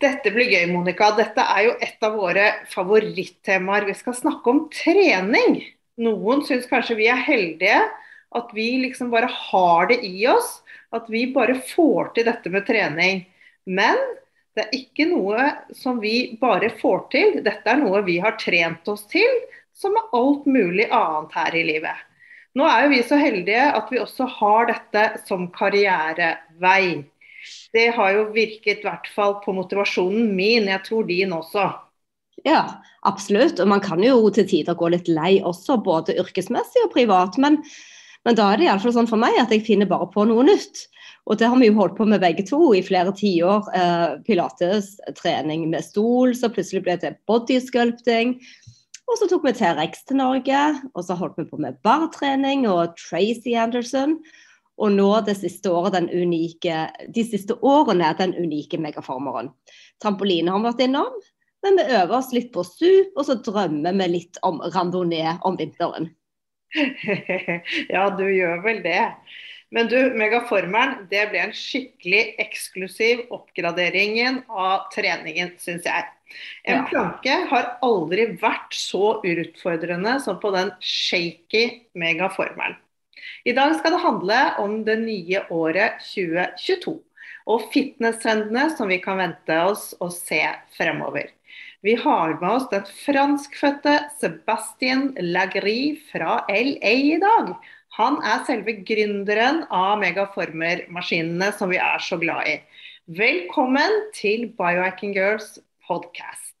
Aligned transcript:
Dette 0.00 0.30
blir 0.32 0.48
gøy, 0.48 0.64
Monica. 0.70 1.10
Dette 1.16 1.44
er 1.44 1.66
jo 1.66 1.72
et 1.84 2.06
av 2.06 2.14
våre 2.16 2.46
favorittemaer. 2.72 3.84
Vi 3.90 3.96
skal 3.98 4.16
snakke 4.16 4.52
om 4.52 4.62
trening. 4.72 5.58
Noen 6.00 6.40
syns 6.46 6.68
kanskje 6.70 6.96
vi 6.96 7.10
er 7.12 7.20
heldige, 7.20 7.82
at 8.32 8.54
vi 8.56 8.70
liksom 8.86 9.10
bare 9.12 9.28
har 9.28 9.90
det 9.90 10.00
i 10.06 10.24
oss. 10.30 10.62
At 10.96 11.10
vi 11.12 11.26
bare 11.34 11.58
får 11.74 12.14
til 12.16 12.30
dette 12.30 12.52
med 12.52 12.64
trening. 12.66 13.26
Men 13.68 14.00
det 14.56 14.64
er 14.64 14.78
ikke 14.80 15.06
noe 15.10 15.50
som 15.76 16.00
vi 16.00 16.32
bare 16.40 16.72
får 16.80 17.04
til. 17.12 17.36
Dette 17.44 17.68
er 17.68 17.82
noe 17.82 18.00
vi 18.06 18.16
har 18.24 18.38
trent 18.40 18.88
oss 18.88 19.04
til, 19.10 19.36
som 19.76 19.92
med 19.94 20.16
alt 20.16 20.48
mulig 20.48 20.88
annet 20.88 21.36
her 21.36 21.60
i 21.60 21.66
livet. 21.74 22.06
Nå 22.56 22.64
er 22.66 22.86
jo 22.86 22.94
vi 22.96 23.04
så 23.06 23.20
heldige 23.20 23.68
at 23.68 23.92
vi 23.92 24.00
også 24.02 24.26
har 24.40 24.72
dette 24.72 25.04
som 25.28 25.46
karrierevei. 25.54 27.04
Det 27.74 27.86
har 27.94 28.16
jo 28.16 28.30
virket 28.34 28.82
i 28.82 28.86
hvert 28.88 29.06
fall 29.14 29.36
på 29.44 29.54
motivasjonen 29.54 30.32
min, 30.34 30.66
jeg 30.70 30.82
tror 30.88 31.06
din 31.06 31.34
også. 31.36 31.68
Ja, 32.46 32.82
absolutt. 33.06 33.60
Og 33.60 33.68
man 33.70 33.82
kan 33.84 34.02
jo 34.02 34.30
til 34.34 34.48
tider 34.48 34.78
gå 34.78 34.90
litt 34.92 35.10
lei 35.10 35.38
også, 35.44 35.78
både 35.84 36.16
yrkesmessig 36.20 36.86
og 36.86 36.94
privat. 36.94 37.38
Men, 37.42 37.60
men 38.26 38.38
da 38.38 38.50
er 38.50 38.60
det 38.60 38.68
iallfall 38.70 38.96
sånn 38.96 39.10
for 39.10 39.20
meg 39.20 39.38
at 39.38 39.52
jeg 39.54 39.66
finner 39.68 39.90
bare 39.90 40.08
på 40.12 40.26
noe 40.28 40.46
nytt. 40.48 40.86
Og 41.28 41.38
det 41.38 41.50
har 41.52 41.60
vi 41.60 41.68
jo 41.68 41.76
holdt 41.76 41.98
på 41.98 42.08
med 42.08 42.22
begge 42.22 42.42
to 42.48 42.72
i 42.74 42.82
flere 42.82 43.12
tiår. 43.14 43.70
Eh, 43.76 44.18
pilates, 44.26 44.96
trening 45.20 45.68
med 45.70 45.84
stol, 45.86 46.34
så 46.34 46.50
plutselig 46.52 46.82
ble 46.86 46.96
det 47.02 47.14
bodysculpting. 47.30 48.38
Og 49.10 49.18
så 49.18 49.26
tok 49.30 49.46
vi 49.46 49.54
T-rex 49.58 50.04
til 50.06 50.20
Norge, 50.20 50.60
og 50.94 51.02
så 51.02 51.16
holdt 51.18 51.38
vi 51.40 51.48
på 51.50 51.58
med 51.60 51.78
bartrening 51.86 52.66
og 52.70 52.94
Tracy 52.98 53.56
Anderson. 53.58 54.20
Og 54.80 54.94
nå 54.94 55.08
det 55.26 55.36
siste 55.36 55.72
året 55.72 55.92
den 55.98 56.08
unike, 56.08 56.86
de 57.12 57.24
siste 57.26 57.56
årene 57.60 58.14
den 58.18 58.32
unike 58.38 58.80
megaformeren. 58.80 59.52
Trampoline 60.00 60.52
har 60.52 60.62
vi 60.62 60.70
vært 60.70 60.86
innom, 60.86 61.18
men 61.64 61.76
vi 61.76 61.84
øver 61.98 62.16
oss 62.16 62.32
litt 62.32 62.48
på 62.54 62.64
SUP, 62.64 63.12
og 63.16 63.26
så 63.28 63.36
drømmer 63.44 63.96
vi 64.00 64.08
litt 64.14 64.40
om 64.46 64.62
randonee 64.72 65.36
om 65.44 65.60
vinteren. 65.60 66.08
ja, 67.94 68.08
du 68.16 68.24
gjør 68.24 68.64
vel 68.64 68.80
det. 68.86 69.02
Men 69.70 69.86
du, 69.86 69.98
Megaformeren, 70.18 71.04
det 71.12 71.28
ble 71.30 71.44
en 71.44 71.54
skikkelig 71.54 72.22
eksklusiv 72.42 73.22
oppgradering 73.30 74.40
av 74.48 74.88
treningen, 74.94 75.52
syns 75.62 75.86
jeg. 75.86 76.08
En 76.64 76.80
ja. 76.80 76.86
planke 76.90 77.36
har 77.52 77.74
aldri 77.86 78.32
vært 78.40 78.74
så 78.74 79.20
utfordrende 79.26 80.16
som 80.24 80.40
på 80.42 80.50
den 80.54 80.72
shaky 80.82 81.64
Megaformeren. 81.98 82.78
I 83.44 83.54
dag 83.56 83.76
skal 83.78 83.96
det 83.96 84.02
handle 84.04 84.40
om 84.62 84.80
det 84.86 84.98
nye 85.02 85.44
året 85.50 86.02
2022 86.12 86.96
og 87.50 87.66
fitnesstrendene 87.74 88.68
som 88.76 88.90
vi 88.92 89.00
kan 89.02 89.20
vente 89.20 89.56
oss 89.66 89.90
å 90.00 90.10
se 90.12 90.42
fremover. 90.76 91.30
Vi 91.82 91.94
har 91.96 92.36
med 92.42 92.50
oss 92.50 92.68
den 92.70 92.84
franskfødte 92.84 93.96
Sebastien 94.20 95.10
Lagry 95.32 95.96
fra 96.10 96.42
LA 96.52 96.92
i 97.14 97.18
dag. 97.22 97.54
Han 97.96 98.20
er 98.22 98.44
selve 98.46 98.76
gründeren 98.86 99.64
av 99.74 99.96
Megaformer-maskinene 100.02 101.50
som 101.56 101.72
vi 101.72 101.80
er 101.80 102.04
så 102.04 102.20
glad 102.20 102.52
i. 102.52 102.58
Velkommen 103.16 103.96
til 104.14 104.50
Biohacking 104.60 105.16
Girls 105.16 105.56
podcast. 105.88 106.54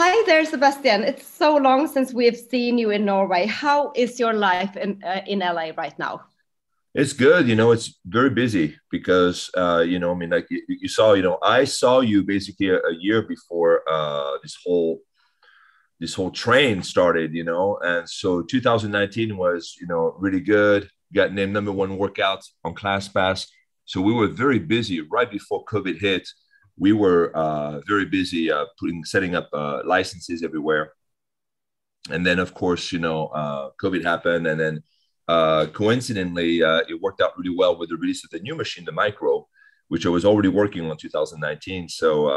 Hi 0.00 0.22
there, 0.26 0.44
Sebastian. 0.44 1.02
It's 1.02 1.26
so 1.26 1.56
long 1.56 1.88
since 1.88 2.14
we've 2.14 2.36
seen 2.36 2.78
you 2.78 2.90
in 2.90 3.04
Norway. 3.04 3.46
How 3.46 3.90
is 3.96 4.20
your 4.20 4.32
life 4.32 4.76
in 4.76 5.02
uh, 5.02 5.22
in 5.26 5.40
LA 5.40 5.72
right 5.76 5.98
now? 5.98 6.20
It's 6.94 7.12
good. 7.12 7.48
You 7.48 7.56
know, 7.56 7.72
it's 7.72 7.98
very 8.06 8.30
busy 8.30 8.78
because 8.92 9.50
uh, 9.56 9.80
you 9.80 9.98
know, 9.98 10.12
I 10.12 10.14
mean, 10.14 10.30
like 10.30 10.46
you, 10.50 10.62
you, 10.68 10.88
saw, 10.88 11.14
you 11.14 11.22
know, 11.22 11.38
I 11.42 11.64
saw 11.64 11.98
you 11.98 12.22
basically 12.22 12.68
a, 12.68 12.76
a 12.76 12.94
year 12.94 13.22
before 13.22 13.82
uh, 13.90 14.38
this 14.40 14.56
whole 14.64 15.00
this 15.98 16.14
whole 16.14 16.30
train 16.30 16.84
started. 16.84 17.34
You 17.34 17.42
know, 17.42 17.80
and 17.82 18.08
so 18.08 18.42
2019 18.42 19.36
was 19.36 19.74
you 19.80 19.88
know 19.88 20.14
really 20.16 20.40
good. 20.40 20.88
Got 21.12 21.32
named 21.32 21.54
number 21.54 21.72
one 21.72 21.98
workout 21.98 22.44
on 22.62 22.76
ClassPass. 22.76 23.48
So 23.84 24.00
we 24.00 24.12
were 24.12 24.28
very 24.28 24.60
busy 24.60 25.00
right 25.00 25.28
before 25.28 25.64
COVID 25.64 25.98
hit 25.98 26.28
we 26.78 26.92
were 26.92 27.36
uh, 27.36 27.80
very 27.86 28.04
busy 28.04 28.50
uh, 28.50 28.66
putting 28.78 29.04
setting 29.04 29.34
up 29.34 29.48
uh, 29.52 29.82
licenses 29.84 30.42
everywhere. 30.42 30.92
And 32.10 32.26
then 32.26 32.38
of 32.38 32.54
course 32.54 32.92
you 32.92 33.00
know 33.00 33.26
uh, 33.26 33.70
covid 33.82 34.02
happened 34.02 34.46
and 34.46 34.58
then 34.58 34.82
uh, 35.26 35.66
coincidentally 35.66 36.62
uh, 36.62 36.80
it 36.88 37.02
worked 37.02 37.20
out 37.20 37.36
really 37.36 37.54
well 37.54 37.76
with 37.78 37.90
the 37.90 37.96
release 37.96 38.24
of 38.24 38.30
the 38.30 38.38
new 38.38 38.54
machine 38.54 38.84
the 38.86 38.92
micro 38.92 39.46
which 39.88 40.06
i 40.06 40.08
was 40.08 40.24
already 40.24 40.48
working 40.48 40.90
on 40.90 40.96
2019 40.96 41.86
so 41.86 42.30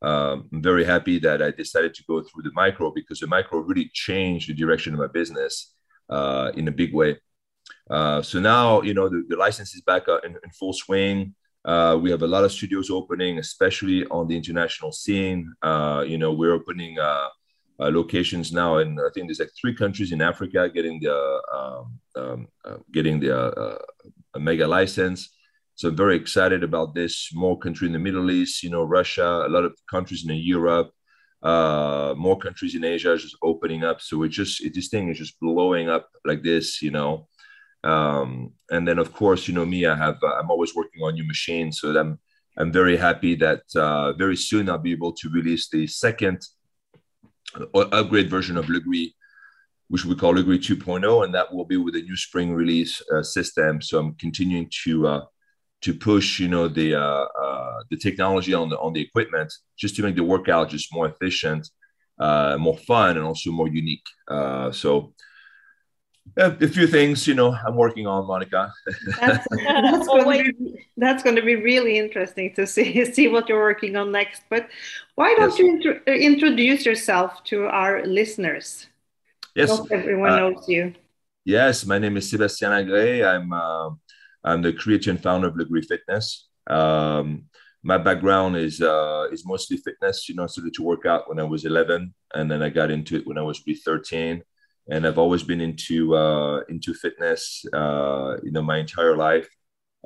um, 0.00 0.48
i'm 0.52 0.62
very 0.62 0.84
happy 0.84 1.18
that 1.18 1.42
i 1.42 1.50
decided 1.50 1.92
to 1.92 2.02
go 2.08 2.22
through 2.22 2.42
the 2.44 2.52
micro 2.54 2.90
because 2.90 3.18
the 3.20 3.26
micro 3.26 3.58
really 3.58 3.90
changed 3.92 4.48
the 4.48 4.54
direction 4.54 4.94
of 4.94 5.00
my 5.00 5.08
business 5.08 5.74
in 6.54 6.68
a 6.68 6.72
big 6.72 6.94
way. 6.94 7.18
So 7.90 8.40
now 8.40 8.80
you 8.80 8.94
know 8.94 9.10
the, 9.10 9.24
the 9.28 9.36
license 9.36 9.74
is 9.74 9.82
back 9.82 10.04
in, 10.08 10.30
in 10.30 10.50
full 10.58 10.72
swing 10.72 11.34
uh, 11.64 11.98
we 12.00 12.10
have 12.10 12.22
a 12.22 12.26
lot 12.26 12.44
of 12.44 12.52
studios 12.52 12.90
opening, 12.90 13.38
especially 13.38 14.04
on 14.06 14.28
the 14.28 14.36
international 14.36 14.92
scene. 14.92 15.52
Uh, 15.62 16.04
you 16.06 16.18
know, 16.18 16.32
we're 16.32 16.52
opening 16.52 16.98
uh, 16.98 17.28
uh 17.80 17.90
locations 17.90 18.52
now, 18.52 18.78
and 18.78 19.00
I 19.00 19.08
think 19.14 19.26
there's 19.26 19.40
like 19.40 19.50
three 19.58 19.74
countries 19.74 20.12
in 20.12 20.20
Africa 20.20 20.68
getting 20.68 21.00
the 21.00 21.40
um, 21.52 22.00
um, 22.16 22.48
uh, 22.64 22.76
getting 22.92 23.18
the 23.18 23.34
uh, 23.36 23.78
mega 24.38 24.66
license. 24.66 25.30
So 25.76 25.88
I'm 25.88 25.96
very 25.96 26.16
excited 26.16 26.62
about 26.62 26.94
this. 26.94 27.30
More 27.32 27.58
country 27.58 27.86
in 27.88 27.94
the 27.94 27.98
Middle 27.98 28.30
East, 28.30 28.62
you 28.62 28.70
know, 28.70 28.84
Russia, 28.84 29.44
a 29.46 29.48
lot 29.48 29.64
of 29.64 29.74
countries 29.90 30.24
in 30.24 30.36
Europe, 30.36 30.92
more 31.42 32.38
countries 32.38 32.76
in 32.76 32.84
Asia 32.84 33.16
just 33.16 33.36
opening 33.42 33.84
up. 33.84 34.00
So 34.00 34.22
it 34.22 34.28
just 34.28 34.62
it, 34.62 34.74
this 34.74 34.88
thing 34.88 35.08
is 35.08 35.18
just 35.18 35.40
blowing 35.40 35.88
up 35.88 36.10
like 36.26 36.42
this, 36.42 36.82
you 36.82 36.90
know. 36.90 37.26
Um, 37.84 38.54
and 38.70 38.88
then, 38.88 38.98
of 38.98 39.12
course, 39.12 39.46
you 39.46 39.54
know 39.54 39.66
me, 39.66 39.84
I 39.86 39.94
have 39.94 40.16
uh, 40.22 40.34
I'm 40.38 40.50
always 40.50 40.74
working 40.74 41.02
on 41.02 41.14
new 41.14 41.26
machines, 41.26 41.80
so 41.80 41.96
I'm 41.96 42.18
I'm 42.56 42.72
very 42.72 42.96
happy 42.96 43.34
that 43.36 43.62
uh, 43.76 44.14
very 44.14 44.36
soon 44.36 44.70
I'll 44.70 44.78
be 44.78 44.92
able 44.92 45.12
to 45.12 45.28
release 45.28 45.68
the 45.68 45.86
second 45.86 46.40
uh, 47.54 47.80
upgrade 47.92 48.30
version 48.30 48.56
of 48.56 48.66
Lagree, 48.66 49.12
which 49.88 50.04
we 50.06 50.14
call 50.14 50.34
Lagree 50.34 50.58
2.0, 50.58 51.24
and 51.24 51.34
that 51.34 51.52
will 51.52 51.66
be 51.66 51.76
with 51.76 51.94
a 51.96 52.00
new 52.02 52.16
spring 52.16 52.54
release 52.54 53.02
uh, 53.12 53.22
system. 53.22 53.82
So 53.82 53.98
I'm 53.98 54.14
continuing 54.14 54.70
to 54.84 55.06
uh, 55.06 55.24
to 55.82 55.92
push, 55.92 56.40
you 56.40 56.48
know, 56.48 56.68
the 56.68 56.94
uh, 56.94 57.26
the 57.90 57.98
technology 57.98 58.54
on 58.54 58.70
the 58.70 58.78
on 58.78 58.94
the 58.94 59.02
equipment 59.02 59.52
just 59.76 59.94
to 59.96 60.02
make 60.02 60.16
the 60.16 60.24
workout 60.24 60.70
just 60.70 60.94
more 60.94 61.06
efficient, 61.06 61.68
more 62.18 62.78
fun, 62.78 63.18
and 63.18 63.26
also 63.26 63.50
more 63.50 63.68
unique. 63.68 64.08
so 64.72 65.12
a 66.36 66.68
few 66.68 66.86
things 66.86 67.26
you 67.26 67.34
know 67.34 67.56
i'm 67.66 67.76
working 67.76 68.06
on 68.06 68.26
monica. 68.26 68.72
That's, 69.20 69.46
that's, 69.50 70.06
going 70.06 70.54
be, 70.58 70.88
that's, 70.96 71.22
going 71.22 71.36
to 71.36 71.42
be, 71.42 71.56
really 71.56 71.98
interesting 71.98 72.52
to 72.54 72.66
see 72.66 73.04
see 73.12 73.28
what 73.28 73.48
you're 73.48 73.60
working 73.60 73.96
on 73.96 74.10
next. 74.12 74.42
But 74.50 74.68
why 75.14 75.34
don't 75.34 75.50
yes. 75.50 75.58
you 75.58 75.66
intro 75.68 76.00
uh, 76.06 76.12
introduce 76.12 76.84
yourself 76.84 77.44
to 77.44 77.66
our 77.66 78.04
listeners? 78.04 78.86
Yes. 79.54 79.68
Not 79.68 79.92
everyone 79.92 80.30
uh, 80.30 80.36
knows 80.36 80.68
you. 80.68 80.94
yes 81.44 81.84
my 81.84 81.98
name 81.98 82.16
is 82.16 82.30
sebastien 82.30 82.72
agré 82.72 83.22
i'm 83.22 83.52
uh, 83.52 83.90
i'm 84.42 84.62
the 84.62 84.72
creator 84.72 85.10
and 85.10 85.22
founder 85.22 85.48
of 85.48 85.54
Lagree 85.54 85.84
fitness. 85.84 86.48
Um, 86.66 87.44
my 87.84 87.98
background 87.98 88.56
is 88.56 88.80
uh, 88.80 89.28
is 89.30 89.44
mostly 89.46 89.76
fitness 89.76 90.28
you 90.28 90.34
know 90.34 90.44
I 90.44 90.46
started 90.46 90.74
to 90.74 90.82
work 90.82 91.04
out 91.06 91.28
when 91.28 91.38
i 91.38 91.44
was 91.44 91.64
11 91.64 92.14
and 92.34 92.50
then 92.50 92.62
i 92.62 92.70
got 92.70 92.90
into 92.90 93.16
it 93.16 93.26
when 93.26 93.38
i 93.38 93.42
was 93.42 93.60
13 93.60 94.42
and 94.88 95.06
I've 95.06 95.18
always 95.18 95.42
been 95.42 95.60
into 95.60 96.14
uh, 96.16 96.60
into 96.68 96.94
fitness, 96.94 97.64
uh, 97.72 98.36
you 98.42 98.52
know, 98.52 98.62
my 98.62 98.78
entire 98.78 99.16
life. 99.16 99.48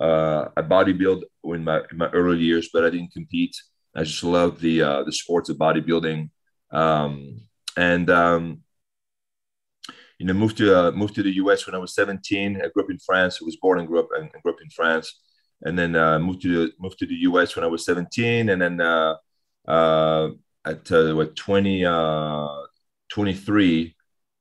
Uh, 0.00 0.48
I 0.56 0.62
bodybuild 0.62 1.22
in 1.44 1.64
my 1.64 1.82
in 1.90 1.98
my 1.98 2.08
early 2.10 2.38
years, 2.38 2.70
but 2.72 2.84
I 2.84 2.90
didn't 2.90 3.12
compete. 3.12 3.56
I 3.96 4.04
just 4.04 4.22
love 4.22 4.60
the 4.60 4.82
uh, 4.82 5.02
the 5.04 5.12
sports 5.12 5.48
of 5.48 5.56
bodybuilding, 5.58 6.30
um, 6.72 7.40
and 7.76 8.08
um, 8.10 8.62
you 10.18 10.26
know, 10.26 10.34
moved 10.34 10.56
to 10.58 10.76
uh, 10.76 10.90
moved 10.92 11.14
to 11.16 11.22
the 11.22 11.32
U.S. 11.42 11.66
when 11.66 11.74
I 11.74 11.78
was 11.78 11.94
17. 11.94 12.56
I 12.56 12.68
grew 12.68 12.84
up 12.84 12.90
in 12.90 12.98
France. 12.98 13.38
I 13.40 13.44
was 13.44 13.56
born 13.56 13.78
and 13.78 13.88
grew 13.88 14.00
up 14.00 14.08
and, 14.16 14.30
grew 14.42 14.52
up 14.52 14.60
in 14.62 14.70
France. 14.70 15.20
and 15.62 15.78
then 15.78 15.96
uh, 15.96 16.18
moved 16.18 16.42
to 16.42 16.48
the 16.66 16.72
moved 16.78 16.98
to 17.00 17.06
the 17.06 17.14
US 17.28 17.56
when 17.56 17.64
I 17.64 17.68
was 17.68 17.84
17, 17.84 18.48
and 18.50 18.62
then 18.62 18.80
uh, 18.80 19.14
uh, 19.66 20.30
at 20.64 20.90
uh, 20.92 21.14
what 21.14 21.36
20 21.36 21.84
uh, 21.84 22.48
23 23.10 23.94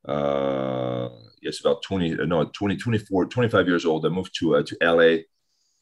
uh, 0.08 1.10
yes 1.42 1.60
about 1.60 1.84
20 1.84 2.16
no 2.26 2.46
20 2.46 2.78
24 2.78 3.26
25 3.26 3.68
years 3.68 3.86
old. 3.86 4.06
I 4.06 4.10
moved 4.10 4.36
to 4.40 4.56
uh, 4.56 4.64
to 4.64 4.78
LA 4.82 5.24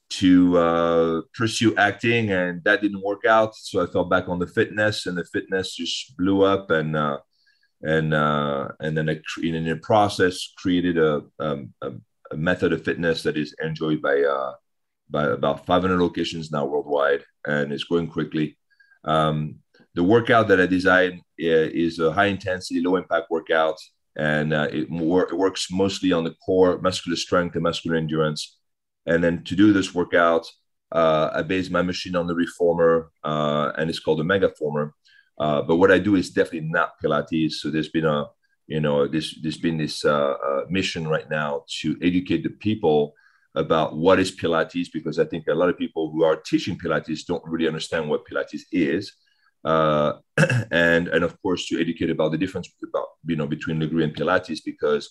to 0.07 0.57
uh, 0.57 1.21
pursue 1.33 1.75
acting 1.75 2.31
and 2.31 2.63
that 2.63 2.81
didn't 2.81 3.03
work 3.03 3.25
out. 3.25 3.55
So 3.55 3.81
I 3.81 3.87
fell 3.87 4.05
back 4.05 4.29
on 4.29 4.39
the 4.39 4.47
fitness 4.47 5.05
and 5.05 5.17
the 5.17 5.25
fitness 5.25 5.75
just 5.75 6.15
blew 6.17 6.43
up 6.43 6.69
and 6.71 6.95
uh, 6.95 7.17
and 7.81 8.13
uh, 8.13 8.69
and 8.79 8.97
then 8.97 9.09
I, 9.09 9.19
in 9.41 9.63
the 9.63 9.77
process 9.77 10.53
created 10.57 10.97
a, 10.97 11.23
um, 11.39 11.73
a, 11.81 11.91
a 12.31 12.37
method 12.37 12.73
of 12.73 12.83
fitness 12.83 13.23
that 13.23 13.37
is 13.37 13.55
enjoyed 13.63 14.01
by 14.01 14.21
uh, 14.21 14.53
by 15.09 15.25
about 15.25 15.65
500 15.65 15.99
locations 15.99 16.51
now 16.51 16.65
worldwide 16.65 17.23
and 17.45 17.71
it's 17.71 17.83
growing 17.83 18.07
quickly. 18.07 18.57
Um, 19.03 19.59
the 19.93 20.03
workout 20.03 20.47
that 20.49 20.59
I 20.59 20.65
designed 20.65 21.21
is 21.37 21.99
a 21.99 22.11
high 22.11 22.25
intensity, 22.25 22.81
low 22.81 22.97
impact 22.97 23.29
workout, 23.29 23.77
and 24.15 24.53
uh, 24.53 24.67
it, 24.71 24.87
it, 24.89 25.37
works 25.37 25.67
mostly 25.71 26.11
on 26.11 26.23
the 26.23 26.35
core, 26.45 26.79
muscular 26.79 27.17
strength, 27.17 27.55
and 27.55 27.63
muscular 27.63 27.97
endurance. 27.97 28.57
And 29.05 29.23
then 29.23 29.43
to 29.43 29.55
do 29.55 29.73
this 29.73 29.93
workout, 29.93 30.47
uh, 30.91 31.31
I 31.33 31.41
base 31.41 31.69
my 31.69 31.81
machine 31.81 32.15
on 32.15 32.27
the 32.27 32.35
reformer, 32.35 33.11
uh, 33.23 33.71
and 33.77 33.89
it's 33.89 33.99
called 33.99 34.19
the 34.19 34.23
Megaformer. 34.23 34.91
Uh, 35.37 35.61
but 35.61 35.75
what 35.75 35.91
I 35.91 35.99
do 35.99 36.15
is 36.15 36.29
definitely 36.29 36.69
not 36.69 36.93
Pilates. 37.03 37.53
So 37.53 37.69
there's 37.69 37.89
been 37.89 38.05
a, 38.05 38.27
you 38.67 38.79
know, 38.79 39.07
this 39.07 39.37
there's 39.41 39.57
been 39.57 39.77
this 39.77 40.05
uh, 40.05 40.33
uh, 40.33 40.61
mission 40.69 41.07
right 41.07 41.29
now 41.29 41.65
to 41.81 41.97
educate 42.01 42.43
the 42.43 42.49
people 42.49 43.13
about 43.55 43.97
what 43.97 44.19
is 44.19 44.35
Pilates 44.35 44.87
because 44.91 45.19
I 45.19 45.25
think 45.25 45.47
a 45.47 45.53
lot 45.53 45.69
of 45.69 45.77
people 45.77 46.11
who 46.11 46.23
are 46.23 46.37
teaching 46.37 46.77
Pilates 46.77 47.25
don't 47.25 47.43
really 47.45 47.67
understand 47.67 48.09
what 48.09 48.25
Pilates 48.25 48.61
is 48.71 49.13
uh, 49.65 50.13
and 50.71 51.07
and 51.07 51.23
of 51.23 51.41
course 51.41 51.67
to 51.67 51.81
educate 51.81 52.11
about 52.11 52.31
the 52.31 52.37
difference 52.37 52.69
about 52.87 53.07
you 53.25 53.35
know 53.35 53.47
between 53.47 53.79
Lagree 53.79 54.03
and 54.03 54.15
Pilates 54.15 54.61
because 54.63 55.09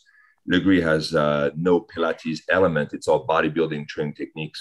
Lagree 0.51 0.83
has 0.83 1.15
uh, 1.15 1.51
no 1.57 1.81
Pilates 1.81 2.41
element; 2.49 2.95
it's 2.95 3.09
all 3.09 3.27
bodybuilding 3.27 3.89
training 3.89 4.15
techniques. 4.15 4.61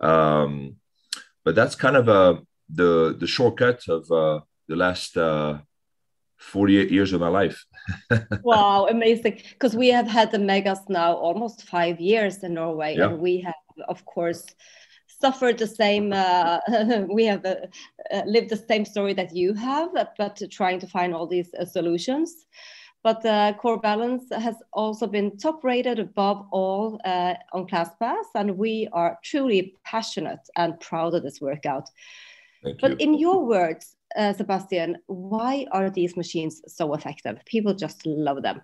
Um, 0.00 0.76
but 1.44 1.54
that's 1.54 1.74
kind 1.74 1.96
of 1.96 2.08
uh, 2.08 2.34
the 2.68 3.16
the 3.18 3.26
shortcut 3.26 3.80
of 3.88 4.10
uh, 4.10 4.40
the 4.68 4.76
last 4.76 5.16
uh, 5.16 5.58
48 6.38 6.90
years 6.90 7.12
of 7.12 7.20
my 7.20 7.28
life. 7.28 7.64
wow, 8.42 8.86
amazing! 8.90 9.40
Because 9.50 9.74
we 9.74 9.88
have 9.88 10.08
had 10.08 10.30
the 10.30 10.38
megas 10.38 10.80
now 10.88 11.14
almost 11.14 11.68
five 11.68 12.00
years 12.00 12.42
in 12.42 12.54
Norway, 12.54 12.96
yeah. 12.96 13.06
and 13.06 13.18
we 13.18 13.40
have, 13.40 13.54
of 13.88 14.04
course, 14.04 14.44
suffered 15.22 15.56
the 15.58 15.72
same 15.82 16.12
uh, 16.12 16.58
we 17.18 17.24
have 17.32 17.44
uh, 17.46 17.54
uh, 18.12 18.22
lived 18.26 18.50
the 18.50 18.62
same 18.70 18.84
story 18.84 19.14
that 19.20 19.30
you 19.40 19.54
have 19.54 19.90
but 20.18 20.34
trying 20.50 20.78
to 20.80 20.88
find 20.96 21.14
all 21.14 21.26
these 21.26 21.50
uh, 21.54 21.64
solutions. 21.64 22.30
But 23.08 23.20
uh, 23.26 23.54
core 23.60 23.80
balance 23.80 24.24
has 24.46 24.56
also 24.72 25.06
been 25.16 25.36
top 25.36 25.64
rated 25.64 25.98
above 25.98 26.38
all 26.52 27.00
uh, 27.04 27.34
on 27.52 27.66
ClassPass 27.70 28.28
and 28.40 28.58
we 28.64 28.88
are 28.92 29.18
truly 29.30 29.60
passionate 29.84 30.44
and 30.56 30.78
proud 30.88 31.14
of 31.14 31.22
this 31.22 31.40
workout. 31.40 31.86
Thank 32.62 32.80
but 32.80 32.92
you. 32.92 32.96
in 33.04 33.10
your 33.14 33.38
words 33.54 33.96
sebastian 34.36 34.98
why 35.06 35.66
are 35.72 35.88
these 35.90 36.16
machines 36.16 36.54
so 36.78 36.94
effective? 36.94 37.36
People 37.46 37.74
just 37.74 37.98
love 38.06 38.42
them. 38.42 38.60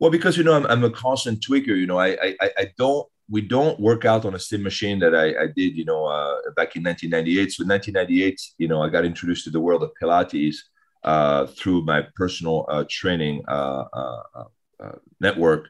Well 0.00 0.10
because 0.10 0.36
you 0.38 0.44
know 0.44 0.56
i'm, 0.58 0.66
I'm 0.72 0.84
a 0.84 0.94
constant 1.04 1.36
tweaker 1.46 1.74
you 1.82 1.86
know 1.90 1.98
I, 2.06 2.10
I 2.44 2.48
i 2.62 2.64
don't 2.82 3.06
we 3.30 3.40
don't 3.40 3.78
work 3.78 4.04
out 4.04 4.24
on 4.24 4.34
a 4.34 4.38
same 4.38 4.62
machine 4.62 4.98
that 4.98 5.14
I, 5.14 5.44
I 5.44 5.46
did, 5.46 5.76
you 5.76 5.84
know, 5.84 6.04
uh, 6.04 6.34
back 6.56 6.74
in 6.74 6.82
1998. 6.82 7.52
So 7.52 7.64
1998, 7.64 8.40
you 8.58 8.66
know, 8.66 8.82
I 8.82 8.88
got 8.88 9.04
introduced 9.04 9.44
to 9.44 9.50
the 9.50 9.60
world 9.60 9.84
of 9.84 9.92
Pilates 10.02 10.56
uh, 11.04 11.46
through 11.46 11.84
my 11.84 12.04
personal 12.16 12.66
uh, 12.68 12.84
training 12.90 13.42
uh, 13.46 13.84
uh, 13.92 14.44
uh, 14.80 14.92
network. 15.20 15.68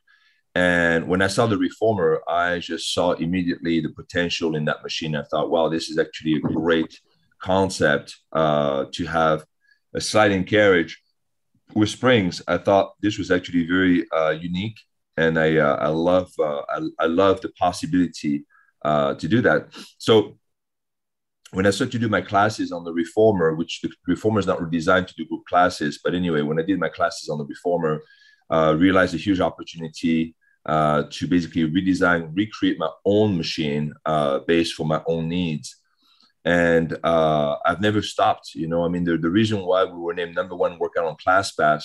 And 0.54 1.06
when 1.06 1.20
I 1.20 1.26
saw 1.26 1.46
the 1.46 1.58
reformer, 1.58 2.22
I 2.26 2.58
just 2.60 2.94
saw 2.94 3.12
immediately 3.12 3.80
the 3.80 3.90
potential 3.90 4.56
in 4.56 4.64
that 4.64 4.82
machine. 4.82 5.14
I 5.14 5.22
thought, 5.22 5.50
wow, 5.50 5.68
this 5.68 5.90
is 5.90 5.98
actually 5.98 6.36
a 6.36 6.40
great 6.40 6.98
concept 7.40 8.16
to 8.34 9.06
have 9.06 9.44
a 9.94 10.00
sliding 10.00 10.44
carriage 10.44 11.00
with 11.74 11.90
springs. 11.90 12.42
I 12.48 12.56
thought 12.58 12.94
this 13.00 13.18
was 13.18 13.30
actually 13.30 13.66
very 13.66 14.06
unique 14.40 14.80
and 15.20 15.38
I 15.38 15.56
uh, 15.58 15.76
I 15.76 15.88
love 15.88 16.30
uh, 16.38 16.62
I, 16.76 16.78
I 17.04 17.06
love 17.06 17.40
the 17.40 17.50
possibility 17.50 18.44
uh, 18.84 19.14
to 19.14 19.28
do 19.28 19.40
that. 19.42 19.68
So 19.98 20.38
when 21.52 21.66
I 21.66 21.70
started 21.70 21.92
to 21.92 21.98
do 21.98 22.08
my 22.08 22.22
classes 22.22 22.72
on 22.72 22.84
the 22.84 22.92
reformer, 22.92 23.54
which 23.54 23.80
the 23.82 23.90
reformer 24.06 24.40
is 24.40 24.46
not 24.46 24.70
designed 24.70 25.08
to 25.08 25.14
do 25.14 25.26
group 25.26 25.44
classes, 25.46 26.00
but 26.02 26.14
anyway, 26.14 26.42
when 26.42 26.60
I 26.60 26.62
did 26.62 26.78
my 26.78 26.88
classes 26.88 27.28
on 27.28 27.38
the 27.38 27.44
reformer, 27.44 28.00
uh, 28.50 28.74
realized 28.78 29.14
a 29.14 29.18
huge 29.18 29.40
opportunity 29.40 30.34
uh, 30.64 31.04
to 31.10 31.26
basically 31.26 31.68
redesign, 31.68 32.30
recreate 32.34 32.78
my 32.78 32.90
own 33.04 33.36
machine 33.36 33.92
uh, 34.06 34.38
based 34.46 34.74
for 34.74 34.86
my 34.86 35.02
own 35.06 35.28
needs. 35.28 35.76
And 36.44 36.96
uh, 37.02 37.56
I've 37.66 37.80
never 37.80 38.00
stopped. 38.00 38.54
You 38.54 38.68
know, 38.68 38.84
I 38.84 38.88
mean, 38.88 39.04
the, 39.04 39.18
the 39.18 39.28
reason 39.28 39.60
why 39.60 39.84
we 39.84 39.98
were 39.98 40.14
named 40.14 40.36
number 40.36 40.54
one 40.54 40.78
workout 40.78 41.04
on 41.04 41.16
ClassPass 41.16 41.82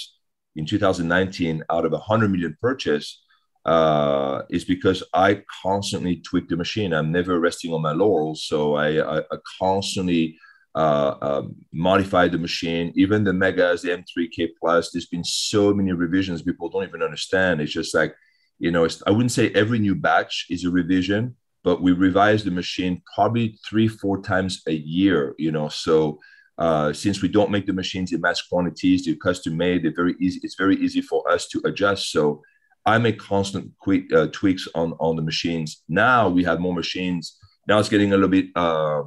in 0.56 0.66
2019 0.66 1.64
out 1.70 1.86
of 1.86 1.92
a 1.92 1.98
100 1.98 2.32
million 2.32 2.56
purchase 2.62 3.25
uh, 3.66 4.44
is 4.50 4.64
because 4.64 5.04
I 5.14 5.42
constantly 5.64 6.18
tweak 6.18 6.48
the 6.48 6.56
machine. 6.56 6.94
I'm 6.94 7.12
never 7.12 7.40
resting 7.40 7.74
on 7.74 7.82
my 7.82 7.94
laurels. 7.94 8.46
So 8.46 8.76
I, 8.76 9.18
I, 9.18 9.20
I 9.20 9.38
constantly 9.60 10.38
uh, 10.76 11.16
um, 11.22 11.56
modify 11.74 12.28
the 12.28 12.38
machine. 12.38 12.94
Even 12.96 13.24
the 13.24 13.34
Megas, 13.34 13.82
the 13.82 13.90
M3K 13.90 14.50
Plus, 14.60 14.92
there's 14.92 15.08
been 15.08 15.24
so 15.24 15.74
many 15.74 15.94
revisions 15.94 16.44
people 16.44 16.70
don't 16.70 16.88
even 16.88 17.02
understand. 17.02 17.60
It's 17.60 17.72
just 17.72 17.96
like, 17.96 18.16
you 18.60 18.72
know, 18.72 18.88
I 19.08 19.12
wouldn't 19.12 19.32
say 19.32 19.50
every 19.52 19.80
new 19.80 19.96
batch 19.96 20.46
is 20.50 20.64
a 20.64 20.70
revision, 20.70 21.36
but 21.64 21.82
we 21.82 21.92
revise 21.92 22.44
the 22.44 22.52
machine 22.52 23.02
probably 23.16 23.58
three, 23.68 23.88
four 23.88 24.22
times 24.22 24.62
a 24.68 24.74
year, 24.74 25.34
you 25.40 25.52
know. 25.52 25.70
So 25.70 26.20
uh, 26.58 26.94
since 26.94 27.22
we 27.22 27.30
don't 27.30 27.52
make 27.52 27.66
the 27.66 27.74
machines 27.74 28.14
in 28.14 28.22
mass 28.22 28.42
quantities, 28.44 29.06
they're 29.06 29.16
custom 29.16 29.58
made, 29.58 29.84
they're 29.84 29.94
very 29.96 30.16
easy. 30.22 30.40
It's 30.44 30.56
very 30.56 30.76
easy 30.78 31.02
for 31.02 31.30
us 31.30 31.48
to 31.50 31.62
adjust. 31.66 32.12
So 32.12 32.44
I 32.86 32.98
make 33.00 33.18
constant 33.20 33.72
quick, 33.80 34.14
uh, 34.14 34.28
tweaks 34.28 34.68
on 34.76 34.94
on 35.00 35.16
the 35.16 35.22
machines. 35.22 35.84
Now 35.88 36.30
we 36.30 36.44
have 36.44 36.60
more 36.60 36.74
machines. 36.74 37.38
Now 37.68 37.80
it's 37.80 37.90
getting 37.90 38.14
a 38.14 38.16
little 38.16 38.30
bit 38.30 38.48
uh, 38.56 39.04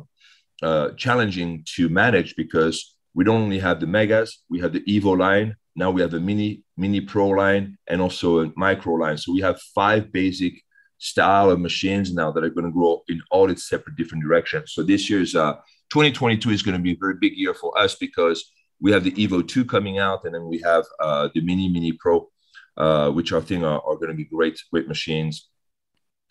uh, 0.62 0.90
challenging 0.96 1.64
to 1.76 1.88
manage 1.88 2.34
because 2.36 2.96
we 3.14 3.24
don't 3.24 3.42
only 3.42 3.58
have 3.58 3.80
the 3.80 3.86
megas, 3.86 4.42
we 4.50 4.60
have 4.60 4.72
the 4.72 4.80
Evo 4.82 5.16
line. 5.16 5.56
Now 5.76 5.90
we 5.92 6.00
have 6.02 6.14
a 6.14 6.20
mini 6.20 6.62
mini 6.76 7.00
pro 7.00 7.28
line 7.28 7.78
and 7.86 8.00
also 8.00 8.40
a 8.40 8.52
micro 8.56 8.94
line. 8.94 9.16
So 9.16 9.32
we 9.32 9.40
have 9.40 9.60
five 9.74 10.12
basic 10.12 10.54
style 10.98 11.50
of 11.50 11.60
machines 11.60 12.12
now 12.12 12.32
that 12.32 12.42
are 12.42 12.50
going 12.50 12.66
to 12.66 12.72
grow 12.72 13.02
in 13.08 13.20
all 13.30 13.50
its 13.50 13.68
separate 13.68 13.96
different 13.96 14.24
directions. 14.24 14.72
So 14.72 14.82
this 14.82 15.08
year's 15.08 15.36
uh, 15.36 15.54
2022 15.90 16.50
is 16.50 16.62
going 16.62 16.76
to 16.76 16.82
be 16.82 16.92
a 16.92 16.96
very 16.98 17.14
big 17.20 17.34
year 17.36 17.54
for 17.54 17.76
us 17.78 17.94
because 17.94 18.52
we 18.80 18.92
have 18.92 19.04
the 19.04 19.12
Evo 19.12 19.46
2 19.46 19.64
coming 19.64 19.98
out 19.98 20.24
and 20.24 20.34
then 20.34 20.46
we 20.46 20.60
have 20.64 20.84
uh, 21.00 21.28
the 21.34 21.40
Mini 21.40 21.68
Mini 21.68 21.92
Pro 21.92 22.28
uh, 22.78 23.10
which 23.10 23.32
I 23.32 23.40
think 23.40 23.64
are, 23.64 23.82
are 23.84 23.96
going 23.96 24.08
to 24.08 24.14
be 24.14 24.24
great, 24.24 24.58
great 24.72 24.88
machines. 24.88 25.48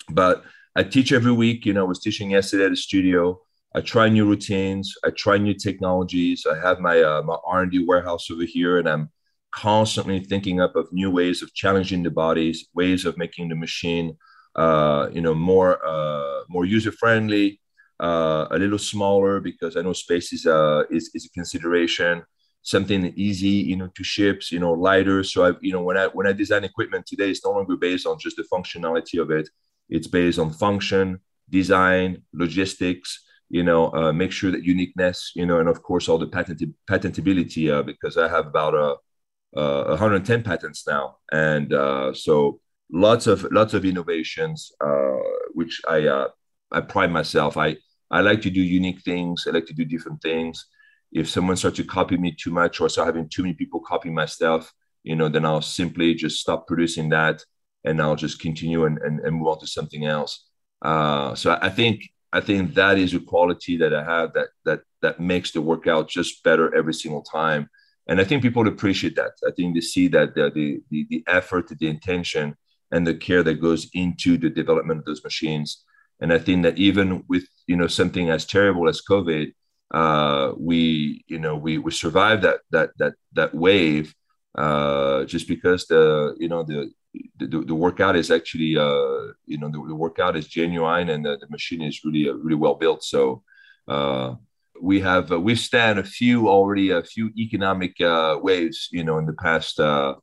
But 0.10 0.44
I 0.75 0.84
teach 0.84 1.12
every 1.12 1.34
week. 1.34 1.66
You 1.66 1.74
know, 1.74 1.82
I 1.82 1.88
was 1.88 2.00
teaching 2.00 2.32
yesterday 2.32 2.66
at 2.66 2.70
the 2.72 2.77
studio. 2.77 3.39
I 3.75 3.82
try 3.82 4.10
new 4.10 4.25
routines. 4.25 4.96
I 5.04 5.10
try 5.10 5.38
new 5.38 5.54
technologies. 5.54 6.46
I 6.50 6.58
have 6.66 6.80
my 6.80 7.01
uh, 7.01 7.22
my 7.24 7.38
R 7.46 7.63
and 7.63 7.72
D 7.72 7.86
warehouse 7.86 8.32
over 8.32 8.46
here, 8.46 8.80
and 8.80 8.88
I'm 8.88 9.10
constantly 9.51 10.20
thinking 10.20 10.62
up 10.62 10.75
of 10.75 10.88
new 10.92 11.12
ways 11.12 11.42
of 11.42 11.54
challenging 11.54 12.04
the 12.04 12.12
bodies, 12.12 12.68
ways 12.74 13.06
of 13.06 13.18
making 13.18 13.50
the 13.50 13.56
machine, 13.56 14.18
uh, 14.56 15.10
you 15.12 15.22
know, 15.22 15.36
more 15.36 15.86
uh, 15.86 16.44
more 16.48 16.66
user 16.66 16.92
friendly, 16.92 17.60
uh, 18.00 18.48
a 18.51 18.58
little 18.58 18.80
smaller 18.80 19.42
because 19.42 19.75
I 19.75 19.82
know 19.82 19.94
space 19.94 20.32
is 20.32 20.46
a 20.46 20.86
is, 20.89 21.12
is 21.13 21.25
a 21.25 21.30
consideration 21.30 22.24
something 22.67 23.13
easy, 23.15 23.47
you 23.69 23.77
know, 23.77 23.88
to 23.95 24.03
ships, 24.03 24.51
you 24.51 24.59
know, 24.59 24.74
lighter. 24.74 25.24
So 25.24 25.45
I, 25.45 25.53
you 25.62 25.71
know, 25.71 25.81
when 25.81 25.97
I 25.97 26.07
when 26.07 26.27
I 26.27 26.33
design 26.33 26.65
equipment 26.65 27.05
today, 27.05 27.29
it's 27.29 27.45
no 27.45 27.51
longer 27.51 27.77
based 27.77 28.05
on 28.05 28.19
just 28.19 28.36
the 28.36 28.43
functionality 28.43 29.21
of 29.21 29.31
it. 29.31 29.50
It's 29.89 30.07
based 30.07 30.38
on 30.38 30.51
function, 30.51 31.21
design, 31.50 32.24
logistics. 32.33 33.24
You 33.50 33.63
know, 33.63 33.93
uh, 33.93 34.12
make 34.12 34.33
sure 34.33 34.51
that 34.51 34.65
uniqueness, 34.65 35.31
you 35.33 35.45
know, 35.45 35.59
and 35.62 35.69
of 35.69 35.81
course 35.81 36.09
all 36.09 36.17
the 36.17 36.27
patent 36.27 36.62
patentability, 36.91 37.71
uh, 37.74 37.83
because 37.83 38.17
I 38.17 38.27
have 38.27 38.47
about 38.47 38.74
a, 38.75 39.57
uh, 39.57 39.86
110 39.88 40.43
patents 40.43 40.86
now, 40.86 41.15
and 41.31 41.71
uh, 41.71 42.13
so 42.13 42.59
lots 42.91 43.27
of 43.27 43.47
lots 43.50 43.74
of 43.74 43.86
innovations, 43.86 44.74
uh, 44.81 45.24
which 45.53 45.79
I 45.88 46.07
uh, 46.07 46.27
I 46.74 46.81
pride 46.81 47.12
myself. 47.13 47.55
I 47.55 47.77
I 48.12 48.19
like 48.19 48.41
to 48.41 48.50
do 48.50 48.62
unique 48.62 49.01
things. 49.03 49.47
I 49.47 49.51
like 49.51 49.67
to 49.67 49.74
do 49.74 49.86
different 49.86 50.21
things 50.21 50.65
if 51.12 51.30
someone 51.30 51.58
starts 51.58 51.78
to 51.78 51.84
copy 51.84 52.18
me 52.18 52.36
too 52.38 52.52
much 52.52 52.80
or 52.80 52.90
start 52.90 53.08
having 53.08 53.30
too 53.30 53.44
many 53.44 53.54
people 53.54 53.80
copy 53.80 54.10
my 54.10 54.26
stuff, 54.26 54.74
you 55.04 55.16
know, 55.16 55.30
then 55.30 55.46
I'll 55.46 55.62
simply 55.62 56.14
just 56.14 56.40
stop 56.40 56.68
producing 56.68 57.10
that 57.10 57.44
and 57.84 58.02
I'll 58.02 58.16
just 58.16 58.40
continue 58.40 58.86
and, 58.86 58.98
and, 59.00 59.20
and 59.22 59.36
move 59.38 59.48
on 59.48 59.60
to 59.60 59.68
something 59.68 60.06
else. 60.06 60.46
Uh, 60.82 61.34
so 61.36 61.58
I 61.62 61.70
think 61.70 62.10
I 62.34 62.42
think 62.42 62.74
that 62.76 62.98
is 62.98 63.14
a 63.14 63.20
quality 63.20 63.78
that 63.78 63.94
I 63.94 64.04
have 64.04 64.34
that 64.34 64.50
that 64.66 64.82
that 65.02 65.20
makes 65.20 65.52
the 65.52 65.62
workout 65.62 66.10
just 66.10 66.44
better 66.44 66.76
every 66.76 66.94
single 66.94 67.22
time. 67.22 67.70
And 68.08 68.22
I 68.22 68.24
think 68.24 68.42
people 68.42 68.68
appreciate 68.68 69.16
that. 69.16 69.32
I 69.46 69.52
think 69.52 69.74
they 69.74 69.82
see 69.82 70.08
that 70.10 70.36
the 70.36 70.52
the 70.52 70.82
the, 70.92 71.08
the 71.10 71.24
effort, 71.28 71.70
the 71.70 71.88
intention, 71.88 72.56
and 72.92 73.08
the 73.08 73.16
care 73.16 73.44
that 73.44 73.62
goes 73.62 73.90
into 73.94 74.38
the 74.38 74.50
development 74.50 75.00
of 75.00 75.06
those 75.06 75.24
machines. 75.24 75.84
And 76.20 76.34
I 76.34 76.40
think 76.40 76.64
that 76.64 76.78
even 76.78 77.24
with 77.28 77.46
you 77.66 77.78
know 77.78 77.88
something 77.88 78.30
as 78.30 78.46
terrible 78.46 78.90
as 78.90 79.02
COVID, 79.02 79.54
uh, 79.91 80.51
we 80.58 81.24
you 81.27 81.39
know 81.39 81.56
we 81.56 81.77
we 81.77 81.91
survived 81.91 82.44
that 82.44 82.60
that 82.72 82.91
that 82.98 83.13
that 83.34 83.53
wave 83.53 84.13
uh, 84.58 85.24
just 85.25 85.48
because 85.48 85.86
the 85.86 86.36
you 86.39 86.50
know 86.50 86.63
the 86.63 86.91
the, 87.39 87.63
the 87.63 87.75
workout 87.75 88.15
is 88.15 88.32
actually 88.32 88.77
uh, 88.77 89.34
you 89.46 89.58
know 89.58 89.70
the, 89.70 89.84
the, 89.88 89.96
workout 89.96 90.36
is 90.36 90.48
genuine 90.48 91.10
and 91.10 91.25
the, 91.25 91.38
the 91.38 91.48
machine 91.50 91.82
is 91.82 92.03
really 92.03 92.29
uh, 92.29 92.34
really 92.34 92.56
well 92.56 92.75
built. 92.75 93.03
So 93.03 93.44
uh, 93.88 94.36
we 94.82 95.00
have 95.00 95.32
uh, 95.32 95.39
we've 95.39 95.60
stand 95.60 96.00
a 96.00 96.03
few 96.03 96.48
already 96.50 96.91
a 96.91 97.03
few 97.03 97.32
economic 97.38 98.00
uh, 98.01 98.38
waves 98.41 98.89
you 98.91 99.03
know 99.03 99.17
in 99.20 99.25
the 99.25 99.34
past 99.34 99.79
right 99.79 100.15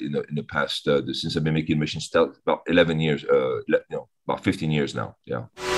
in 0.00 0.12
the 0.12 0.24
in 0.28 0.34
the 0.34 0.46
past 0.48 0.84
since 0.84 1.36
I've 1.36 1.44
been 1.44 1.54
making 1.54 1.78
machines 1.78 2.10
about 2.14 2.62
11 2.66 3.00
years 3.00 3.22
you 3.22 3.64
know 3.90 4.08
about 4.26 4.42
15 4.42 4.70
years 4.70 4.94
now 4.94 5.16
yeah 5.26 5.73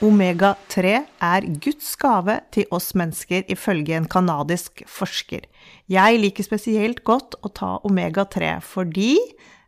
Omega-3 0.00 0.92
er 1.20 1.46
Guds 1.60 1.90
gave 2.00 2.38
til 2.56 2.64
oss 2.72 2.94
mennesker, 2.96 3.42
ifølge 3.52 3.98
en 3.98 4.06
canadisk 4.08 4.80
forsker. 4.88 5.44
Jeg 5.92 6.20
liker 6.22 6.46
spesielt 6.46 7.02
godt 7.04 7.36
å 7.44 7.50
ta 7.52 7.74
omega-3 7.84 8.54
fordi 8.64 9.18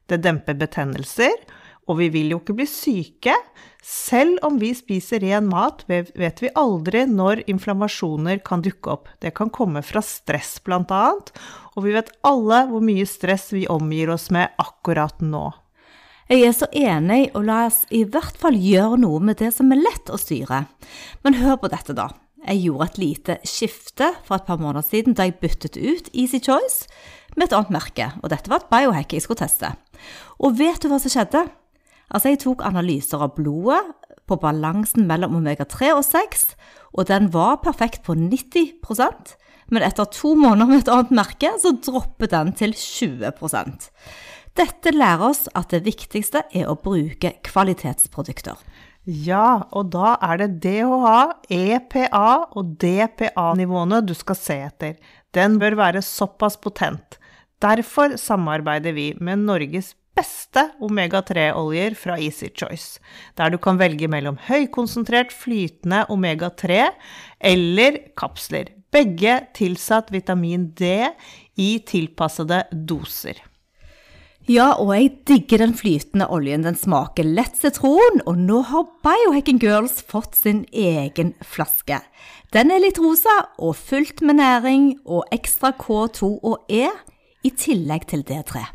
det 0.09 0.23
demper 0.25 0.57
betennelser, 0.57 1.37
og 1.85 1.99
vi 2.01 2.09
vil 2.15 2.33
jo 2.33 2.41
ikke 2.41 2.57
bli 2.62 2.69
syke. 2.71 3.37
Selv 3.85 4.41
om 4.47 4.57
vi 4.62 4.71
spiser 4.73 5.21
ren 5.21 5.51
mat, 5.53 5.85
vet 5.91 6.41
vi 6.41 6.53
aldri 6.57 7.05
når 7.11 7.45
inflammasjoner 7.53 8.41
kan 8.47 8.65
dukke 8.65 8.89
opp. 8.95 9.12
Det 9.21 9.35
kan 9.37 9.53
komme 9.53 9.85
fra 9.85 10.01
stress, 10.01 10.57
blant 10.65 10.95
annet, 10.97 11.35
og 11.77 11.85
vi 11.85 11.93
vet 11.99 12.09
alle 12.25 12.65
hvor 12.71 12.81
mye 12.81 13.05
stress 13.05 13.51
vi 13.53 13.67
omgir 13.69 14.15
oss 14.17 14.31
med 14.33 14.55
akkurat 14.62 15.21
nå. 15.21 15.51
Jeg 16.33 16.47
er 16.49 16.55
så 16.57 16.65
enig, 16.73 17.27
og 17.37 17.43
la 17.45 17.67
oss 17.67 17.83
i 17.93 18.07
hvert 18.09 18.39
fall 18.41 18.55
gjøre 18.57 18.97
noe 19.03 19.19
med 19.21 19.37
det 19.43 19.51
som 19.53 19.69
er 19.75 19.83
lett 19.83 20.09
å 20.09 20.17
styre. 20.17 20.62
Men 21.27 21.37
hør 21.37 21.59
på 21.61 21.69
dette, 21.69 21.93
da. 21.93 22.07
Jeg 22.47 22.62
gjorde 22.62 22.87
et 22.87 23.01
lite 23.03 23.37
skifte 23.45 24.09
for 24.25 24.39
et 24.39 24.47
par 24.47 24.57
måneder 24.62 24.87
siden 24.87 25.12
da 25.19 25.27
jeg 25.29 25.37
byttet 25.43 25.77
ut 25.77 26.09
Easy 26.17 26.41
Choice 26.41 26.89
med 27.37 27.51
et 27.51 27.57
annet 27.59 27.75
merke, 27.77 28.07
og 28.23 28.33
dette 28.33 28.49
var 28.49 28.62
et 28.62 28.73
biohack 28.73 29.12
jeg 29.12 29.27
skulle 29.27 29.43
teste. 29.43 29.75
Og 30.41 30.57
vet 30.57 30.81
du 30.81 30.89
hva 30.89 31.03
som 31.05 31.12
skjedde? 31.12 31.45
Altså, 32.09 32.33
jeg 32.33 32.41
tok 32.47 32.65
analyser 32.65 33.27
av 33.29 33.37
blodet 33.37 33.83
på 34.25 34.41
balansen 34.41 35.05
mellom 35.11 35.37
omega-3 35.37 35.93
og 35.99 36.05
6, 36.09 36.49
og 36.97 37.12
den 37.12 37.29
var 37.37 37.61
perfekt 37.61 38.07
på 38.09 38.17
90% 38.17 39.37
men 39.73 39.85
etter 39.87 40.09
to 40.12 40.35
måneder 40.37 40.69
med 40.69 40.83
et 40.83 40.91
annet 40.93 41.15
merke, 41.17 41.53
så 41.61 41.73
droppet 41.81 42.33
den 42.35 42.53
til 42.59 42.75
20 42.77 43.33
dette 44.59 44.92
lærer 44.92 45.25
oss 45.30 45.47
at 45.56 45.73
det 45.73 45.85
viktigste 45.87 46.44
er 46.52 46.68
å 46.68 46.76
bruke 46.76 47.35
kvalitetsprodukter. 47.47 48.59
Ja, 49.02 49.64
og 49.75 49.90
da 49.94 50.14
er 50.23 50.38
det 50.42 50.61
DHA, 50.62 51.23
EPA 51.50 52.28
og 52.54 52.76
DPA-nivåene 52.82 53.99
du 54.06 54.12
skal 54.14 54.38
se 54.38 54.59
etter. 54.68 54.94
Den 55.35 55.56
bør 55.59 55.78
være 55.80 56.04
såpass 56.06 56.59
potent. 56.61 57.18
Derfor 57.62 58.14
samarbeider 58.21 58.94
vi 58.94 59.09
med 59.18 59.42
Norges 59.49 59.94
beste 60.14 60.66
omega-3-oljer 60.85 61.97
fra 61.99 62.18
Easy 62.21 62.50
Choice, 62.52 63.00
der 63.38 63.50
du 63.50 63.59
kan 63.62 63.80
velge 63.80 64.11
mellom 64.12 64.37
høykonsentrert 64.49 65.32
flytende 65.35 66.04
omega-3 66.12 66.82
eller 67.52 67.99
kapsler. 68.18 68.75
Begge 68.92 69.38
tilsatt 69.56 70.12
vitamin 70.12 70.68
D 70.76 70.92
i 71.56 71.71
tilpassede 71.88 72.66
doser. 72.71 73.40
Ja, 74.50 74.72
og 74.75 74.90
jeg 74.96 75.12
digger 75.28 75.62
den 75.62 75.75
flytende 75.78 76.26
oljen. 76.34 76.64
Den 76.66 76.75
smaker 76.78 77.26
lett 77.26 77.54
sitron, 77.61 78.18
og 78.26 78.40
nå 78.42 78.64
har 78.72 78.88
Biohacking 79.06 79.61
Girls 79.62 80.00
fått 80.02 80.34
sin 80.34 80.64
egen 80.75 81.37
flaske. 81.46 82.00
Den 82.52 82.75
er 82.75 82.82
litt 82.82 82.99
rosa 82.99 83.37
og 83.62 83.76
fullt 83.78 84.20
med 84.26 84.40
næring 84.42 84.92
og 85.06 85.30
ekstra 85.32 85.70
K2 85.78 86.34
og 86.42 86.66
E, 86.66 86.88
i 87.42 87.50
tillegg 87.54 88.08
til 88.11 88.26
D3. 88.26 88.66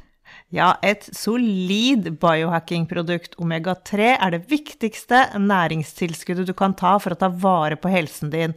Ja, 0.56 0.78
et 0.80 1.04
solid 1.12 2.08
biohacking-produkt. 2.22 3.36
Omega-3 3.36 4.14
er 4.16 4.32
det 4.32 4.46
viktigste 4.48 5.26
næringstilskuddet 5.36 6.48
du 6.48 6.56
kan 6.56 6.76
ta 6.80 6.96
for 7.04 7.12
å 7.12 7.20
ta 7.20 7.28
vare 7.28 7.76
på 7.76 7.92
helsen 7.92 8.32
din 8.32 8.56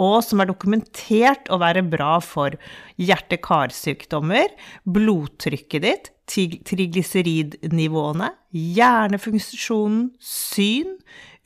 og 0.00 0.22
som 0.24 0.40
er 0.40 0.48
dokumentert 0.48 1.50
å 1.52 1.58
være 1.60 1.82
bra 1.84 2.16
for 2.24 2.56
hjerte-karsykdommer, 3.00 4.48
blodtrykket 4.88 5.84
ditt, 5.84 6.10
triglyseridnivåene, 6.32 8.30
hjernefunksjonen, 8.56 10.10
syn, 10.22 10.96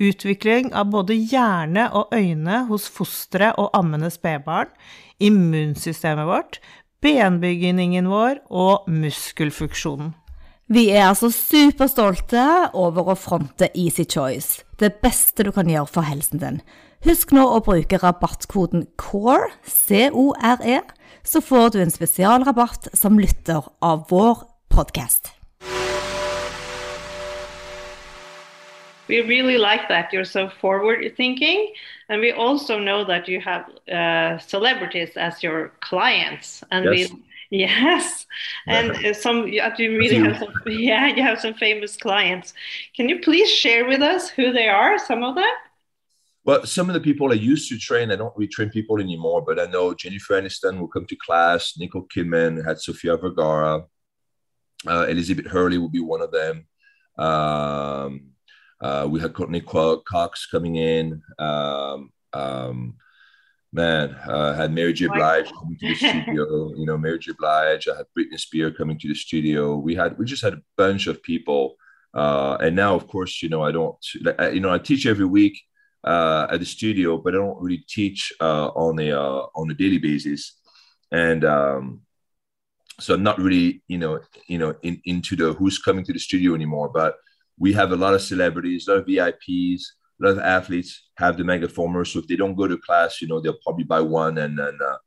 utvikling 0.03 0.73
av 0.77 0.91
både 0.93 1.17
hjerne 1.17 1.89
og 1.97 2.13
øyne 2.15 2.67
hos 2.71 2.87
fostre 2.93 3.53
og 3.59 3.73
ammende 3.77 4.11
spedbarn, 4.13 4.71
immunsystemet 5.19 6.29
vårt, 6.29 6.61
benbygningen 7.03 8.09
vår 8.11 8.41
og 8.51 8.87
muskelfunksjonen. 8.91 10.15
Vi 10.67 10.89
er 10.91 11.05
altså 11.07 11.31
superstolte 11.31 12.43
over 12.75 13.13
å 13.13 13.15
fronte 13.15 13.69
Easy 13.79 14.03
Choice, 14.03 14.65
det 14.83 14.97
beste 14.99 15.47
du 15.47 15.53
kan 15.55 15.71
gjøre 15.71 15.87
for 15.87 16.07
helsen 16.09 16.43
din. 16.43 16.59
Husk 17.05 17.33
nå 17.37 17.43
å 17.45 17.61
bruke 17.61 17.99
rabattkoden 18.01 18.87
CORE, 18.97 19.51
C-O-R-E, 19.69 20.81
så 21.27 21.43
får 21.45 21.75
du 21.75 21.81
en 21.83 21.93
spesialrabatt 21.93 22.89
som 22.97 23.19
lytter 23.21 23.67
av 23.85 24.07
vår 24.09 24.47
podkast. 24.73 25.35
We 29.09 29.21
really 29.21 29.59
like 29.59 29.87
that 29.89 30.13
you're 30.13 30.25
so 30.25 30.49
forward 30.61 31.05
thinking. 31.17 31.69
And 32.09 32.21
we 32.21 32.33
also 32.33 32.79
know 32.79 33.05
that 33.05 33.29
you 33.29 33.41
have 33.41 33.65
uh, 33.93 34.39
celebrities 34.39 35.17
as 35.17 35.45
your 35.45 35.73
clients. 35.81 36.65
And 36.71 36.87
yes. 36.87 37.13
we 37.13 37.23
Yes, 37.49 38.27
and 38.67 38.91
uh, 38.91 39.15
some 39.15 39.47
you 39.47 39.63
really 39.97 40.17
have 40.17 40.39
some 40.39 40.53
yeah 40.67 41.07
you 41.07 41.23
have 41.23 41.39
some 41.39 41.55
famous 41.55 41.97
clients. 41.97 42.53
Can 42.97 43.09
you 43.09 43.21
please 43.21 43.49
share 43.49 43.87
with 43.87 44.03
us 44.03 44.29
who 44.29 44.53
they 44.53 44.69
are? 44.69 44.99
Some 44.99 45.23
of 45.23 45.37
them. 45.37 45.45
Well, 46.47 46.65
some 46.65 46.89
of 46.89 46.95
the 46.95 47.01
people 47.01 47.33
I 47.33 47.35
used 47.35 47.69
to 47.71 47.79
train, 47.79 48.13
I 48.13 48.17
don't 48.17 48.37
retrain 48.37 48.73
people 48.73 49.01
anymore, 49.01 49.43
but 49.43 49.59
I 49.59 49.67
know 49.67 49.95
Jennifer 49.95 50.41
Aniston 50.41 50.79
will 50.79 50.87
come 50.87 51.05
to 51.07 51.17
class, 51.17 51.75
Nicole 51.77 52.07
Kidman, 52.07 52.65
had 52.65 52.81
Sofia 52.81 53.17
Vergara, 53.17 53.85
uh, 54.87 55.07
Elizabeth 55.09 55.47
Hurley 55.47 55.79
will 55.79 55.89
be 55.89 55.99
one 56.01 56.23
of 56.23 56.31
them. 56.31 56.67
Um, 57.19 58.29
uh, 58.81 59.09
we 59.11 59.19
had 59.19 59.35
Courteney 59.35 59.61
Cox 59.61 60.47
coming 60.47 60.77
in. 60.77 61.21
Um, 61.41 62.13
um, 62.33 62.95
man, 63.73 64.11
uh, 64.11 64.55
had 64.55 64.73
Mary 64.73 64.93
J. 64.93 65.09
Blige 65.09 65.51
coming 65.51 65.77
to 65.81 65.89
the 65.89 65.95
studio. 65.97 66.75
You 66.77 66.87
know, 66.87 66.97
Mary 66.97 67.19
J. 67.19 67.33
Blige. 67.37 67.89
I 67.89 67.97
had 67.97 68.07
Britney 68.17 68.39
Spears 68.39 68.77
coming 68.77 69.01
to 69.01 69.09
the 69.09 69.15
studio. 69.15 69.77
We 69.77 69.97
had 69.97 70.17
we 70.17 70.25
just 70.25 70.45
had 70.45 70.53
a 70.53 70.63
bunch 70.77 71.09
of 71.09 71.21
people. 71.25 71.75
Uh, 72.15 72.57
and 72.61 72.77
now, 72.77 72.95
of 72.95 73.09
course, 73.09 73.43
you 73.43 73.49
know, 73.49 73.65
I 73.65 73.73
don't. 73.73 73.97
You 74.15 74.61
know, 74.61 74.73
I 74.73 74.79
teach 74.79 75.07
every 75.07 75.27
week 75.27 75.59
uh, 76.07 76.47
at 76.51 76.61
the 76.61 76.67
studio, 76.67 77.19
but 77.19 77.35
I 77.35 77.39
don't 77.39 77.61
really 77.61 77.85
teach 77.89 78.33
uh, 78.41 78.69
on 78.69 78.99
a 79.01 79.11
uh, 79.13 79.47
on 79.55 79.71
a 79.71 79.75
daily 79.75 79.99
basis, 79.99 80.61
and 81.11 81.45
um, 81.45 82.03
so 83.01 83.15
I'm 83.15 83.25
not 83.25 83.39
really 83.39 83.83
you 83.89 83.99
know 83.99 84.21
you 84.47 84.59
know 84.59 84.75
in, 84.83 85.01
into 85.05 85.35
the 85.35 85.53
who's 85.53 85.79
coming 85.79 86.05
to 86.05 86.13
the 86.13 86.19
studio 86.19 86.55
anymore. 86.55 86.91
But 86.95 87.17
we 87.59 87.73
have 87.73 87.93
a 87.93 87.97
lot 87.97 88.15
of 88.15 88.23
celebrities, 88.23 88.87
a 88.87 88.93
lot 88.93 89.01
of 89.01 89.07
VIPs, 89.07 89.83
a 90.21 90.27
lot 90.27 90.33
of 90.33 90.39
athletes 90.39 91.09
have 91.17 91.37
the 91.37 91.43
megaformer. 91.43 92.07
So 92.07 92.21
if 92.21 92.29
they 92.29 92.37
don't 92.37 92.55
go 92.55 92.69
to 92.69 92.79
class, 92.79 93.21
you 93.21 93.27
know 93.27 93.41
they'll 93.41 93.59
probably 93.65 93.85
buy 93.85 94.01
one 94.01 94.39
and 94.39 94.57
then 94.57 94.79
uh, 94.81 94.99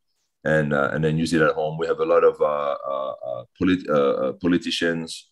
and 0.44 0.74
uh, 0.74 0.90
and 0.92 1.04
then 1.04 1.18
use 1.18 1.34
it 1.34 1.42
at 1.42 1.56
home. 1.56 1.78
We 1.78 1.88
have 1.88 2.00
a 2.00 2.06
lot 2.06 2.26
of 2.26 2.42
uh, 2.42 3.44
polit- 3.58 4.40
politicians 4.42 5.29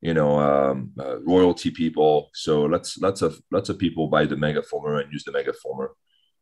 you 0.00 0.14
know 0.14 0.38
um, 0.38 0.92
uh, 0.98 1.20
royalty 1.22 1.70
people 1.70 2.30
so 2.34 2.62
lots 2.62 2.98
lots 2.98 3.22
of 3.22 3.40
lots 3.50 3.68
of 3.68 3.78
people 3.78 4.08
buy 4.08 4.24
the 4.24 4.36
megaformer 4.36 5.02
and 5.02 5.12
use 5.12 5.24
the 5.24 5.32
megaformer 5.32 5.88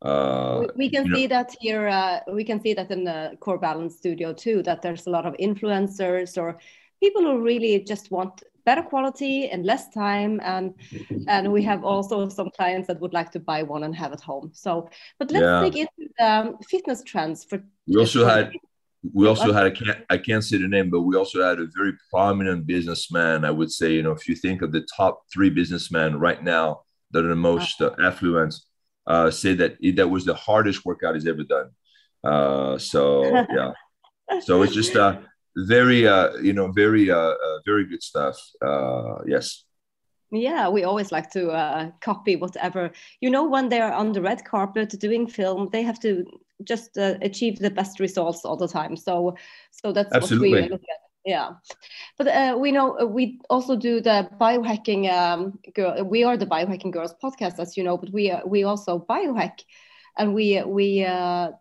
uh, 0.03 0.59
we, 0.59 0.85
we, 0.85 0.89
can 0.89 1.05
see 1.11 1.25
know. 1.25 1.35
that 1.35 1.55
here 1.59 1.87
uh, 1.87 2.19
we 2.31 2.43
can 2.43 2.61
see 2.61 2.73
that 2.73 2.91
in 2.91 3.03
the 3.03 3.35
core 3.39 3.57
balance 3.57 3.97
studio 3.97 4.31
too 4.31 4.61
that 4.61 4.81
there's 4.81 5.07
a 5.07 5.09
lot 5.09 5.25
of 5.25 5.33
influencers 5.37 6.37
or 6.37 6.59
people 7.01 7.23
who 7.23 7.41
really 7.41 7.83
just 7.83 8.11
want 8.11 8.43
better 8.63 8.83
quality 8.83 9.49
and 9.49 9.65
less 9.65 9.89
time 9.89 10.41
and 10.43 10.73
and 11.27 11.51
we 11.51 11.63
have 11.63 11.85
also 11.85 12.27
some 12.27 12.49
clients 12.57 12.85
that 12.87 12.99
would 12.99 13.13
like 13.13 13.31
to 13.31 13.39
buy 13.39 13.63
one 13.63 13.83
and 13.83 13.95
have 13.95 14.11
at 14.11 14.21
home 14.21 14.51
so 14.53 14.89
but 15.19 15.31
let's 15.31 15.43
yeah. 15.43 15.61
dig 15.61 15.77
into 15.77 16.13
the 16.17 16.25
um, 16.31 16.57
fitness 16.69 17.01
trends 17.03 17.45
for 17.45 17.63
we 17.87 17.95
also 17.97 18.25
had 18.25 18.51
we 19.13 19.27
also 19.27 19.53
had 19.53 19.65
I 19.65 19.69
can't 19.69 19.99
I 20.09 20.17
can't 20.17 20.43
say 20.43 20.57
the 20.57 20.67
name, 20.67 20.89
but 20.89 21.01
we 21.01 21.15
also 21.15 21.43
had 21.43 21.59
a 21.59 21.67
very 21.75 21.93
prominent 22.09 22.65
businessman. 22.65 23.45
I 23.45 23.51
would 23.51 23.71
say, 23.71 23.93
you 23.93 24.03
know, 24.03 24.11
if 24.11 24.27
you 24.27 24.35
think 24.35 24.61
of 24.61 24.71
the 24.71 24.85
top 24.95 25.23
three 25.31 25.49
businessmen 25.49 26.19
right 26.19 26.43
now 26.43 26.81
that 27.11 27.25
are 27.25 27.29
the 27.29 27.35
most 27.35 27.81
uh, 27.81 27.91
affluent, 28.03 28.55
uh, 29.05 29.31
say 29.31 29.53
that 29.55 29.77
it, 29.81 29.95
that 29.95 30.07
was 30.07 30.25
the 30.25 30.33
hardest 30.33 30.85
workout 30.85 31.15
he's 31.15 31.27
ever 31.27 31.43
done. 31.43 31.69
Uh, 32.23 32.77
so 32.77 33.23
yeah, 33.55 33.71
so 34.41 34.61
it's 34.63 34.73
just 34.73 34.95
uh, 34.95 35.19
very 35.55 36.07
uh, 36.07 36.35
you 36.37 36.53
know 36.53 36.71
very 36.71 37.09
uh, 37.09 37.17
uh, 37.17 37.59
very 37.65 37.85
good 37.85 38.03
stuff. 38.03 38.37
Uh, 38.65 39.19
yes. 39.25 39.63
Yeah, 40.31 40.67
we 40.67 40.83
always 40.83 41.11
like 41.11 41.31
to 41.31 41.51
uh, 41.51 41.91
copy 42.01 42.35
whatever. 42.35 42.91
You 43.21 43.29
know, 43.29 43.47
when 43.47 43.69
they're 43.69 43.93
on 43.93 44.11
the 44.11 44.21
red 44.21 44.43
carpet 44.43 44.89
doing 44.99 45.27
film, 45.27 45.69
they 45.71 45.83
have 45.83 45.99
to 46.01 46.25
just 46.63 46.97
uh, 46.97 47.15
achieve 47.21 47.59
the 47.59 47.69
best 47.69 47.99
results 47.99 48.43
all 48.43 48.57
the 48.57 48.67
time. 48.67 48.97
So, 48.97 49.35
so 49.71 49.93
that's 49.93 50.13
Absolutely. 50.13 50.51
what 50.51 50.61
we 50.63 50.69
look 50.69 50.81
at. 50.81 50.97
Yeah, 51.25 51.51
but 52.17 52.27
uh, 52.27 52.55
we 52.57 52.71
know 52.71 52.97
uh, 53.01 53.05
we 53.05 53.39
also 53.49 53.75
do 53.75 53.99
the 53.99 54.29
biohacking. 54.39 55.11
Um, 55.11 55.59
girl, 55.73 56.01
we 56.03 56.23
are 56.23 56.37
the 56.37 56.45
biohacking 56.45 56.91
girls 56.91 57.13
podcast, 57.21 57.59
as 57.59 57.75
you 57.75 57.83
know, 57.83 57.97
but 57.97 58.11
we 58.11 58.31
uh, 58.31 58.39
we 58.45 58.63
also 58.63 59.05
biohack, 59.09 59.59
and 60.17 60.33
we 60.33 60.63
we 60.63 61.03
uh, 61.03 61.51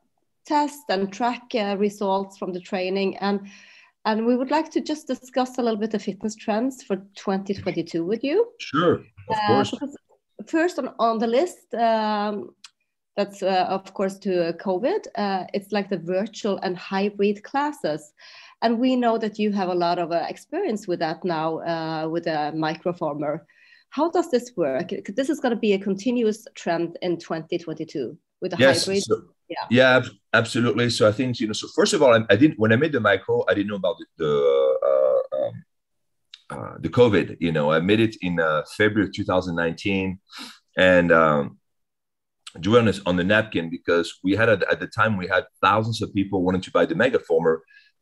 test 0.44 0.82
and 0.88 1.12
track 1.12 1.42
uh, 1.54 1.76
results 1.78 2.37
from 2.37 2.52
the 2.52 2.61
training 2.61 3.16
and. 3.18 3.49
And 4.07 4.25
we 4.25 4.37
would 4.37 4.53
like 4.53 4.71
to 4.71 4.81
just 4.81 5.09
discuss 5.09 5.59
a 5.59 5.63
little 5.63 5.79
bit 5.79 5.93
of 5.93 6.01
fitness 6.01 6.37
trends 6.37 6.85
for 6.85 6.97
2022 7.17 8.05
with 8.05 8.23
you. 8.23 8.47
Sure, 8.59 9.03
of 9.29 9.37
course. 9.49 9.75
first 10.47 10.79
on, 10.79 10.95
on 11.01 11.19
the 11.19 11.27
list, 11.27 11.75
um, 11.75 12.51
that's 13.17 13.43
uh, 13.43 13.67
of 13.69 13.93
course 13.95 14.17
to 14.21 14.55
COVID. 14.61 15.07
Uh, 15.17 15.45
it's 15.53 15.73
like 15.73 15.91
the 15.91 15.99
virtual 15.99 16.59
and 16.59 16.79
hybrid 16.79 17.43
classes, 17.43 18.13
and 18.63 18.79
we 18.79 18.95
know 18.95 19.19
that 19.19 19.41
you 19.41 19.51
have 19.51 19.71
a 19.71 19.75
lot 19.75 19.99
of 19.99 20.13
uh, 20.13 20.25
experience 20.29 20.87
with 20.87 21.01
that 21.01 21.25
now 21.25 21.59
uh, 21.59 22.09
with 22.09 22.29
a 22.29 22.53
microformer. 22.55 23.41
How 23.91 24.11
does 24.11 24.31
this 24.31 24.53
work? 24.57 24.93
This 25.17 25.31
is 25.31 25.41
going 25.41 25.55
to 25.55 25.61
be 25.61 25.73
a 25.73 25.79
continuous 25.79 26.47
trend 26.55 26.97
in 27.03 27.19
2022 27.19 28.17
with 28.41 28.53
the 28.53 28.57
yes, 28.59 28.85
hybrid. 28.85 29.03
So, 29.03 29.23
yeah. 29.49 29.67
yeah, 29.71 30.03
absolutely. 30.33 30.91
So 30.91 31.09
I 31.09 31.12
think 31.12 31.41
you 31.41 31.47
know. 31.47 31.53
So 31.53 31.69
first 31.75 31.95
of 31.95 32.03
all, 32.03 32.15
I, 32.15 32.25
I 32.31 32.37
didn't 32.37 32.59
when 32.59 32.73
I 32.73 32.76
made 32.76 32.93
the 32.93 33.00
micro, 33.00 33.45
I 33.49 33.55
didn't 33.55 33.69
know 33.69 33.76
about 33.76 33.97
the. 33.99 34.07
the 34.25 34.79
uh, 34.83 35.37
um, 35.37 35.65
uh, 36.49 36.76
the 36.79 36.88
COVID, 36.88 37.38
you 37.41 37.50
know, 37.50 37.73
I 37.73 37.81
made 37.81 37.99
it 37.99 38.15
in 38.23 38.38
uh, 38.38 38.62
February 38.76 39.11
2019, 39.12 40.21
and 40.76 41.11
um, 41.11 41.59
do 42.61 42.79
on, 42.79 42.88
on 43.05 43.17
the 43.17 43.25
napkin 43.25 43.71
because 43.71 44.19
we 44.23 44.37
had 44.37 44.49
at 44.49 44.81
the 44.81 44.87
time 44.87 45.17
we 45.17 45.26
had 45.26 45.45
thousands 45.61 46.03
of 46.03 46.15
people 46.15 46.43
wanting 46.43 46.61
to 46.62 46.71
buy 46.71 46.87
the 46.87 46.95
megaformer, 46.95 47.59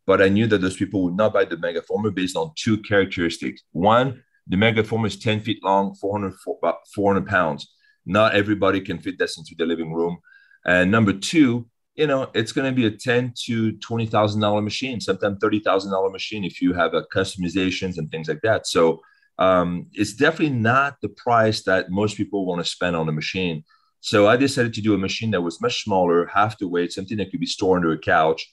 but 0.07 0.21
I 0.21 0.29
knew 0.29 0.47
that 0.47 0.61
those 0.61 0.77
people 0.77 1.03
would 1.05 1.17
not 1.17 1.33
buy 1.33 1.45
the 1.45 1.57
megaformer 1.57 2.15
based 2.15 2.37
on 2.37 2.53
two 2.57 2.79
characteristics. 2.79 3.63
One, 3.73 4.23
the 4.47 4.57
megaformer 4.57 5.07
is 5.07 5.19
10 5.19 5.41
feet 5.41 5.63
long, 5.65 5.95
400, 5.95 6.35
about 6.63 6.79
400 6.95 7.27
pounds. 7.27 7.73
Not 8.05 8.35
everybody 8.35 8.81
can 8.81 8.99
fit 8.99 9.19
this 9.19 9.39
into 9.39 9.55
the 9.57 9.65
living 9.65 9.93
room. 9.93 10.19
And 10.65 10.91
number 10.91 11.13
two, 11.13 11.67
you 11.95 12.07
know, 12.07 12.31
it's 12.35 12.53
going 12.53 12.71
to 12.71 12.75
be 12.75 12.87
a 12.87 12.91
ten 12.91 13.33
to 13.45 13.73
twenty 13.79 14.07
thousand 14.07 14.41
dollar 14.41 14.63
machine, 14.63 15.01
sometimes 15.01 15.39
thirty 15.41 15.61
thousand 15.61 15.93
dollar 15.93 16.11
machine 16.11 16.45
if 16.45 16.61
you 16.61 16.73
have 16.73 16.95
a 16.95 17.03
customizations 17.15 17.99
and 17.99 18.11
things 18.11 18.29
like 18.29 18.41
that. 18.43 18.67
So 18.67 19.01
um, 19.39 19.87
it's 19.93 20.15
definitely 20.15 20.57
not 20.57 20.97
the 21.03 21.09
price 21.09 21.63
that 21.65 21.91
most 21.91 22.17
people 22.17 22.47
want 22.47 22.65
to 22.65 22.71
spend 22.71 22.97
on 22.97 23.09
a 23.09 23.13
machine. 23.13 23.65
So 24.01 24.27
I 24.27 24.37
decided 24.37 24.75
to 24.75 24.83
do 24.83 24.95
a 24.95 24.99
machine 24.99 25.31
that 25.31 25.41
was 25.41 25.61
much 25.63 25.83
smaller, 25.83 26.27
half 26.27 26.59
the 26.59 26.69
weight, 26.69 26.93
something 26.93 27.17
that 27.19 27.31
could 27.31 27.41
be 27.41 27.47
stored 27.47 27.79
under 27.79 27.93
a 27.93 27.99
couch. 27.99 28.47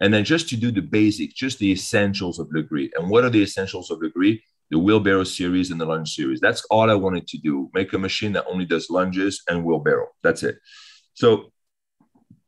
And 0.00 0.12
then 0.12 0.24
just 0.24 0.48
to 0.50 0.56
do 0.56 0.70
the 0.70 0.82
basics, 0.82 1.34
just 1.34 1.58
the 1.58 1.72
essentials 1.72 2.38
of 2.38 2.48
Lagree. 2.48 2.90
And 2.96 3.10
what 3.10 3.24
are 3.24 3.30
the 3.30 3.42
essentials 3.42 3.90
of 3.90 3.98
Lagree? 4.00 4.40
The 4.70 4.78
wheelbarrow 4.78 5.24
series 5.24 5.70
and 5.70 5.80
the 5.80 5.84
lunge 5.84 6.14
series. 6.14 6.40
That's 6.40 6.64
all 6.70 6.90
I 6.90 6.94
wanted 6.94 7.28
to 7.28 7.38
do. 7.38 7.70
Make 7.74 7.92
a 7.92 7.98
machine 7.98 8.32
that 8.32 8.46
only 8.46 8.64
does 8.64 8.88
lunges 8.88 9.42
and 9.48 9.64
wheelbarrow. 9.64 10.08
That's 10.22 10.42
it. 10.42 10.56
So 11.14 11.52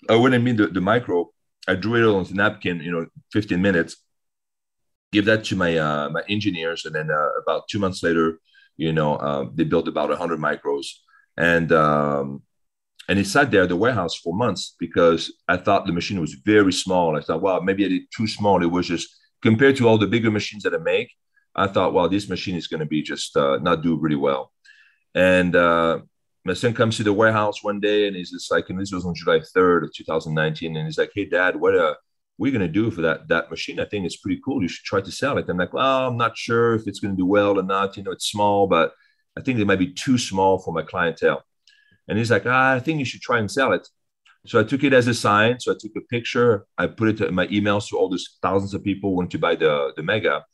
I 0.09 0.17
went 0.17 0.35
and 0.35 0.45
mean 0.45 0.57
the, 0.57 0.69
the 0.69 0.81
micro. 0.81 1.31
I 1.67 1.75
drew 1.75 1.95
it 1.97 2.17
on 2.17 2.25
the 2.25 2.35
napkin, 2.35 2.81
you 2.81 2.93
know, 2.93 3.07
15 3.33 3.61
minutes. 3.61 3.97
Give 5.13 5.25
that 5.25 5.45
to 5.45 5.57
my 5.57 5.77
uh, 5.77 6.11
my 6.11 6.23
engineers, 6.29 6.85
and 6.85 6.95
then 6.95 7.11
uh, 7.11 7.29
about 7.43 7.69
two 7.69 7.79
months 7.79 8.03
later, 8.03 8.41
you 8.77 8.93
know, 8.93 9.15
uh, 9.17 9.47
they 9.55 9.65
built 9.65 9.89
about 9.89 10.11
100 10.11 10.39
micros 10.39 10.87
and 11.37 11.73
um, 11.73 12.43
and 13.09 13.19
it 13.19 13.27
sat 13.27 13.51
there 13.51 13.63
at 13.63 13.69
the 13.69 13.77
warehouse 13.77 14.17
for 14.17 14.35
months 14.35 14.75
because 14.79 15.33
I 15.47 15.57
thought 15.59 15.87
the 15.87 15.93
machine 15.93 16.21
was 16.21 16.35
very 16.35 16.73
small. 16.73 17.17
I 17.17 17.21
thought, 17.21 17.43
well, 17.43 17.63
maybe 17.63 17.85
I 17.85 17.89
did 17.89 18.03
too 18.15 18.27
small. 18.27 18.63
It 18.63 18.71
was 18.71 18.89
just 18.89 19.09
compared 19.43 19.77
to 19.77 19.89
all 19.89 19.99
the 19.99 20.09
bigger 20.09 20.31
machines 20.31 20.65
that 20.65 20.75
I 20.75 20.79
make. 20.79 21.13
I 21.55 21.69
thought, 21.69 21.95
well, 21.95 22.09
this 22.09 22.29
machine 22.29 22.57
is 22.57 22.67
going 22.67 22.81
to 22.81 22.87
be 22.87 23.03
just 23.03 23.37
uh, 23.37 23.59
not 23.59 23.83
do 23.83 23.97
really 23.97 24.17
well. 24.17 24.53
And 25.15 25.55
uh, 25.55 26.01
my 26.47 26.55
son 26.55 26.73
comes 26.73 26.97
to 26.97 27.03
the 27.03 27.13
warehouse 27.13 27.65
one 27.65 27.81
day 27.81 28.07
and 28.07 28.17
he's 28.17 28.31
just 28.31 28.51
like, 28.53 28.71
and 28.71 28.81
this 28.81 28.93
was 28.93 29.05
on 29.05 29.15
July 29.15 29.41
3rd 29.41 29.85
of 29.85 29.93
2019. 29.93 30.77
And 30.77 30.87
he's 30.87 30.99
like, 30.99 31.11
hey, 31.15 31.25
dad, 31.25 31.57
what, 31.57 31.75
uh, 31.75 31.95
are 32.39 32.47
you 32.47 32.53
going 32.53 32.61
to 32.61 32.69
do 32.69 32.91
for 32.91 33.01
that, 33.03 33.27
that 33.29 33.51
machine? 33.51 33.81
I 33.81 33.85
think 33.85 34.07
it's 34.07 34.19
pretty 34.19 34.41
cool. 34.45 34.63
You 34.63 34.69
should 34.69 34.85
try 34.85 35.01
to 35.01 35.11
sell 35.11 35.39
it. 35.39 35.49
I'm 35.49 35.57
like, 35.57 35.73
well, 35.73 36.07
I'm 36.07 36.17
not 36.17 36.37
sure 36.37 36.75
if 36.75 36.87
it's 36.87 37.01
going 37.01 37.15
to 37.15 37.17
do 37.17 37.27
well 37.27 37.59
or 37.59 37.63
not. 37.63 37.97
You 37.97 38.05
know, 38.05 38.13
it's 38.13 38.31
small, 38.31 38.67
but 38.67 38.93
I 39.37 39.41
think 39.41 39.59
it 39.59 39.65
might 39.65 39.79
be 39.79 39.93
too 39.93 40.19
small 40.19 40.59
for 40.59 40.73
my 40.73 40.83
clientele. 40.83 41.43
And 42.09 42.17
he's 42.17 42.31
like, 42.31 42.45
ah, 42.47 42.75
I 42.75 42.79
think 42.79 43.01
you 43.01 43.05
should 43.05 43.23
try 43.23 43.39
and 43.39 43.51
sell 43.51 43.73
it. 43.73 43.89
So 44.47 44.61
I 44.61 44.65
took 44.65 44.85
it 44.85 44.93
as 44.93 45.09
a 45.09 45.15
sign. 45.15 45.59
So 45.59 45.73
I 45.73 45.77
took 45.79 45.93
a 45.97 46.01
picture. 46.03 46.67
I 46.79 46.87
put 46.87 47.09
it 47.09 47.21
in 47.27 47.35
my 47.35 47.49
emails 47.49 47.89
to 47.89 47.99
all 47.99 48.09
those 48.09 48.39
thousands 48.41 48.75
of 48.75 48.85
people 48.85 49.11
who 49.11 49.17
wanted 49.17 49.33
to 49.33 49.39
buy 49.39 49.57
the, 49.57 49.93
the 49.97 50.03
mega. 50.03 50.45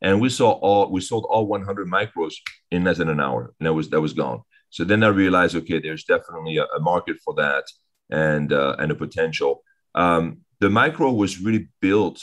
And 0.00 0.20
we 0.20 0.28
saw 0.28 0.52
all 0.52 0.90
we 0.90 1.00
sold 1.00 1.26
all 1.28 1.46
100 1.46 1.88
micros 1.88 2.34
in 2.70 2.84
less 2.84 2.98
than 2.98 3.08
an 3.08 3.20
hour, 3.20 3.52
and 3.58 3.66
that 3.66 3.72
was 3.72 3.90
that 3.90 4.00
was 4.00 4.12
gone. 4.12 4.42
So 4.70 4.84
then 4.84 5.02
I 5.02 5.08
realized, 5.08 5.56
okay, 5.56 5.80
there's 5.80 6.04
definitely 6.04 6.58
a, 6.58 6.64
a 6.64 6.80
market 6.80 7.16
for 7.24 7.34
that, 7.34 7.64
and 8.10 8.52
uh, 8.52 8.76
and 8.78 8.90
a 8.90 8.94
potential. 8.94 9.62
Um, 9.94 10.38
the 10.60 10.70
micro 10.70 11.12
was 11.12 11.40
really 11.40 11.68
built 11.80 12.20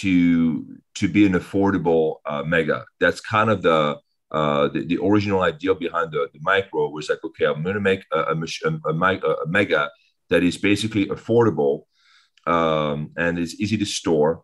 to 0.00 0.78
to 0.94 1.08
be 1.08 1.26
an 1.26 1.32
affordable 1.32 2.16
uh, 2.26 2.42
mega. 2.42 2.84
That's 3.00 3.20
kind 3.20 3.50
of 3.50 3.62
the 3.62 3.98
uh, 4.30 4.68
the, 4.68 4.84
the 4.84 4.98
original 5.02 5.42
idea 5.42 5.74
behind 5.74 6.12
the, 6.12 6.28
the 6.32 6.40
micro 6.42 6.88
was 6.90 7.08
like, 7.08 7.24
okay, 7.24 7.46
I'm 7.46 7.62
going 7.62 7.74
to 7.74 7.80
make 7.80 8.04
a, 8.12 8.18
a, 8.18 8.34
a, 8.64 8.90
a, 8.90 9.46
mega 9.46 9.90
that 10.28 10.42
is 10.42 10.58
basically 10.58 11.06
affordable 11.06 11.84
um, 12.46 13.10
and 13.16 13.38
is 13.38 13.58
easy 13.58 13.78
to 13.78 13.86
store. 13.86 14.42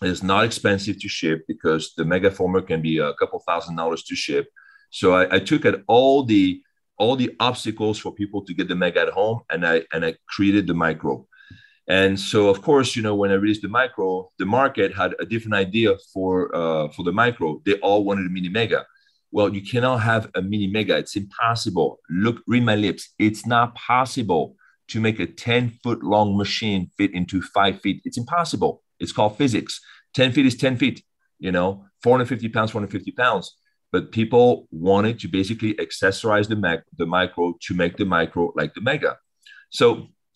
It's 0.00 0.22
not 0.22 0.44
expensive 0.44 0.98
to 1.00 1.08
ship 1.08 1.44
because 1.46 1.92
the 1.98 2.04
mega 2.06 2.30
former 2.30 2.62
can 2.62 2.80
be 2.80 2.96
a 2.96 3.12
couple 3.14 3.42
thousand 3.46 3.76
dollars 3.76 4.04
to 4.04 4.16
ship. 4.16 4.48
So 4.88 5.12
I, 5.12 5.36
I 5.36 5.38
took 5.38 5.66
at 5.66 5.82
all 5.86 6.24
the 6.24 6.62
all 6.98 7.16
the 7.16 7.34
obstacles 7.40 7.98
for 7.98 8.12
people 8.12 8.44
to 8.44 8.54
get 8.54 8.68
the 8.68 8.76
mega 8.76 9.00
at 9.00 9.08
home, 9.08 9.40
and 9.50 9.66
I 9.66 9.82
and 9.92 10.04
I 10.04 10.14
created 10.28 10.66
the 10.66 10.74
micro. 10.74 11.26
And 11.86 12.18
so, 12.18 12.48
of 12.48 12.62
course, 12.62 12.96
you 12.96 13.02
know, 13.02 13.14
when 13.14 13.30
I 13.30 13.34
released 13.34 13.60
the 13.60 13.68
micro, 13.68 14.30
the 14.38 14.46
market 14.46 14.94
had 14.94 15.14
a 15.20 15.26
different 15.26 15.54
idea 15.54 15.96
for 16.12 16.54
uh, 16.54 16.88
for 16.88 17.02
the 17.02 17.12
micro. 17.12 17.60
They 17.66 17.74
all 17.74 18.04
wanted 18.04 18.26
a 18.26 18.30
mini 18.30 18.48
mega 18.48 18.86
well, 19.34 19.52
you 19.52 19.62
cannot 19.62 19.98
have 19.98 20.30
a 20.36 20.42
mini 20.42 20.68
mega. 20.68 20.96
It's 20.96 21.16
impossible. 21.16 21.98
Look, 22.08 22.40
read 22.46 22.62
my 22.62 22.76
lips. 22.76 23.14
It's 23.18 23.44
not 23.44 23.74
possible 23.74 24.54
to 24.86 25.00
make 25.00 25.18
a 25.18 25.26
10 25.26 25.70
foot 25.82 26.04
long 26.04 26.36
machine 26.36 26.92
fit 26.96 27.12
into 27.12 27.42
five 27.42 27.80
feet. 27.80 28.00
It's 28.04 28.16
impossible. 28.16 28.84
It's 29.00 29.10
called 29.10 29.36
physics. 29.36 29.80
10 30.14 30.30
feet 30.30 30.46
is 30.46 30.54
10 30.54 30.76
feet, 30.76 31.02
you 31.40 31.50
know, 31.50 31.84
450 32.04 32.48
pounds, 32.50 32.70
450 32.70 33.10
pounds. 33.10 33.56
But 33.94 34.12
people 34.20 34.46
wanted 34.70 35.16
to 35.20 35.28
basically 35.38 35.72
accessorize 35.84 36.46
the, 36.48 36.56
mac- 36.56 36.90
the 37.00 37.06
micro 37.06 37.44
to 37.66 37.72
make 37.82 37.94
the 37.96 38.08
micro 38.16 38.52
like 38.60 38.72
the 38.74 38.84
mega. 38.90 39.12
So 39.70 39.86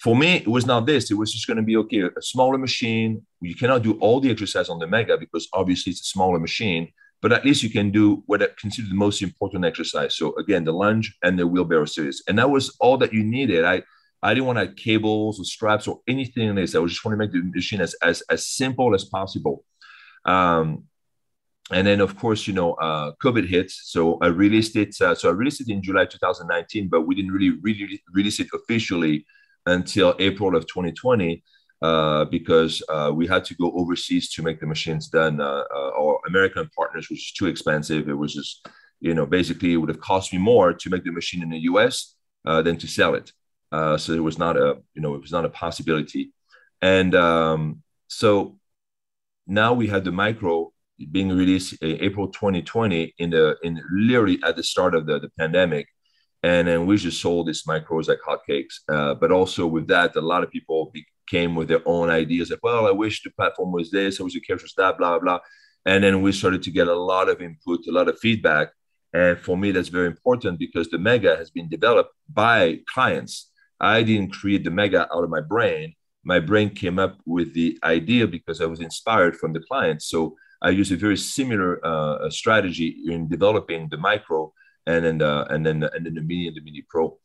for 0.05 0.15
me, 0.23 0.31
it 0.37 0.53
was 0.57 0.65
not 0.73 0.87
this. 0.87 1.11
It 1.11 1.19
was 1.23 1.33
just 1.37 1.47
going 1.49 1.61
to 1.63 1.69
be 1.71 1.77
okay, 1.83 2.03
a 2.21 2.23
smaller 2.35 2.59
machine. 2.67 3.11
You 3.41 3.57
cannot 3.63 3.83
do 3.83 3.93
all 4.05 4.19
the 4.21 4.31
exercise 4.31 4.69
on 4.69 4.79
the 4.79 4.87
mega 4.97 5.15
because 5.25 5.45
obviously 5.53 5.91
it's 5.93 6.03
a 6.09 6.13
smaller 6.17 6.41
machine 6.49 6.85
but 7.21 7.33
at 7.33 7.45
least 7.45 7.63
you 7.63 7.71
can 7.71 7.91
do 7.91 8.23
what 8.27 8.43
I 8.43 8.49
consider 8.59 8.89
the 8.89 8.95
most 8.95 9.23
important 9.23 9.65
exercise. 9.65 10.17
So 10.17 10.37
again, 10.37 10.65
the 10.65 10.73
lunge 10.73 11.17
and 11.23 11.39
the 11.39 11.47
wheelbarrow 11.47 11.87
series, 11.87 12.23
and 12.29 12.39
that 12.39 12.51
was 12.51 12.77
all 12.81 12.97
that 12.99 13.13
you 13.13 13.25
needed. 13.25 13.65
I 13.65 13.83
I 14.23 14.35
didn't 14.35 14.47
want 14.47 14.59
to 14.59 14.67
have 14.67 14.77
cables 14.77 15.41
or 15.41 15.45
straps 15.45 15.87
or 15.87 16.01
anything 16.09 16.49
like 16.49 16.57
this. 16.57 16.75
I 16.75 16.85
just 16.87 17.05
want 17.05 17.15
to 17.15 17.19
make 17.19 17.33
the 17.33 17.43
machine 17.43 17.81
as 17.81 17.95
as, 18.03 18.23
as 18.31 18.47
simple 18.47 18.95
as 18.95 19.05
possible. 19.05 19.65
Um, 20.25 20.85
and 21.71 21.87
then 21.87 22.01
of 22.01 22.17
course, 22.17 22.47
you 22.47 22.55
know, 22.55 22.75
uh, 22.75 23.13
COVID 23.23 23.47
hits, 23.47 23.83
so 23.85 24.19
I 24.21 24.29
released 24.29 24.77
it. 24.77 25.01
Uh, 25.01 25.15
so 25.15 25.29
I 25.29 25.33
released 25.33 25.61
it 25.61 25.69
in 25.69 25.83
July 25.83 26.07
2019, 26.07 26.89
but 26.89 27.03
we 27.03 27.15
didn't 27.15 27.33
really 27.33 27.59
really 27.61 28.03
release 28.13 28.41
it 28.41 28.49
officially 28.55 29.27
until 29.67 30.15
April 30.19 30.57
of 30.57 30.67
2020 30.67 31.43
uh, 31.83 32.25
because 32.25 32.83
uh, 32.89 33.13
we 33.15 33.27
had 33.27 33.45
to 33.45 33.55
go 33.55 33.71
overseas 33.73 34.31
to 34.31 34.43
make 34.43 34.61
the 34.61 34.67
machines 34.67 35.09
done. 35.09 35.41
Uh, 35.41 35.63
uh, 35.75 35.91
our 35.99 36.19
American 36.27 36.69
partners 36.75 37.09
was 37.11 37.33
too 37.33 37.47
expensive. 37.47 38.09
It 38.09 38.15
was 38.15 38.35
just, 38.35 38.67
you 39.01 39.15
know, 39.15 39.27
basically 39.27 39.75
it 39.75 39.77
would 39.77 39.91
have 39.91 40.01
cost 40.01 40.33
me 40.33 40.39
more 40.39 40.73
to 40.73 40.91
make 40.91 41.05
the 41.05 41.13
machine 41.13 41.43
in 41.43 41.51
the 41.51 41.61
U.S. 41.71 42.15
Than 42.45 42.79
to 42.79 42.87
sell 42.87 43.15
it. 43.15 43.31
so 44.01 44.13
it 44.15 44.23
was 44.23 44.39
not 44.39 44.57
a, 44.57 44.79
you 44.95 45.03
know, 45.03 45.15
it 45.15 45.21
was 45.21 45.33
not 45.33 45.45
a 45.45 45.51
possibility. 45.51 46.33
And 46.81 47.15
um, 47.15 47.83
so 48.09 48.59
now 49.47 49.75
we 49.75 49.87
had 49.87 50.05
the 50.05 50.13
micro 50.13 50.73
being 51.13 51.29
released 51.29 51.81
in 51.83 52.01
April 52.01 52.29
2020 52.29 53.15
in 53.19 53.31
the 53.31 53.57
in 53.63 53.81
literally 53.93 54.39
at 54.45 54.57
the 54.57 54.63
start 54.63 54.95
of 54.95 55.07
the, 55.07 55.19
the 55.21 55.31
pandemic. 55.39 55.87
And 56.43 56.69
then 56.69 56.87
we 56.87 56.97
just 56.97 57.21
sold 57.21 57.49
these 57.49 57.65
micros 57.65 58.09
like 58.09 58.21
hotcakes. 58.27 58.75
Uh, 58.89 59.15
but 59.15 59.33
also 59.33 59.67
with 59.67 59.89
that, 59.89 60.15
a 60.17 60.21
lot 60.21 60.45
of 60.45 60.51
people 60.51 60.93
came 61.29 61.55
with 61.55 61.69
their 61.69 61.83
own 61.85 62.11
ideas 62.11 62.51
like, 62.51 62.61
well, 62.63 62.87
I 62.87 62.91
wish 62.91 63.23
the 63.23 63.31
platform 63.31 63.73
was 63.73 63.91
this, 63.91 64.21
I 64.21 64.25
wish 64.25 64.35
the 64.35 64.43
was 64.53 64.75
that, 64.77 64.99
blah, 64.99 65.19
blah. 65.19 65.41
And 65.85 66.05
then 66.05 66.23
we 66.23 66.33
started 66.33 66.63
to 66.65 66.71
get 66.71 66.89
a 66.89 66.95
lot 66.95 67.29
of 67.29 67.41
input, 67.41 67.87
a 67.87 67.93
lot 67.93 68.09
of 68.09 68.19
feedback. 68.19 68.69
And 69.13 69.39
for 69.39 69.57
me, 69.57 69.73
that's 69.73 69.89
very 69.89 70.07
important 70.07 70.59
because 70.59 70.89
the 70.91 70.99
Mega 70.99 71.37
has 71.37 71.51
been 71.51 71.69
developed 71.69 72.13
by 72.33 72.81
clients. 72.93 73.51
I 73.81 74.03
didn't 74.03 74.33
create 74.33 74.65
the 74.65 74.71
Mega 74.71 75.09
out 75.13 75.25
of 75.25 75.31
my 75.31 75.41
brain. 75.41 75.95
My 76.25 76.41
brain 76.41 76.71
came 76.71 76.99
up 76.99 77.17
with 77.25 77.55
the 77.55 77.79
idea 77.83 78.27
because 78.27 78.61
I 78.61 78.67
was 78.67 78.81
inspired 78.81 79.37
from 79.37 79.53
the 79.55 79.61
clients. 79.61 80.07
So 80.07 80.37
I 80.61 80.71
use 80.71 80.91
a 80.91 80.97
very 80.97 81.17
similar 81.17 81.85
uh, 81.85 82.31
strategy 82.31 82.97
in 83.07 83.29
developing 83.29 83.89
the 83.89 83.97
micro 83.97 84.53
and 84.87 85.05
then 85.05 85.19
the, 85.19 85.47
and 85.53 85.65
then 85.65 85.81
the, 85.81 85.95
and 85.95 86.05
then 86.05 86.15
the 86.15 86.23
mini 86.23 86.49
and 86.49 86.57
the 86.57 86.63
mini 86.63 86.83
pro. 86.89 87.19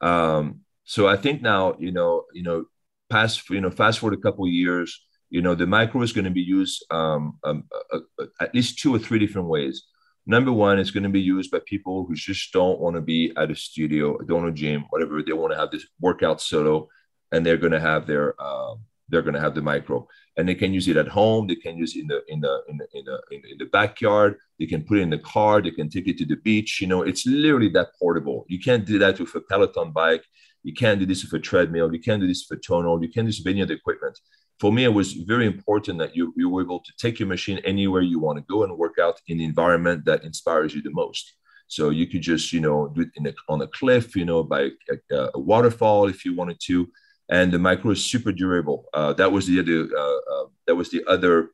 Um, 0.00 0.60
so 0.84 1.06
I 1.06 1.16
think 1.16 1.42
now 1.42 1.76
you 1.78 1.92
know 1.92 2.24
you 2.32 2.42
know 2.42 2.64
past 3.10 3.48
you 3.50 3.60
know 3.60 3.70
fast 3.70 3.98
forward 3.98 4.18
a 4.18 4.22
couple 4.22 4.46
years 4.48 5.00
you 5.30 5.42
know 5.42 5.54
the 5.54 5.66
micro 5.66 6.02
is 6.02 6.12
going 6.12 6.24
to 6.24 6.30
be 6.30 6.40
used 6.40 6.84
um, 6.90 7.38
um, 7.44 7.64
uh, 7.92 8.00
uh, 8.18 8.26
at 8.40 8.54
least 8.54 8.78
two 8.78 8.94
or 8.94 8.98
three 8.98 9.18
different 9.18 9.48
ways 9.48 9.84
number 10.26 10.52
one 10.52 10.78
it's 10.78 10.90
going 10.90 11.02
to 11.04 11.08
be 11.08 11.20
used 11.20 11.50
by 11.50 11.60
people 11.66 12.04
who 12.04 12.14
just 12.14 12.52
don't 12.52 12.80
want 12.80 12.96
to 12.96 13.00
be 13.00 13.32
at 13.36 13.50
a 13.50 13.54
studio 13.54 14.18
don't 14.18 14.48
a 14.48 14.52
gym 14.52 14.84
whatever 14.90 15.22
they 15.22 15.32
want 15.32 15.52
to 15.52 15.58
have 15.58 15.70
this 15.70 15.86
workout 16.00 16.40
solo 16.40 16.88
and 17.32 17.44
they're 17.44 17.56
going 17.56 17.72
to 17.72 17.80
have 17.80 18.06
their 18.06 18.40
um, 18.42 18.80
they're 19.10 19.22
going 19.22 19.34
to 19.34 19.40
have 19.40 19.54
the 19.54 19.62
micro 19.62 20.06
and 20.36 20.48
they 20.48 20.54
can 20.54 20.72
use 20.72 20.88
it 20.88 20.96
at 20.96 21.08
home 21.08 21.46
they 21.46 21.56
can 21.56 21.76
use 21.76 21.96
it 21.96 22.00
in 22.00 22.06
the 22.06 22.22
in 22.28 22.40
the 22.40 22.62
in 22.68 22.76
the 22.78 22.86
in 22.98 23.04
the, 23.04 23.20
in 23.52 23.58
the, 23.58 23.66
backyard 23.66 24.36
they 24.58 24.66
can 24.66 24.82
put 24.82 24.98
it 24.98 25.02
in 25.02 25.10
the 25.10 25.18
car 25.18 25.60
they 25.60 25.70
can 25.70 25.88
take 25.88 26.08
it 26.08 26.16
to 26.18 26.24
the 26.24 26.36
beach 26.36 26.80
you 26.80 26.86
know 26.86 27.02
it's 27.02 27.26
literally 27.26 27.68
that 27.68 27.88
portable. 27.98 28.44
You 28.48 28.60
can't 28.60 28.84
do 28.84 28.98
that 28.98 29.18
with 29.18 29.34
a 29.34 29.40
peloton 29.40 29.92
bike 29.92 30.24
you 30.62 30.74
can't 30.74 31.00
do 31.00 31.06
this 31.06 31.22
with 31.24 31.32
a 31.32 31.38
treadmill 31.38 31.92
you 31.92 32.00
can't 32.00 32.20
do 32.20 32.26
this 32.26 32.46
with 32.48 32.58
a 32.58 32.62
tonal 32.62 33.02
you 33.02 33.08
can't 33.08 33.26
do 33.26 33.32
this 33.32 33.40
with 33.40 33.52
any 33.52 33.62
other 33.62 33.74
equipment. 33.74 34.18
For 34.58 34.72
me 34.72 34.84
it 34.84 34.94
was 35.00 35.12
very 35.12 35.46
important 35.46 35.98
that 35.98 36.14
you, 36.14 36.34
you 36.36 36.48
were 36.48 36.62
able 36.62 36.80
to 36.80 36.92
take 36.98 37.18
your 37.18 37.28
machine 37.28 37.58
anywhere 37.64 38.02
you 38.02 38.18
want 38.18 38.38
to 38.38 38.44
go 38.44 38.62
and 38.64 38.76
work 38.76 38.98
out 39.00 39.20
in 39.28 39.38
the 39.38 39.44
environment 39.44 40.04
that 40.04 40.24
inspires 40.24 40.74
you 40.74 40.82
the 40.82 40.90
most. 40.90 41.34
So 41.66 41.90
you 41.90 42.06
could 42.06 42.22
just 42.22 42.52
you 42.52 42.60
know 42.60 42.88
do 42.88 43.02
it 43.02 43.10
in 43.16 43.26
a, 43.26 43.34
on 43.48 43.62
a 43.62 43.68
cliff 43.68 44.16
you 44.16 44.24
know 44.24 44.42
by 44.42 44.70
a, 44.90 45.28
a 45.34 45.38
waterfall 45.38 46.08
if 46.08 46.24
you 46.24 46.34
wanted 46.34 46.58
to 46.68 46.90
and 47.30 47.52
the 47.52 47.58
micro 47.58 47.92
is 47.92 48.04
super 48.04 48.32
durable. 48.32 48.86
Uh, 48.92 49.12
that 49.14 49.30
was 49.30 49.46
the 49.46 49.60
other 49.60 49.88
uh, 49.96 50.20
uh, 50.32 50.46
that 50.66 50.74
was 50.74 50.90
the 50.90 51.02
other 51.06 51.50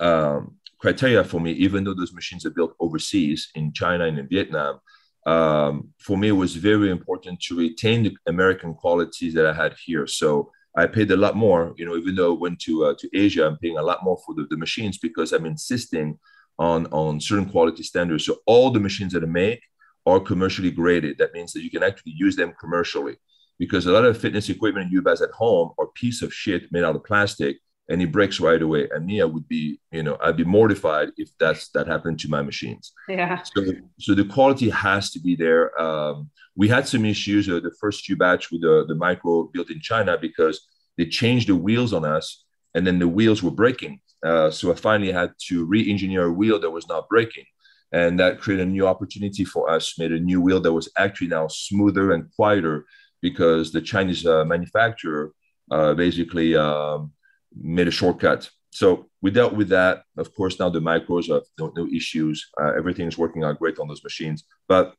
um, 0.00 0.56
criteria 0.78 1.22
for 1.22 1.40
me. 1.40 1.52
Even 1.52 1.84
though 1.84 1.94
those 1.94 2.14
machines 2.14 2.44
are 2.46 2.50
built 2.50 2.74
overseas 2.80 3.50
in 3.54 3.72
China 3.72 4.04
and 4.06 4.18
in 4.18 4.26
Vietnam, 4.28 4.80
um, 5.26 5.90
for 5.98 6.16
me 6.16 6.28
it 6.28 6.32
was 6.44 6.56
very 6.56 6.90
important 6.90 7.40
to 7.42 7.58
retain 7.58 8.02
the 8.02 8.16
American 8.26 8.74
qualities 8.74 9.34
that 9.34 9.46
I 9.46 9.52
had 9.52 9.74
here. 9.84 10.06
So 10.06 10.50
I 10.76 10.86
paid 10.86 11.10
a 11.10 11.16
lot 11.16 11.36
more. 11.36 11.74
You 11.76 11.84
know, 11.84 11.96
even 11.96 12.14
though 12.14 12.34
I 12.34 12.38
went 12.38 12.58
to 12.60 12.86
uh, 12.86 12.94
to 12.98 13.08
Asia, 13.14 13.46
I'm 13.46 13.58
paying 13.58 13.76
a 13.76 13.82
lot 13.82 14.02
more 14.02 14.18
for 14.24 14.34
the, 14.34 14.46
the 14.48 14.56
machines 14.56 14.96
because 14.98 15.32
I'm 15.32 15.46
insisting 15.46 16.18
on 16.58 16.86
on 16.86 17.20
certain 17.20 17.50
quality 17.50 17.82
standards. 17.82 18.24
So 18.24 18.38
all 18.46 18.70
the 18.70 18.80
machines 18.80 19.12
that 19.12 19.22
I 19.22 19.26
make 19.26 19.60
are 20.06 20.18
commercially 20.18 20.70
graded. 20.70 21.18
That 21.18 21.34
means 21.34 21.52
that 21.52 21.62
you 21.62 21.70
can 21.70 21.82
actually 21.82 22.14
use 22.16 22.34
them 22.34 22.54
commercially 22.58 23.18
because 23.62 23.86
a 23.86 23.92
lot 23.92 24.04
of 24.04 24.18
fitness 24.18 24.48
equipment 24.48 24.90
you 24.90 25.00
buy 25.00 25.12
at 25.12 25.30
home 25.30 25.70
are 25.78 25.86
piece 25.94 26.20
of 26.20 26.34
shit 26.34 26.62
made 26.72 26.82
out 26.82 26.96
of 26.96 27.04
plastic 27.04 27.58
and 27.88 28.02
it 28.02 28.10
breaks 28.10 28.40
right 28.40 28.60
away. 28.60 28.88
And 28.92 29.06
me, 29.06 29.22
I 29.22 29.24
would 29.24 29.46
be, 29.46 29.78
you 29.92 30.02
know, 30.02 30.16
I'd 30.20 30.36
be 30.36 30.42
mortified 30.42 31.10
if 31.16 31.28
that's 31.38 31.68
that 31.68 31.86
happened 31.86 32.18
to 32.20 32.28
my 32.28 32.42
machines. 32.42 32.92
Yeah. 33.08 33.40
So, 33.54 33.60
so 34.00 34.16
the 34.16 34.24
quality 34.24 34.68
has 34.70 35.12
to 35.12 35.20
be 35.20 35.36
there. 35.36 35.80
Um, 35.80 36.28
we 36.56 36.66
had 36.66 36.88
some 36.88 37.04
issues 37.04 37.48
uh, 37.48 37.60
the 37.60 37.70
first 37.80 38.04
few 38.04 38.16
batch 38.16 38.50
with 38.50 38.62
the 38.62 38.84
the 38.88 38.96
micro 38.96 39.44
built 39.44 39.70
in 39.70 39.80
China 39.80 40.18
because 40.18 40.56
they 40.98 41.06
changed 41.06 41.48
the 41.48 41.54
wheels 41.54 41.92
on 41.92 42.04
us, 42.04 42.44
and 42.74 42.84
then 42.84 42.98
the 42.98 43.12
wheels 43.16 43.44
were 43.44 43.56
breaking. 43.62 44.00
Uh, 44.26 44.50
so 44.50 44.72
I 44.72 44.74
finally 44.74 45.12
had 45.12 45.30
to 45.46 45.64
re-engineer 45.64 46.24
a 46.24 46.32
wheel 46.32 46.58
that 46.58 46.76
was 46.78 46.88
not 46.88 47.08
breaking, 47.08 47.46
and 47.92 48.18
that 48.18 48.40
created 48.40 48.66
a 48.66 48.70
new 48.70 48.88
opportunity 48.88 49.44
for 49.44 49.70
us. 49.70 49.96
Made 50.00 50.10
a 50.10 50.26
new 50.30 50.40
wheel 50.40 50.60
that 50.62 50.72
was 50.72 50.88
actually 50.96 51.28
now 51.28 51.46
smoother 51.46 52.10
and 52.10 52.28
quieter 52.34 52.86
because 53.22 53.72
the 53.72 53.80
Chinese 53.80 54.26
uh, 54.26 54.44
manufacturer 54.44 55.32
uh, 55.70 55.94
basically 55.94 56.54
um, 56.56 57.12
made 57.54 57.88
a 57.88 57.90
shortcut. 57.90 58.50
So 58.70 59.06
we 59.20 59.30
dealt 59.30 59.54
with 59.54 59.68
that. 59.68 60.02
Of 60.16 60.34
course, 60.34 60.58
now 60.58 60.68
the 60.68 60.80
micros 60.80 61.32
have 61.32 61.44
no, 61.58 61.72
no 61.76 61.86
issues. 61.94 62.50
Uh, 62.60 62.72
everything 62.76 63.06
is 63.06 63.16
working 63.16 63.44
out 63.44 63.58
great 63.58 63.78
on 63.78 63.88
those 63.88 64.02
machines. 64.02 64.44
But 64.68 64.94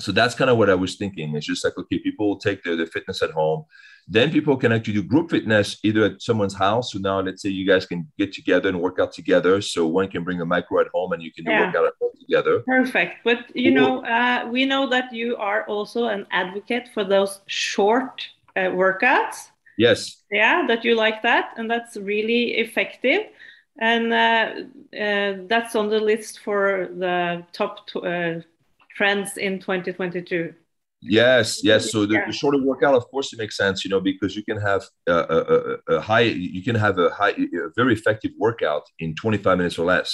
so 0.00 0.12
that's 0.12 0.34
kind 0.34 0.50
of 0.50 0.56
what 0.58 0.70
I 0.70 0.74
was 0.74 0.96
thinking. 0.96 1.34
It's 1.36 1.46
just 1.46 1.64
like, 1.64 1.76
okay, 1.76 1.98
people 1.98 2.28
will 2.28 2.38
take 2.38 2.62
their, 2.62 2.76
their 2.76 2.86
fitness 2.86 3.22
at 3.22 3.30
home. 3.30 3.64
Then 4.08 4.32
people 4.32 4.56
can 4.56 4.72
actually 4.72 4.94
do 4.94 5.02
group 5.02 5.30
fitness 5.30 5.78
either 5.84 6.04
at 6.04 6.22
someone's 6.22 6.54
house. 6.54 6.92
So 6.92 6.98
now 6.98 7.20
let's 7.20 7.42
say 7.42 7.48
you 7.50 7.66
guys 7.66 7.86
can 7.86 8.10
get 8.18 8.32
together 8.32 8.68
and 8.68 8.80
work 8.80 8.98
out 8.98 9.12
together. 9.12 9.60
So 9.60 9.86
one 9.86 10.08
can 10.08 10.24
bring 10.24 10.40
a 10.40 10.46
micro 10.46 10.80
at 10.80 10.88
home 10.92 11.12
and 11.12 11.22
you 11.22 11.32
can 11.32 11.44
yeah. 11.44 11.66
work 11.66 11.76
out 11.76 11.86
at 11.86 11.92
home 12.00 12.12
together. 12.18 12.60
Perfect. 12.60 13.18
But 13.24 13.54
you 13.54 13.70
know, 13.70 14.04
uh, 14.04 14.48
we 14.50 14.64
know 14.64 14.88
that 14.88 15.12
you 15.12 15.36
are 15.36 15.64
also 15.66 16.06
an 16.06 16.26
advocate 16.32 16.88
for 16.92 17.04
those 17.04 17.40
short 17.46 18.26
uh, 18.56 18.70
workouts. 18.70 19.50
Yes. 19.78 20.22
Yeah, 20.30 20.66
that 20.66 20.84
you 20.84 20.96
like 20.96 21.22
that. 21.22 21.54
And 21.56 21.70
that's 21.70 21.96
really 21.96 22.56
effective 22.58 23.26
and 23.80 24.12
uh, 24.12 24.52
uh, 24.98 25.36
that's 25.46 25.74
on 25.74 25.88
the 25.88 25.98
list 25.98 26.40
for 26.40 26.88
the 26.98 27.44
top 27.52 27.88
uh, 27.96 28.40
trends 29.00 29.38
in 29.38 29.58
2022 29.58 30.52
yes 31.00 31.64
yes. 31.64 31.90
So 31.90 32.04
the, 32.04 32.16
yeah. 32.16 32.26
the, 32.26 32.34
shorter 32.40 32.62
workout 32.70 32.94
of 33.00 33.04
course 33.12 33.32
it 33.32 33.38
makes 33.42 33.56
sense 33.56 33.76
you 33.84 33.90
know 33.92 34.02
because 34.10 34.36
you 34.38 34.44
can 34.44 34.58
have 34.70 34.82
a, 35.06 35.18
a, 35.38 35.94
a, 35.96 36.00
high 36.08 36.28
you 36.56 36.62
can 36.68 36.76
have 36.84 36.98
a 36.98 37.08
high 37.20 37.30
a 37.30 37.68
very 37.80 37.94
effective 37.94 38.32
workout 38.38 38.84
in 38.98 39.14
25 39.14 39.56
minutes 39.56 39.78
or 39.78 39.86
less. 39.94 40.08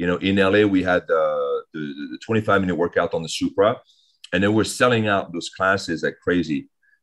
You 0.00 0.06
know 0.08 0.16
in 0.28 0.36
la 0.36 0.62
we 0.74 0.82
had 0.92 1.02
uh, 1.22 1.56
the, 1.74 1.82
the 2.12 2.18
25 2.24 2.62
minute 2.62 2.76
workout 2.84 3.12
on 3.12 3.22
the 3.22 3.32
supra 3.38 3.70
and 4.32 4.42
then 4.42 4.54
we're 4.54 4.72
selling 4.80 5.06
out 5.14 5.24
those 5.34 5.50
classes 5.50 6.02
like 6.02 6.16
crazy. 6.26 6.60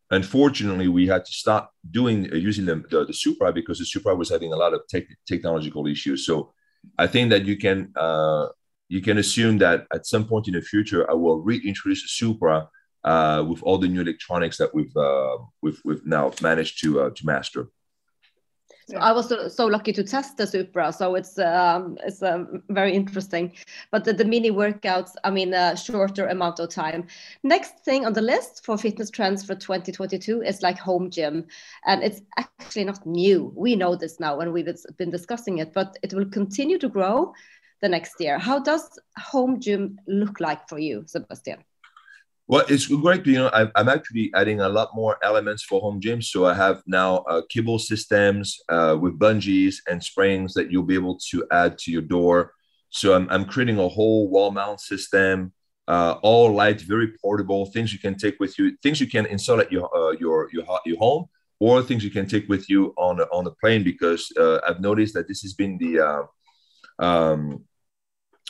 Unfortunately 0.10 0.88
we 0.88 1.06
had 1.14 1.24
to 1.30 1.34
stop 1.44 1.64
doing 2.00 2.18
uh, 2.34 2.38
using 2.50 2.66
the, 2.66 2.78
the, 2.92 3.06
the 3.10 3.18
supra 3.24 3.54
because 3.54 3.78
the 3.78 3.86
supra 3.86 4.16
was 4.16 4.30
having 4.36 4.52
a 4.54 4.60
lot 4.64 4.74
of 4.74 4.82
te- 4.92 5.16
technological 5.32 5.86
issues. 5.96 6.26
So 6.30 6.36
i 7.06 7.08
think 7.14 7.26
that 7.34 7.44
you 7.50 7.58
can 7.66 7.78
uh, 8.06 8.46
you 8.90 9.02
can 9.02 9.18
assume 9.18 9.58
that 9.60 9.88
at 9.94 10.06
some 10.06 10.26
point 10.26 10.48
in 10.48 10.54
the 10.54 10.62
future, 10.62 11.10
I 11.10 11.14
will 11.14 11.40
reintroduce 11.40 12.04
the 12.04 12.08
Supra 12.08 12.70
uh, 13.04 13.44
with 13.48 13.62
all 13.64 13.78
the 13.78 13.88
new 13.88 14.02
electronics 14.02 14.58
that 14.58 14.74
we've 14.74 14.96
uh, 14.96 15.38
we've, 15.62 15.82
we've 15.86 16.06
now 16.06 16.32
managed 16.42 16.82
to 16.84 17.02
uh, 17.02 17.10
to 17.16 17.26
master. 17.26 17.70
So 18.90 18.98
I 19.00 19.12
was 19.12 19.54
so, 19.54 19.66
lucky 19.66 19.92
to 19.92 20.02
test 20.02 20.38
the 20.38 20.48
Supra, 20.48 20.94
so 20.94 21.16
it's 21.16 21.38
um, 21.38 21.98
it's 22.06 22.24
um, 22.24 22.64
very 22.70 22.94
interesting. 22.94 23.52
But 23.92 24.06
the, 24.06 24.14
the, 24.14 24.24
mini 24.24 24.50
workouts, 24.50 25.12
I 25.26 25.30
mean, 25.30 25.54
a 25.54 25.76
shorter 25.76 26.28
amount 26.28 26.62
of 26.62 26.70
time. 26.70 27.06
Next 27.44 27.84
thing 27.84 28.06
on 28.06 28.14
the 28.14 28.22
list 28.22 28.64
for 28.64 28.78
fitness 28.78 29.10
trends 29.10 29.44
for 29.44 29.56
2022 29.56 30.42
is 30.42 30.62
like 30.62 30.80
home 30.80 31.10
gym, 31.10 31.48
and 31.86 32.02
it's 32.02 32.22
actually 32.38 32.86
not 32.86 33.06
new. 33.06 33.52
We 33.58 33.76
know 33.76 33.98
this 33.98 34.22
now, 34.22 34.40
and 34.40 34.54
we've 34.54 34.74
been 34.98 35.12
discussing 35.12 35.58
it, 35.58 35.74
but 35.74 35.98
it 36.02 36.14
will 36.14 36.30
continue 36.30 36.80
to 36.80 36.88
grow 36.88 37.34
the 37.82 37.90
next 37.90 38.20
year. 38.20 38.38
How 38.40 38.60
does 38.60 39.00
home 39.18 39.60
gym 39.60 40.00
look 40.08 40.40
like 40.40 40.68
for 40.68 40.80
you, 40.80 41.04
Sebastian? 41.08 41.64
Well, 42.50 42.64
it's 42.70 42.88
great. 42.88 43.26
You 43.26 43.40
know, 43.40 43.70
I'm 43.76 43.90
actually 43.90 44.32
adding 44.34 44.62
a 44.62 44.70
lot 44.70 44.96
more 44.96 45.18
elements 45.22 45.64
for 45.64 45.82
home 45.82 46.00
gym. 46.00 46.22
So 46.22 46.46
I 46.46 46.54
have 46.54 46.82
now 46.88 47.18
uh, 47.30 47.42
cable 47.50 47.78
systems 47.78 48.58
uh, 48.70 48.96
with 49.00 49.20
bungees 49.20 49.76
and 49.90 50.02
springs 50.02 50.54
that 50.54 50.72
you'll 50.72 50.84
be 50.84 50.96
able 50.96 51.20
to 51.32 51.46
add 51.52 51.78
to 51.80 51.92
your 51.92 52.04
door. 52.04 52.54
So 52.90 53.14
I'm, 53.14 53.28
I'm 53.30 53.44
creating 53.44 53.80
a 53.80 53.90
whole 53.90 54.30
wall 54.30 54.52
mount 54.52 54.80
system, 54.80 55.52
uh, 55.90 56.16
all 56.22 56.54
light, 56.54 56.80
very 56.80 57.10
portable, 57.22 57.66
things 57.66 57.92
you 57.92 58.00
can 58.00 58.18
take 58.18 58.40
with 58.40 58.58
you, 58.58 58.78
things 58.82 59.02
you 59.02 59.08
can 59.08 59.26
install 59.26 59.60
at 59.60 59.70
your 59.70 59.94
uh, 59.96 60.12
your 60.12 60.50
your 60.54 60.64
your 60.86 60.98
home, 60.98 61.26
or 61.60 61.82
things 61.82 62.02
you 62.02 62.12
can 62.12 62.28
take 62.28 62.48
with 62.48 62.70
you 62.70 62.94
on 62.98 63.20
on 63.20 63.44
the 63.44 63.52
plane. 63.60 63.84
Because 63.84 64.32
uh, 64.40 64.60
I've 64.66 64.80
noticed 64.80 65.14
that 65.16 65.28
this 65.28 65.42
has 65.42 65.54
been 65.54 65.78
the 65.78 66.00
uh, 66.00 66.24
um, 67.00 67.66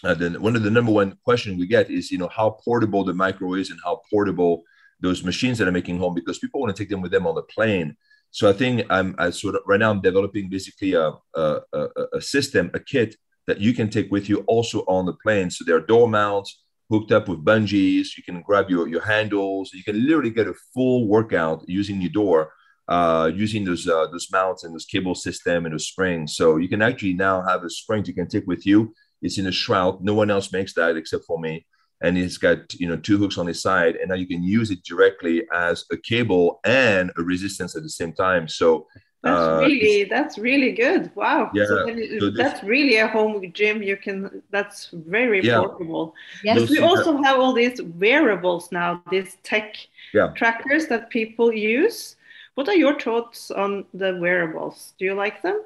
uh, 0.04 0.14
then 0.14 0.42
one 0.42 0.56
of 0.56 0.64
the 0.64 0.72
number 0.72 0.92
one 0.92 1.18
questions 1.24 1.58
we 1.58 1.68
get 1.68 1.90
is, 1.90 2.12
you 2.12 2.18
know, 2.18 2.28
how 2.28 2.58
portable 2.64 3.04
the 3.04 3.14
micro 3.14 3.54
is 3.56 3.72
and 3.72 3.80
how 3.84 4.02
portable 4.12 4.64
those 5.00 5.24
machines 5.24 5.58
that 5.58 5.68
are 5.68 5.72
making 5.72 5.98
home 5.98 6.14
because 6.14 6.40
people 6.40 6.60
want 6.60 6.76
to 6.76 6.82
take 6.82 6.90
them 6.90 7.02
with 7.02 7.12
them 7.12 7.28
on 7.28 7.36
the 7.36 7.44
plane. 7.44 7.96
So 8.32 8.50
I 8.50 8.54
think 8.54 8.86
I'm 8.90 9.16
I 9.18 9.30
sort 9.30 9.56
of 9.56 9.62
right 9.66 9.80
now 9.80 9.90
I'm 9.90 10.02
developing 10.02 10.50
basically 10.50 10.94
a, 10.94 11.12
a, 11.36 11.60
a, 11.74 11.88
a 12.14 12.22
system, 12.22 12.70
a 12.74 12.80
kit 12.80 13.16
that 13.48 13.60
you 13.60 13.74
can 13.74 13.90
take 13.90 14.12
with 14.12 14.30
you 14.30 14.40
also 14.48 14.82
on 14.82 15.06
the 15.06 15.14
plane. 15.14 15.50
So 15.50 15.64
there 15.66 15.78
are 15.78 15.82
door 15.82 16.08
mounts 16.08 16.64
hooked 16.90 17.12
up 17.12 17.28
with 17.28 17.44
bungees. 17.44 18.18
You 18.18 18.24
can 18.24 18.42
grab 18.42 18.70
your, 18.70 18.88
your 18.88 19.02
handles. 19.02 19.72
You 19.74 19.84
can 19.84 20.06
literally 20.06 20.30
get 20.30 20.48
a 20.48 20.54
full 20.74 21.08
workout 21.08 21.64
using 21.68 22.02
your 22.02 22.12
door 22.12 22.52
uh, 22.88 23.30
using 23.34 23.66
those 23.66 23.88
uh, 23.88 24.08
those 24.08 24.32
mounts 24.32 24.64
and 24.64 24.74
those 24.74 24.86
cable 24.86 25.16
system 25.16 25.66
and 25.66 25.74
those 25.74 25.88
springs. 25.88 26.36
So 26.36 26.58
you 26.58 26.70
can 26.70 26.82
actually 26.82 27.14
now 27.14 27.42
have 27.42 27.64
a 27.64 27.70
spring 27.70 28.06
you 28.06 28.14
can 28.14 28.28
take 28.28 28.48
with 28.48 28.66
you. 28.66 28.94
It's 29.22 29.38
in 29.38 29.48
a 29.48 29.52
shroud. 29.52 30.04
No 30.04 30.14
one 30.14 30.30
else 30.30 30.52
makes 30.52 30.74
that 30.74 30.96
except 30.96 31.26
for 31.26 31.40
me. 31.40 31.66
And 32.02 32.18
it's 32.18 32.38
got 32.38 32.74
you 32.76 32.88
know 32.88 32.98
two 32.98 33.18
hooks 33.18 33.40
on 33.40 33.48
the 33.48 33.54
side, 33.54 33.96
and 33.96 34.10
now 34.10 34.16
you 34.16 34.28
can 34.28 34.44
use 34.44 34.70
it 34.70 34.84
directly 34.84 35.44
as 35.52 35.84
a 35.92 35.98
cable 35.98 36.60
and 36.64 37.12
a 37.18 37.24
resistance 37.24 37.76
at 37.76 37.82
the 37.82 37.90
same 37.90 38.14
time. 38.14 38.48
So 38.48 38.86
that's 39.24 39.42
uh, 39.42 39.58
really 39.60 40.04
that's 40.04 40.38
really 40.38 40.72
good. 40.72 41.12
Wow. 41.16 41.50
Yeah. 41.54 41.66
So, 41.66 42.20
so 42.20 42.30
that's 42.30 42.64
really 42.64 42.98
a 42.98 43.08
home 43.08 43.52
gym. 43.54 43.82
You 43.82 43.98
can. 43.98 44.44
That's 44.52 44.90
very 44.94 45.44
yeah. 45.44 45.60
portable. 45.60 46.14
Yes. 46.44 46.70
We 46.70 46.80
also 46.80 47.22
have 47.24 47.40
all 47.40 47.54
these 47.54 47.82
wearables 47.82 48.72
now. 48.72 49.02
These 49.10 49.38
tech 49.44 49.76
yeah. 50.14 50.28
trackers 50.36 50.88
that 50.88 51.10
people 51.10 51.52
use. 51.52 52.16
What 52.56 52.70
are 52.70 52.76
your 52.76 53.00
thoughts 53.00 53.52
on 53.52 53.86
the 53.94 54.18
wearables? 54.20 54.94
Do 54.98 55.06
you 55.06 55.14
like 55.14 55.42
them? 55.42 55.62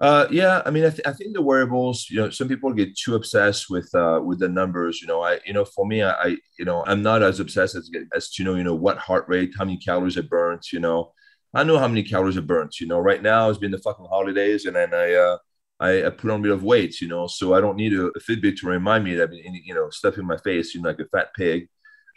Uh, 0.00 0.26
yeah, 0.30 0.62
I 0.64 0.70
mean, 0.70 0.84
I, 0.84 0.88
th- 0.90 1.06
I, 1.06 1.12
think 1.12 1.34
the 1.34 1.42
wearables. 1.42 2.06
You 2.08 2.22
know, 2.22 2.30
some 2.30 2.48
people 2.48 2.72
get 2.72 2.96
too 2.96 3.16
obsessed 3.16 3.68
with 3.68 3.94
uh, 3.94 4.20
with 4.24 4.38
the 4.38 4.48
numbers. 4.48 5.02
You 5.02 5.06
know, 5.08 5.20
I, 5.20 5.40
you 5.44 5.52
know, 5.52 5.66
for 5.66 5.86
me, 5.86 6.02
I, 6.02 6.12
I 6.12 6.26
you 6.58 6.64
know, 6.64 6.82
I'm 6.86 7.02
not 7.02 7.22
as 7.22 7.38
obsessed 7.38 7.74
as 7.74 7.90
as 8.14 8.30
to 8.32 8.44
know, 8.44 8.54
you 8.54 8.64
know, 8.64 8.74
what 8.74 8.96
heart 8.96 9.26
rate, 9.28 9.52
how 9.58 9.66
many 9.66 9.76
calories 9.76 10.16
it 10.16 10.30
burns. 10.30 10.72
You 10.72 10.80
know, 10.80 11.12
I 11.54 11.64
know 11.64 11.78
how 11.78 11.88
many 11.88 12.02
calories 12.02 12.38
it 12.38 12.46
burns. 12.46 12.80
You 12.80 12.86
know, 12.86 12.98
right 12.98 13.22
now 13.22 13.50
it's 13.50 13.58
been 13.58 13.70
the 13.72 13.78
fucking 13.78 14.06
holidays, 14.06 14.64
and 14.64 14.74
then 14.74 14.94
I 14.94 15.12
uh, 15.14 15.36
I, 15.80 16.06
I 16.06 16.10
put 16.10 16.30
on 16.30 16.40
a 16.40 16.42
bit 16.44 16.52
of 16.52 16.62
weight. 16.64 17.00
You 17.02 17.08
know, 17.08 17.26
so 17.26 17.52
I 17.54 17.60
don't 17.60 17.76
need 17.76 17.92
a, 17.92 18.06
a 18.06 18.20
Fitbit 18.20 18.56
to 18.60 18.68
remind 18.68 19.04
me 19.04 19.14
that 19.16 19.24
I've 19.24 19.30
been, 19.30 19.54
you 19.54 19.74
know, 19.74 19.90
stuff 19.90 20.16
in 20.16 20.26
my 20.26 20.38
face, 20.38 20.74
you 20.74 20.80
know, 20.80 20.88
like 20.88 21.00
a 21.00 21.08
fat 21.08 21.28
pig. 21.36 21.68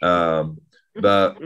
Um, 0.02 0.58
but 0.94 1.38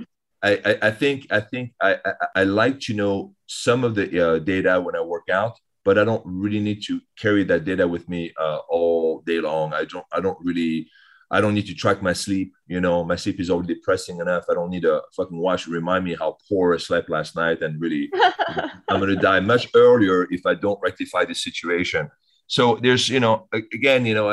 I, 0.42 0.61
I, 0.64 0.79
I 0.83 0.90
think 0.92 1.27
I 1.31 1.40
think 1.40 1.72
I, 1.81 1.98
I, 2.05 2.12
I 2.37 2.44
like 2.44 2.79
to 2.81 2.94
know 2.94 3.35
some 3.46 3.83
of 3.85 3.94
the 3.96 4.35
uh, 4.35 4.38
data 4.38 4.81
when 4.81 4.94
I 4.94 5.01
work 5.01 5.29
out, 5.31 5.59
but 5.85 5.99
I 5.99 6.05
don't 6.05 6.23
really 6.25 6.61
need 6.61 6.83
to 6.85 7.01
carry 7.19 7.45
that 7.45 7.64
data 7.64 7.87
with 7.87 8.09
me 8.09 8.33
uh, 8.38 8.59
all 8.69 9.23
day 9.27 9.41
long. 9.41 9.73
I 9.73 9.85
don't 9.85 10.07
I 10.12 10.21
don't 10.21 10.38
really 10.43 10.88
I 11.31 11.41
don't 11.41 11.55
need 11.55 11.67
to 11.67 11.75
track 11.75 12.03
my 12.03 12.12
sleep. 12.12 12.55
You 12.67 12.81
know, 12.81 13.05
my 13.05 13.17
sleep 13.17 13.38
is 13.38 13.51
already 13.51 13.75
depressing 13.75 14.19
enough. 14.21 14.45
I 14.51 14.55
don't 14.55 14.71
need 14.71 14.85
a 14.85 15.03
fucking 15.14 15.38
watch 15.38 15.64
to 15.64 15.71
remind 15.71 16.05
me 16.05 16.14
how 16.14 16.38
poor 16.49 16.75
I 16.75 16.79
slept 16.79 17.11
last 17.11 17.37
night. 17.37 17.61
And 17.61 17.81
really, 17.81 18.11
I'm 18.88 19.01
going 19.01 19.14
to 19.14 19.17
die 19.17 19.41
much 19.41 19.69
earlier 19.75 20.27
if 20.31 20.47
I 20.47 20.55
don't 20.55 20.81
rectify 20.83 21.27
this 21.27 21.43
situation. 21.43 22.11
So 22.47 22.79
there's, 22.83 23.11
you 23.11 23.21
know, 23.21 23.47
again, 23.53 24.07
you 24.07 24.14
know, 24.14 24.31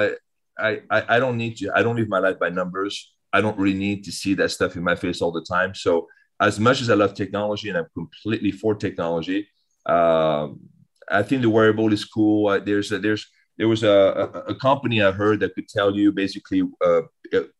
I, 0.58 0.82
I, 0.90 1.04
I 1.16 1.20
don't 1.20 1.38
need 1.38 1.58
to, 1.58 1.72
I 1.76 1.84
don't 1.84 1.98
live 1.98 2.08
my 2.08 2.20
life 2.20 2.40
by 2.40 2.48
numbers. 2.48 3.14
I 3.34 3.42
don't 3.42 3.58
really 3.60 3.78
need 3.78 4.06
to 4.06 4.12
see 4.14 4.34
that 4.36 4.52
stuff 4.52 4.78
in 4.78 4.84
my 4.84 4.96
face 4.96 5.22
all 5.22 5.34
the 5.34 5.44
time. 5.44 5.76
So 5.76 6.08
as 6.40 6.62
much 6.62 6.80
as 6.80 6.90
I 6.90 6.94
love 6.94 7.14
technology 7.14 7.68
and 7.68 7.78
I'm 7.78 7.88
completely 7.94 8.52
for 8.52 8.74
technology, 8.74 9.50
um, 9.86 10.62
I 11.10 11.24
think 11.24 11.41
the 11.41 11.50
wearable 11.50 11.91
is 11.94 12.06
cool. 12.06 12.60
There's, 12.62 12.91
a, 12.91 13.00
there's, 13.00 13.28
there 13.58 13.68
was 13.68 13.84
a, 13.84 13.89
a, 13.89 14.39
a, 14.52 14.56
company 14.56 15.02
I 15.02 15.12
heard 15.12 15.39
that 15.39 15.56
could 15.56 15.70
tell 15.70 15.96
you 15.96 16.12
basically 16.12 16.63
uh, 16.84 17.02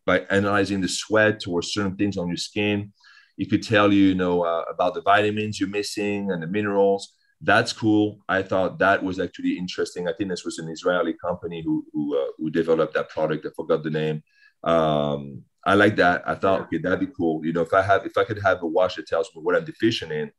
by 0.06 0.20
analyzing 0.30 0.82
the 0.82 0.88
sweat 0.88 1.44
or 1.48 1.62
certain 1.62 1.96
things 1.96 2.18
on 2.18 2.28
your 2.28 2.38
skin, 2.38 2.92
it 3.38 3.50
could 3.50 3.64
tell 3.64 3.92
you, 3.92 4.08
you 4.08 4.16
know, 4.16 4.44
uh, 4.44 4.64
about 4.70 4.94
the 4.94 5.02
vitamins 5.02 5.60
you're 5.60 5.70
missing 5.70 6.32
and 6.32 6.42
the 6.42 6.48
minerals. 6.48 7.14
That's 7.42 7.74
cool. 7.74 8.20
I 8.30 8.42
thought 8.44 8.80
that 8.80 9.04
was 9.04 9.20
actually 9.20 9.58
interesting. 9.58 10.08
I 10.08 10.14
think 10.14 10.30
this 10.30 10.46
was 10.46 10.58
an 10.58 10.70
Israeli 10.70 11.14
company 11.14 11.62
who 11.64 11.86
who, 11.92 12.18
uh, 12.18 12.28
who 12.38 12.50
developed 12.50 12.94
that 12.94 13.10
product. 13.10 13.46
I 13.46 13.50
forgot 13.56 13.84
the 13.84 13.90
name. 13.90 14.24
Um, 14.64 15.44
I 15.66 15.74
like 15.74 15.96
that. 15.98 16.24
I 16.26 16.36
thought, 16.36 16.62
okay, 16.62 16.78
that'd 16.78 17.00
be 17.00 17.14
cool. 17.18 17.46
You 17.46 17.54
know, 17.54 17.62
if 17.62 17.74
I 17.74 17.82
have 17.82 18.06
if 18.06 18.18
I 18.18 18.24
could 18.24 18.42
have 18.42 18.64
a 18.64 18.68
watch 18.68 18.96
that 18.96 19.08
tells 19.08 19.30
me 19.36 19.42
what 19.42 19.56
I'm 19.56 19.66
deficient 19.66 20.12
in, 20.12 20.32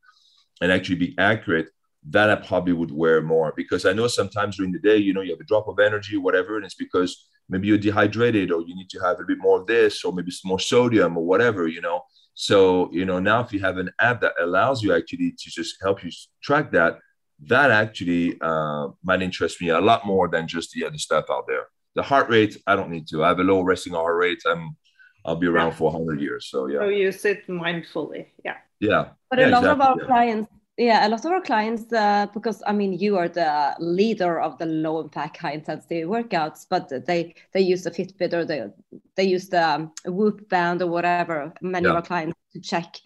and 0.61 0.71
actually 0.71 0.95
be 0.95 1.15
accurate, 1.19 1.69
that 2.09 2.29
I 2.29 2.35
probably 2.35 2.73
would 2.73 2.91
wear 2.91 3.21
more 3.21 3.53
because 3.55 3.85
I 3.85 3.93
know 3.93 4.07
sometimes 4.07 4.57
during 4.57 4.71
the 4.71 4.79
day, 4.79 4.97
you 4.97 5.13
know, 5.13 5.21
you 5.21 5.31
have 5.31 5.39
a 5.39 5.45
drop 5.45 5.67
of 5.67 5.79
energy, 5.79 6.17
whatever, 6.17 6.55
and 6.55 6.65
it's 6.65 6.75
because 6.75 7.27
maybe 7.49 7.67
you're 7.67 7.77
dehydrated 7.77 8.51
or 8.51 8.61
you 8.61 8.75
need 8.75 8.89
to 8.89 8.99
have 8.99 9.19
a 9.19 9.23
bit 9.23 9.37
more 9.39 9.59
of 9.59 9.67
this 9.67 10.03
or 10.03 10.13
maybe 10.13 10.31
some 10.31 10.49
more 10.49 10.59
sodium 10.59 11.17
or 11.17 11.25
whatever, 11.25 11.67
you 11.67 11.81
know. 11.81 12.01
So, 12.33 12.89
you 12.91 13.05
know, 13.05 13.19
now 13.19 13.41
if 13.41 13.51
you 13.51 13.59
have 13.61 13.77
an 13.77 13.89
app 13.99 14.21
that 14.21 14.33
allows 14.39 14.83
you 14.83 14.93
actually 14.93 15.31
to 15.31 15.49
just 15.49 15.77
help 15.81 16.03
you 16.03 16.11
track 16.41 16.71
that, 16.71 16.99
that 17.45 17.71
actually 17.71 18.37
uh, 18.41 18.89
might 19.03 19.21
interest 19.21 19.61
me 19.61 19.69
a 19.69 19.81
lot 19.81 20.05
more 20.05 20.27
than 20.27 20.47
just 20.47 20.71
the 20.71 20.85
other 20.85 20.97
stuff 20.97 21.25
out 21.29 21.45
there. 21.47 21.67
The 21.95 22.03
heart 22.03 22.29
rate, 22.29 22.57
I 22.67 22.75
don't 22.75 22.91
need 22.91 23.07
to. 23.07 23.23
I 23.23 23.29
have 23.29 23.39
a 23.39 23.43
low 23.43 23.61
resting 23.61 23.93
heart 23.93 24.17
rate. 24.17 24.39
I'm, 24.45 24.77
I'll 25.25 25.35
be 25.35 25.47
around 25.47 25.73
for 25.73 25.91
100 25.91 26.21
years. 26.21 26.47
So 26.49 26.67
yeah. 26.67 26.79
So 26.79 26.89
you 26.89 27.11
sit 27.11 27.47
mindfully, 27.47 28.27
yeah. 28.45 28.57
Yeah. 28.79 29.09
But 29.29 29.39
yeah, 29.39 29.47
a 29.47 29.49
lot 29.49 29.63
exactly, 29.63 29.69
of 29.69 29.81
our 29.81 29.97
yeah. 29.99 30.05
clients 30.05 30.51
yeah, 30.77 31.07
a 31.07 31.09
lot 31.09 31.25
of 31.25 31.31
our 31.31 31.41
clients, 31.41 31.91
uh, 31.91 32.27
because 32.33 32.61
I 32.67 32.71
mean, 32.71 32.93
you 32.93 33.17
are 33.17 33.27
the 33.27 33.75
leader 33.79 34.39
of 34.39 34.59
the 34.59 34.67
low 34.67 34.99
impact, 34.99 35.37
high 35.37 35.53
intensity 35.53 36.01
workouts, 36.01 36.67
but 36.69 36.89
they 37.05 37.33
they 37.53 37.61
use 37.61 37.83
the 37.83 37.91
Fitbit 37.91 38.33
or 38.33 38.45
they 38.45 38.67
they 39.15 39.23
use 39.23 39.49
the 39.49 39.67
um, 39.67 39.91
Whoop 40.05 40.47
band 40.49 40.83
or 40.83 40.87
whatever. 40.87 41.51
Many 41.61 41.85
yeah. 41.85 41.91
of 41.91 41.95
our 41.95 42.01
clients 42.03 42.37
to 42.53 42.59
check 42.59 42.97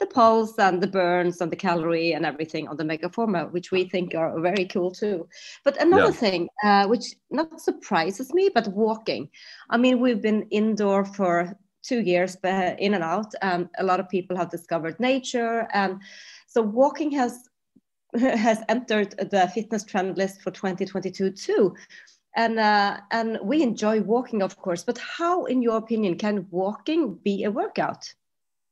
the 0.00 0.06
pulse 0.06 0.58
and 0.58 0.82
the 0.82 0.88
burns 0.88 1.40
and 1.40 1.52
the 1.52 1.56
calorie 1.56 2.12
and 2.12 2.26
everything 2.26 2.66
on 2.66 2.76
the 2.76 2.82
Megaformer, 2.82 3.52
which 3.52 3.70
we 3.70 3.84
think 3.84 4.16
are 4.16 4.40
very 4.40 4.64
cool 4.64 4.90
too. 4.90 5.28
But 5.64 5.80
another 5.80 6.06
yeah. 6.06 6.22
thing, 6.24 6.48
uh, 6.64 6.86
which 6.88 7.14
not 7.30 7.60
surprises 7.60 8.34
me, 8.34 8.50
but 8.52 8.66
walking. 8.66 9.28
I 9.70 9.76
mean, 9.76 10.00
we've 10.00 10.20
been 10.20 10.48
indoor 10.50 11.04
for 11.04 11.56
two 11.82 12.00
years, 12.00 12.36
but 12.36 12.80
in 12.80 12.94
and 12.94 13.04
out, 13.04 13.32
and 13.42 13.68
a 13.78 13.84
lot 13.84 14.00
of 14.00 14.08
people 14.08 14.36
have 14.36 14.50
discovered 14.50 14.98
nature 14.98 15.68
and 15.72 16.00
so 16.52 16.60
walking 16.60 17.10
has 17.12 17.48
has 18.20 18.62
entered 18.68 19.12
the 19.30 19.50
fitness 19.54 19.84
trend 19.84 20.18
list 20.18 20.42
for 20.42 20.50
2022 20.50 21.30
too. 21.30 21.74
And, 22.36 22.58
uh, 22.58 22.98
and 23.10 23.38
we 23.42 23.62
enjoy 23.62 24.00
walking, 24.00 24.42
of 24.42 24.56
course, 24.56 24.84
but 24.84 24.98
how, 24.98 25.44
in 25.44 25.62
your 25.62 25.76
opinion, 25.76 26.16
can 26.16 26.46
walking 26.50 27.18
be 27.22 27.44
a 27.44 27.50
workout? 27.50 28.12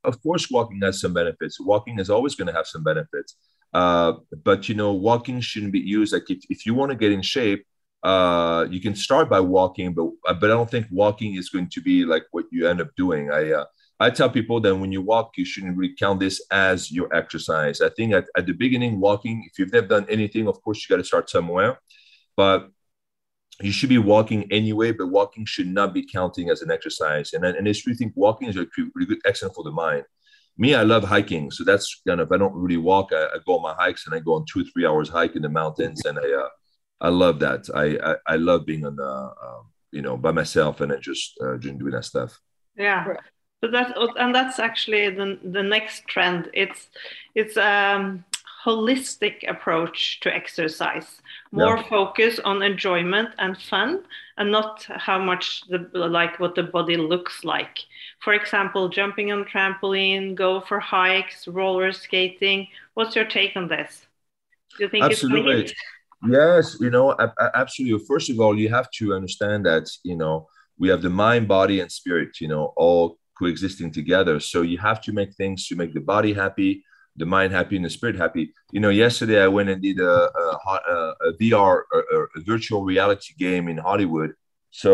Of 0.03 0.21
course, 0.23 0.49
walking 0.49 0.79
has 0.81 0.99
some 0.99 1.13
benefits. 1.13 1.59
Walking 1.59 1.99
is 1.99 2.09
always 2.09 2.33
going 2.33 2.47
to 2.47 2.53
have 2.53 2.65
some 2.65 2.83
benefits. 2.83 3.35
Uh, 3.73 4.13
but, 4.43 4.67
you 4.67 4.73
know, 4.73 4.93
walking 4.93 5.39
shouldn't 5.39 5.71
be 5.71 5.79
used 5.79 6.11
like 6.11 6.29
if, 6.29 6.39
if 6.49 6.65
you 6.65 6.73
want 6.73 6.91
to 6.91 6.97
get 6.97 7.11
in 7.11 7.21
shape, 7.21 7.65
uh, 8.03 8.65
you 8.69 8.81
can 8.81 8.95
start 8.95 9.29
by 9.29 9.39
walking, 9.39 9.93
but, 9.93 10.07
but 10.39 10.43
I 10.45 10.53
don't 10.53 10.69
think 10.69 10.87
walking 10.89 11.35
is 11.35 11.49
going 11.49 11.69
to 11.69 11.81
be 11.81 12.03
like 12.03 12.23
what 12.31 12.45
you 12.51 12.67
end 12.67 12.81
up 12.81 12.89
doing. 12.97 13.31
I, 13.31 13.51
uh, 13.51 13.65
I 14.01 14.09
tell 14.09 14.31
people 14.31 14.59
that 14.61 14.75
when 14.75 14.91
you 14.91 15.01
walk, 15.03 15.27
you 15.37 15.45
shouldn't 15.45 15.77
really 15.77 15.95
count 15.95 16.19
this 16.19 16.41
as 16.49 16.91
your 16.91 17.07
exercise. 17.15 17.81
I 17.81 17.89
think 17.89 18.13
at, 18.13 18.25
at 18.35 18.47
the 18.47 18.53
beginning, 18.53 18.99
walking, 18.99 19.47
if 19.47 19.59
you've 19.59 19.71
never 19.71 19.85
done 19.95 20.07
anything, 20.09 20.47
of 20.47 20.59
course, 20.63 20.79
you 20.79 20.93
got 20.93 21.01
to 21.01 21.07
start 21.07 21.29
somewhere. 21.29 21.79
But 22.35 22.71
you 23.61 23.71
should 23.71 23.89
be 23.89 23.99
walking 23.99 24.51
anyway, 24.51 24.91
but 24.91 25.07
walking 25.19 25.45
should 25.45 25.67
not 25.67 25.93
be 25.93 26.03
counting 26.03 26.49
as 26.49 26.63
an 26.63 26.71
exercise. 26.71 27.33
And, 27.33 27.45
and 27.45 27.67
I 27.67 27.73
really 27.85 27.95
think 27.95 28.13
walking 28.15 28.47
is 28.49 28.57
a 28.57 28.65
really 28.95 29.07
good, 29.07 29.21
excellent 29.23 29.53
for 29.53 29.63
the 29.63 29.71
mind. 29.71 30.05
Me, 30.57 30.73
I 30.73 30.81
love 30.81 31.03
hiking. 31.03 31.51
So 31.51 31.63
that's 31.63 32.01
kind 32.07 32.21
of, 32.21 32.31
I 32.31 32.37
don't 32.37 32.55
really 32.55 32.77
walk. 32.77 33.09
I, 33.13 33.25
I 33.25 33.37
go 33.45 33.57
on 33.57 33.61
my 33.61 33.75
hikes 33.77 34.07
and 34.07 34.15
I 34.15 34.19
go 34.19 34.33
on 34.33 34.45
two, 34.51 34.65
three 34.65 34.85
hours 34.87 35.09
hike 35.09 35.35
in 35.35 35.43
the 35.43 35.49
mountains. 35.49 36.05
And 36.05 36.17
I, 36.17 36.23
uh, 36.23 36.49
I 37.01 37.09
love 37.09 37.39
that. 37.41 37.69
I, 37.75 37.85
I, 38.11 38.15
I 38.33 38.35
love 38.37 38.65
being 38.65 38.83
on 38.83 38.95
the, 38.95 39.03
uh, 39.03 39.61
you 39.91 40.01
know, 40.01 40.17
by 40.17 40.31
myself 40.31 40.81
and 40.81 40.91
then 40.91 41.01
just 41.01 41.39
uh, 41.39 41.57
doing 41.57 41.77
that 41.91 42.05
stuff. 42.05 42.39
Yeah. 42.75 43.05
So 43.61 43.69
that 43.69 43.95
and 44.17 44.33
that's 44.33 44.57
actually 44.57 45.09
the 45.11 45.39
the 45.43 45.61
next 45.61 46.07
trend. 46.07 46.49
It's 46.53 46.87
it's 47.35 47.57
a 47.57 47.95
um, 47.95 48.25
holistic 48.65 49.47
approach 49.47 50.19
to 50.21 50.33
exercise, 50.33 51.21
more 51.51 51.77
yeah. 51.77 51.89
focus 51.89 52.39
on 52.39 52.63
enjoyment 52.63 53.29
and 53.37 53.55
fun, 53.57 54.03
and 54.37 54.51
not 54.51 54.83
how 54.89 55.19
much 55.19 55.61
the 55.69 55.87
like 55.93 56.39
what 56.39 56.55
the 56.55 56.63
body 56.63 56.97
looks 56.97 57.43
like. 57.43 57.79
For 58.19 58.33
example, 58.33 58.89
jumping 58.89 59.31
on 59.31 59.45
trampoline, 59.45 60.35
go 60.35 60.61
for 60.61 60.79
hikes, 60.79 61.47
roller 61.47 61.91
skating. 61.91 62.67
What's 62.95 63.15
your 63.15 63.25
take 63.25 63.55
on 63.55 63.67
this? 63.67 64.07
Do 64.77 64.85
you 64.85 64.89
think 64.89 65.05
absolutely? 65.05 65.71
Yes, 66.27 66.77
you 66.79 66.91
know, 66.91 67.15
absolutely. 67.55 68.05
First 68.05 68.29
of 68.29 68.39
all, 68.39 68.57
you 68.57 68.69
have 68.69 68.89
to 68.97 69.13
understand 69.13 69.65
that 69.65 69.87
you 70.03 70.15
know 70.15 70.47
we 70.77 70.89
have 70.89 71.01
the 71.01 71.09
mind, 71.09 71.47
body, 71.47 71.79
and 71.79 71.91
spirit. 71.91 72.39
You 72.39 72.47
know, 72.47 72.73
all 72.75 73.17
coexisting 73.41 73.91
together. 73.91 74.39
So 74.39 74.61
you 74.71 74.77
have 74.77 74.99
to 75.05 75.11
make 75.19 75.31
things 75.33 75.67
to 75.67 75.75
make 75.75 75.93
the 75.93 76.05
body 76.13 76.33
happy, 76.43 76.83
the 77.21 77.25
mind 77.25 77.51
happy, 77.51 77.75
and 77.75 77.85
the 77.85 77.89
spirit 77.89 78.17
happy. 78.25 78.53
You 78.71 78.81
know, 78.83 78.93
yesterday 79.05 79.39
I 79.41 79.47
went 79.47 79.69
and 79.69 79.81
did 79.81 79.99
a, 79.99 80.15
a, 80.43 81.13
a 81.27 81.33
VR, 81.41 81.81
a, 81.93 82.17
a 82.37 82.41
virtual 82.53 82.83
reality 82.83 83.33
game 83.45 83.65
in 83.67 83.77
Hollywood. 83.77 84.31
So, 84.69 84.91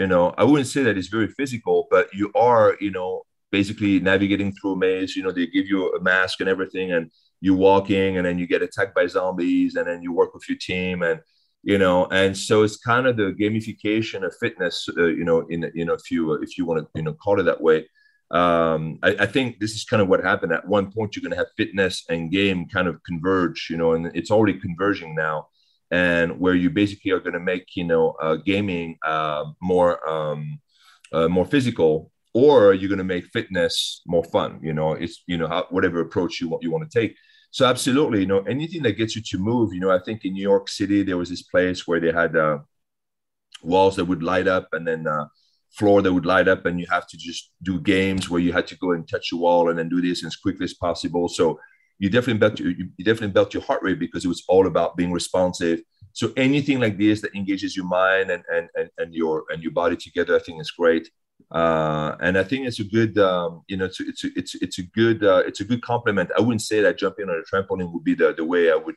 you 0.00 0.06
know, 0.06 0.24
I 0.38 0.44
wouldn't 0.44 0.68
say 0.74 0.82
that 0.84 0.96
it's 0.96 1.08
very 1.18 1.28
physical, 1.38 1.86
but 1.90 2.08
you 2.14 2.30
are, 2.34 2.76
you 2.80 2.92
know, 2.92 3.10
basically 3.50 4.00
navigating 4.00 4.52
through 4.52 4.72
a 4.72 4.76
maze. 4.76 5.16
You 5.16 5.22
know, 5.24 5.32
they 5.32 5.46
give 5.46 5.66
you 5.66 5.92
a 5.94 6.00
mask 6.00 6.40
and 6.40 6.48
everything, 6.48 6.92
and 6.92 7.10
you 7.40 7.54
walking, 7.54 8.16
and 8.16 8.24
then 8.26 8.38
you 8.38 8.46
get 8.46 8.62
attacked 8.62 8.94
by 8.94 9.06
zombies, 9.06 9.76
and 9.76 9.86
then 9.86 10.02
you 10.02 10.12
work 10.12 10.32
with 10.34 10.48
your 10.48 10.58
team, 10.58 11.02
and 11.02 11.20
you 11.62 11.78
know 11.78 12.06
and 12.06 12.36
so 12.36 12.62
it's 12.62 12.76
kind 12.76 13.06
of 13.06 13.16
the 13.16 13.34
gamification 13.40 14.24
of 14.24 14.34
fitness 14.40 14.88
uh, 14.96 15.06
you 15.06 15.24
know 15.24 15.46
in 15.48 15.70
you 15.74 15.84
know 15.84 15.94
if 15.94 16.10
you 16.10 16.34
if 16.34 16.56
you 16.56 16.64
want 16.64 16.80
to 16.80 16.88
you 16.94 17.02
know 17.02 17.12
call 17.12 17.40
it 17.40 17.44
that 17.44 17.60
way 17.60 17.84
um, 18.30 18.98
I, 19.02 19.16
I, 19.20 19.26
think 19.26 19.58
this 19.58 19.72
is 19.72 19.84
kind 19.84 20.02
of 20.02 20.08
what 20.08 20.22
happened. 20.22 20.52
At 20.52 20.68
one 20.68 20.92
point, 20.92 21.16
you're 21.16 21.22
going 21.22 21.32
to 21.32 21.38
have 21.38 21.46
fitness 21.56 22.04
and 22.10 22.30
game 22.30 22.68
kind 22.68 22.86
of 22.86 23.02
converge, 23.02 23.68
you 23.70 23.78
know, 23.78 23.92
and 23.92 24.10
it's 24.14 24.30
already 24.30 24.60
converging 24.60 25.14
now. 25.14 25.48
And 25.90 26.38
where 26.38 26.54
you 26.54 26.68
basically 26.68 27.12
are 27.12 27.20
going 27.20 27.32
to 27.32 27.40
make, 27.40 27.74
you 27.74 27.84
know, 27.84 28.10
uh, 28.20 28.36
gaming 28.36 28.98
uh, 29.02 29.46
more 29.62 30.06
um, 30.06 30.60
uh, 31.10 31.28
more 31.28 31.46
physical, 31.46 32.12
or 32.34 32.74
you're 32.74 32.90
going 32.90 32.98
to 32.98 33.04
make 33.04 33.24
fitness 33.32 34.02
more 34.06 34.24
fun. 34.24 34.60
You 34.62 34.74
know, 34.74 34.92
it's 34.92 35.22
you 35.26 35.38
know 35.38 35.48
how, 35.48 35.66
whatever 35.70 36.00
approach 36.00 36.42
you 36.42 36.50
want 36.50 36.62
you 36.62 36.70
want 36.70 36.90
to 36.90 37.00
take. 37.00 37.16
So 37.50 37.66
absolutely, 37.66 38.20
you 38.20 38.26
know, 38.26 38.40
anything 38.40 38.82
that 38.82 38.92
gets 38.92 39.16
you 39.16 39.22
to 39.22 39.38
move. 39.38 39.72
You 39.72 39.80
know, 39.80 39.90
I 39.90 39.98
think 39.98 40.24
in 40.24 40.34
New 40.34 40.42
York 40.42 40.68
City 40.68 41.02
there 41.02 41.16
was 41.16 41.30
this 41.30 41.42
place 41.42 41.86
where 41.86 42.00
they 42.00 42.12
had 42.12 42.36
uh, 42.36 42.58
walls 43.62 43.96
that 43.96 44.04
would 44.04 44.22
light 44.22 44.46
up, 44.46 44.68
and 44.72 44.86
then 44.86 45.06
uh, 45.06 45.26
floor 45.70 46.02
that 46.02 46.12
would 46.12 46.26
light 46.26 46.48
up 46.48 46.66
and 46.66 46.80
you 46.80 46.86
have 46.90 47.06
to 47.06 47.16
just 47.16 47.52
do 47.62 47.80
games 47.80 48.30
where 48.30 48.40
you 48.40 48.52
had 48.52 48.66
to 48.66 48.76
go 48.76 48.92
and 48.92 49.08
touch 49.08 49.30
the 49.30 49.36
wall 49.36 49.68
and 49.68 49.78
then 49.78 49.88
do 49.88 50.00
this 50.00 50.24
as 50.24 50.36
quickly 50.36 50.64
as 50.64 50.74
possible 50.74 51.28
so 51.28 51.58
you 51.98 52.08
definitely 52.08 52.38
built 52.38 52.58
your, 52.58 52.70
you 52.70 53.04
definitely 53.04 53.28
built 53.28 53.52
your 53.52 53.62
heart 53.62 53.82
rate 53.82 53.98
because 53.98 54.24
it 54.24 54.28
was 54.28 54.44
all 54.48 54.66
about 54.66 54.96
being 54.96 55.12
responsive 55.12 55.80
so 56.12 56.32
anything 56.36 56.80
like 56.80 56.96
this 56.96 57.20
that 57.20 57.34
engages 57.34 57.76
your 57.76 57.86
mind 57.86 58.30
and 58.30 58.42
and 58.48 58.68
and, 58.76 58.88
and 58.98 59.14
your 59.14 59.44
and 59.50 59.62
your 59.62 59.72
body 59.72 59.96
together 59.96 60.34
i 60.34 60.38
think 60.38 60.60
is 60.60 60.70
great 60.70 61.08
uh, 61.50 62.16
and 62.20 62.36
I 62.36 62.44
think 62.44 62.66
it's 62.66 62.80
a 62.80 62.84
good, 62.84 63.18
um, 63.18 63.62
you 63.68 63.76
know, 63.76 63.86
it's 63.86 64.00
it's 64.00 64.24
it's 64.24 64.54
it's 64.56 64.78
a 64.78 64.82
good 64.82 65.24
uh, 65.24 65.42
it's 65.46 65.60
a 65.60 65.64
good 65.64 65.82
compliment. 65.82 66.30
I 66.36 66.40
wouldn't 66.40 66.62
say 66.62 66.80
that 66.82 66.98
jumping 66.98 67.28
on 67.28 67.42
a 67.42 67.56
trampoline 67.56 67.92
would 67.92 68.04
be 68.04 68.14
the 68.14 68.34
the 68.34 68.44
way 68.44 68.70
I 68.70 68.76
would 68.76 68.96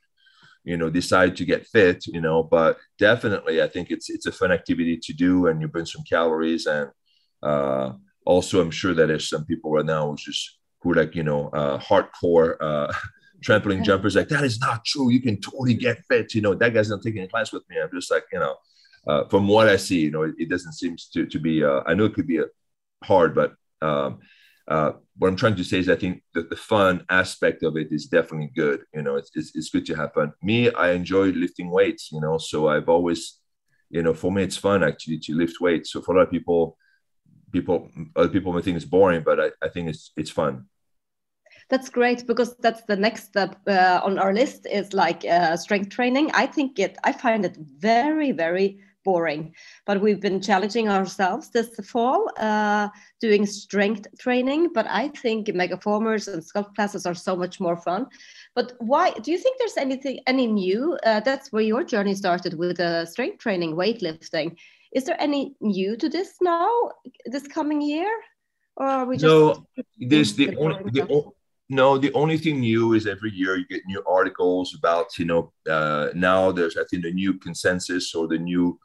you 0.63 0.77
know 0.77 0.91
decide 0.91 1.35
to 1.35 1.43
get 1.43 1.65
fit 1.65 2.05
you 2.05 2.21
know 2.21 2.43
but 2.43 2.77
definitely 2.99 3.63
i 3.63 3.67
think 3.67 3.89
it's 3.89 4.11
it's 4.11 4.27
a 4.27 4.31
fun 4.31 4.51
activity 4.51 4.95
to 4.95 5.11
do 5.11 5.47
and 5.47 5.59
you 5.59 5.67
burn 5.67 5.87
some 5.87 6.03
calories 6.07 6.67
and 6.67 6.87
uh, 7.41 7.93
also 8.27 8.61
i'm 8.61 8.69
sure 8.69 8.93
that 8.93 9.07
there's 9.07 9.27
some 9.27 9.43
people 9.45 9.71
right 9.71 9.87
now 9.87 10.07
who's 10.07 10.23
just 10.23 10.59
who 10.81 10.91
are 10.91 10.95
like 10.95 11.15
you 11.15 11.23
know 11.23 11.49
uh, 11.49 11.77
hardcore 11.79 12.57
uh, 12.59 12.91
trampoline 13.45 13.83
jumpers 13.83 14.15
like 14.15 14.29
that 14.29 14.43
is 14.43 14.59
not 14.59 14.85
true. 14.85 15.09
You 15.09 15.21
can 15.21 15.39
totally 15.41 15.73
get 15.73 16.03
fit 16.05 16.33
you 16.33 16.41
know 16.41 16.53
that 16.55 16.73
guy's 16.73 16.89
not 16.89 17.01
taking 17.01 17.23
a 17.23 17.27
class 17.27 17.51
with 17.51 17.63
me. 17.69 17.77
I'm 17.81 17.89
just 17.93 18.11
like 18.11 18.25
you 18.31 18.39
know 18.39 18.55
uh, 19.07 19.25
from 19.25 19.47
what 19.47 19.67
i 19.67 19.75
see 19.75 20.01
you 20.01 20.11
know 20.11 20.23
it, 20.23 20.35
it 20.37 20.49
doesn't 20.49 20.73
seem 20.73 20.95
to, 21.13 21.25
to 21.25 21.39
be 21.39 21.63
uh, 21.63 21.81
i 21.85 21.93
know 21.93 22.05
it 22.05 22.13
could 22.13 22.27
be 22.27 22.39
a 22.39 22.45
hard 23.03 23.33
but 23.33 23.53
um, 23.81 24.19
uh, 24.67 24.93
what 25.17 25.27
I'm 25.27 25.35
trying 25.35 25.55
to 25.55 25.63
say 25.63 25.79
is 25.79 25.89
I 25.89 25.95
think 25.95 26.23
that 26.33 26.49
the 26.49 26.55
fun 26.55 27.05
aspect 27.09 27.61
of 27.63 27.75
it 27.77 27.89
is 27.91 28.05
definitely 28.05 28.51
good. 28.55 28.83
You 28.93 29.01
know, 29.01 29.15
it's, 29.15 29.31
it's, 29.35 29.55
it's 29.55 29.69
good 29.69 29.85
to 29.87 29.95
have 29.95 30.13
fun. 30.13 30.33
Me, 30.41 30.71
I 30.71 30.91
enjoy 30.91 31.25
lifting 31.31 31.69
weights, 31.69 32.11
you 32.11 32.21
know, 32.21 32.37
so 32.37 32.69
I've 32.69 32.87
always, 32.87 33.39
you 33.89 34.01
know, 34.01 34.13
for 34.13 34.31
me, 34.31 34.43
it's 34.43 34.57
fun 34.57 34.83
actually 34.83 35.19
to 35.19 35.35
lift 35.35 35.59
weights. 35.59 35.91
So 35.91 36.01
for 36.01 36.15
a 36.15 36.19
lot 36.19 36.27
of 36.27 36.31
people, 36.31 36.77
people, 37.51 37.89
other 38.15 38.29
people 38.29 38.53
may 38.53 38.61
think 38.61 38.77
it's 38.77 38.85
boring, 38.85 39.23
but 39.23 39.39
I, 39.39 39.47
I 39.61 39.67
think 39.67 39.89
it's, 39.89 40.11
it's 40.15 40.31
fun. 40.31 40.65
That's 41.69 41.89
great 41.89 42.25
because 42.27 42.55
that's 42.57 42.83
the 42.83 42.95
next 42.95 43.25
step 43.25 43.57
uh, 43.67 43.99
on 44.03 44.19
our 44.19 44.33
list 44.33 44.67
is 44.71 44.93
like 44.93 45.25
uh, 45.25 45.57
strength 45.57 45.89
training. 45.89 46.31
I 46.33 46.45
think 46.45 46.79
it, 46.79 46.97
I 47.03 47.11
find 47.11 47.45
it 47.45 47.57
very, 47.57 48.31
very 48.31 48.79
boring. 49.03 49.53
But 49.85 50.01
we've 50.01 50.19
been 50.19 50.41
challenging 50.41 50.89
ourselves 50.89 51.49
this 51.49 51.69
fall, 51.83 52.29
uh, 52.37 52.89
doing 53.19 53.45
strength 53.45 54.07
training. 54.19 54.73
But 54.73 54.87
I 54.87 55.09
think 55.09 55.47
megaformers 55.47 56.27
and 56.31 56.41
sculpt 56.43 56.75
classes 56.75 57.05
are 57.05 57.15
so 57.15 57.35
much 57.35 57.59
more 57.59 57.77
fun. 57.77 58.07
But 58.55 58.73
why 58.79 59.11
do 59.11 59.31
you 59.31 59.37
think 59.37 59.57
there's 59.57 59.77
anything 59.77 60.19
any 60.27 60.47
new? 60.47 60.97
Uh, 61.05 61.19
that's 61.19 61.51
where 61.51 61.63
your 61.63 61.83
journey 61.83 62.15
started 62.15 62.53
with 62.53 62.79
uh, 62.79 63.05
strength 63.05 63.39
training, 63.39 63.75
weightlifting. 63.75 64.57
Is 64.93 65.05
there 65.05 65.17
any 65.19 65.55
new 65.61 65.95
to 65.97 66.09
this 66.09 66.35
now, 66.41 66.91
this 67.25 67.47
coming 67.47 67.81
year, 67.81 68.11
or 68.75 68.85
are 68.85 69.05
we 69.05 69.15
just 69.15 69.25
no? 69.25 69.65
This 69.97 70.33
the 70.33 70.55
only 70.57 70.83
the, 70.91 71.31
no, 71.71 71.97
the 71.97 72.11
only 72.13 72.37
thing 72.37 72.59
new 72.59 72.93
is 72.93 73.07
every 73.07 73.31
year 73.31 73.55
you 73.55 73.65
get 73.65 73.85
new 73.87 74.03
articles 74.05 74.75
about, 74.77 75.17
you 75.17 75.23
know, 75.23 75.53
uh, 75.69 76.09
now 76.13 76.51
there's, 76.51 76.75
I 76.75 76.83
think, 76.89 77.03
the 77.03 77.13
new 77.13 77.35
consensus 77.35 78.13
or 78.13 78.27
the 78.27 78.37
new 78.37 78.77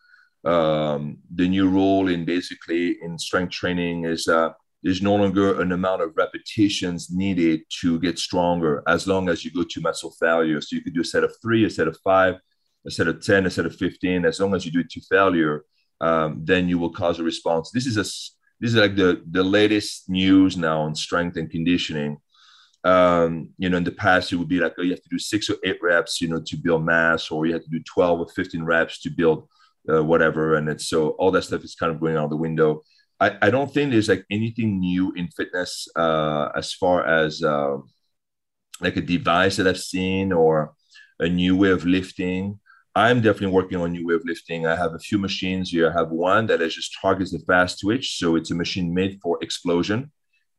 um, 0.47 1.19
the 1.35 1.49
new 1.49 1.69
rule 1.69 2.09
in 2.09 2.25
basically 2.25 2.99
in 3.03 3.19
strength 3.19 3.51
training 3.51 4.05
is 4.05 4.29
uh, 4.29 4.51
there's 4.83 5.03
no 5.03 5.17
longer 5.17 5.61
an 5.61 5.73
amount 5.73 6.03
of 6.03 6.17
repetitions 6.17 7.11
needed 7.11 7.63
to 7.81 7.99
get 7.99 8.19
stronger 8.19 8.83
as 8.87 9.09
long 9.09 9.29
as 9.29 9.45
you 9.45 9.51
go 9.51 9.65
to 9.65 9.81
muscle 9.81 10.13
failure. 10.21 10.61
So 10.61 10.77
you 10.77 10.83
could 10.83 10.95
do 10.95 11.01
a 11.01 11.05
set 11.05 11.25
of 11.25 11.35
three, 11.43 11.65
a 11.65 11.71
set 11.71 11.89
of 11.89 11.99
five, 12.05 12.37
a 12.87 12.91
set 12.91 13.09
of 13.09 13.21
10, 13.21 13.47
a 13.47 13.51
set 13.51 13.67
of 13.67 13.75
15. 13.75 14.25
As 14.25 14.39
long 14.39 14.55
as 14.55 14.65
you 14.65 14.71
do 14.71 14.81
it 14.81 14.91
to 14.91 15.01
failure, 15.01 15.65
um, 16.01 16.43
then 16.45 16.69
you 16.69 16.79
will 16.79 16.91
cause 16.91 17.19
a 17.19 17.25
response. 17.25 17.71
This 17.73 17.87
is 17.87 17.97
a 17.97 18.07
this 18.59 18.71
is 18.71 18.77
like 18.77 18.97
the 18.97 19.23
the 19.31 19.43
latest 19.43 20.09
news 20.09 20.57
now 20.57 20.83
on 20.83 20.95
strength 20.95 21.37
and 21.37 21.51
conditioning. 21.51 22.19
Um, 22.85 23.51
you 23.59 23.69
know, 23.69 23.79
in 23.79 23.85
the 23.85 23.91
past, 23.91 24.33
it 24.33 24.37
would 24.37 24.49
be 24.49 24.61
like, 24.61 24.75
oh, 24.79 24.83
you 24.83 24.93
have 24.93 25.03
to 25.03 25.09
do 25.09 25.19
six 25.19 25.51
or 25.51 25.57
eight 25.65 25.79
reps, 25.83 26.21
you 26.21 26.29
know, 26.29 26.41
to 26.47 26.57
build 26.57 26.85
mass, 26.85 27.33
or 27.33 27.45
you 27.45 27.53
have 27.55 27.65
to 27.65 27.71
do 27.71 27.83
12 27.83 28.21
or 28.21 28.29
15 28.29 28.63
reps 28.63 29.01
to 29.01 29.11
build 29.11 29.49
uh, 29.91 30.03
whatever. 30.03 30.57
And 30.57 30.69
it's 30.69 30.89
so 30.89 31.11
all 31.11 31.31
that 31.33 31.43
stuff 31.43 31.65
is 31.65 31.75
kind 31.75 31.93
of 31.93 32.01
going 32.01 32.17
out 32.17 32.31
the 32.31 32.37
window. 32.37 32.83
I, 33.19 33.37
I 33.43 33.51
don't 33.51 33.73
think 33.73 33.91
there's 33.91 34.09
like 34.09 34.25
anything 34.31 34.81
new 34.81 35.13
in 35.13 35.29
fitness 35.29 35.89
uh, 35.97 36.51
as 36.55 36.73
far 36.73 37.07
as 37.07 37.43
uh, 37.43 37.79
like 38.81 38.97
a 38.97 39.01
device 39.01 39.57
that 39.57 39.67
I've 39.67 39.81
seen 39.81 40.33
or 40.33 40.75
a 41.19 41.29
new 41.29 41.57
way 41.57 41.71
of 41.71 41.87
lifting. 41.87 42.61
I'm 42.95 43.21
definitely 43.21 43.55
working 43.55 43.79
on 43.79 43.93
new 43.93 44.07
way 44.07 44.15
of 44.15 44.23
lifting. 44.25 44.67
I 44.67 44.77
have 44.77 44.95
a 44.95 44.99
few 44.99 45.19
machines 45.19 45.71
here. 45.71 45.91
I 45.91 45.99
have 45.99 46.11
one 46.11 46.47
that 46.47 46.63
is 46.63 46.75
just 46.75 46.97
targets 47.01 47.31
the 47.31 47.39
fast 47.41 47.81
twitch. 47.81 48.19
So 48.19 48.37
it's 48.37 48.51
a 48.51 48.55
machine 48.55 48.95
made 48.95 49.19
for 49.23 49.39
explosion. 49.43 50.11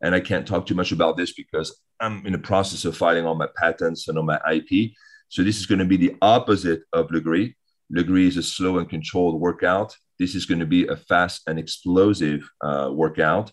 And 0.01 0.13
I 0.13 0.19
can't 0.19 0.47
talk 0.47 0.67
too 0.67 0.75
much 0.75 0.91
about 0.91 1.17
this 1.17 1.33
because 1.33 1.79
I'm 1.99 2.25
in 2.25 2.33
the 2.33 2.39
process 2.39 2.85
of 2.85 2.95
filing 2.95 3.25
all 3.25 3.35
my 3.35 3.47
patents 3.57 4.07
and 4.07 4.17
all 4.17 4.23
my 4.23 4.39
IP. 4.51 4.91
So 5.29 5.43
this 5.43 5.57
is 5.57 5.65
going 5.65 5.79
to 5.79 5.85
be 5.85 5.97
the 5.97 6.15
opposite 6.21 6.81
of 6.93 7.07
Lagree. 7.07 7.55
Lagree 7.95 8.27
is 8.27 8.37
a 8.37 8.43
slow 8.43 8.77
and 8.77 8.89
controlled 8.89 9.39
workout. 9.39 9.95
This 10.19 10.35
is 10.35 10.45
going 10.45 10.59
to 10.59 10.65
be 10.65 10.87
a 10.87 10.95
fast 10.95 11.43
and 11.47 11.59
explosive 11.59 12.49
uh, 12.61 12.89
workout, 12.91 13.51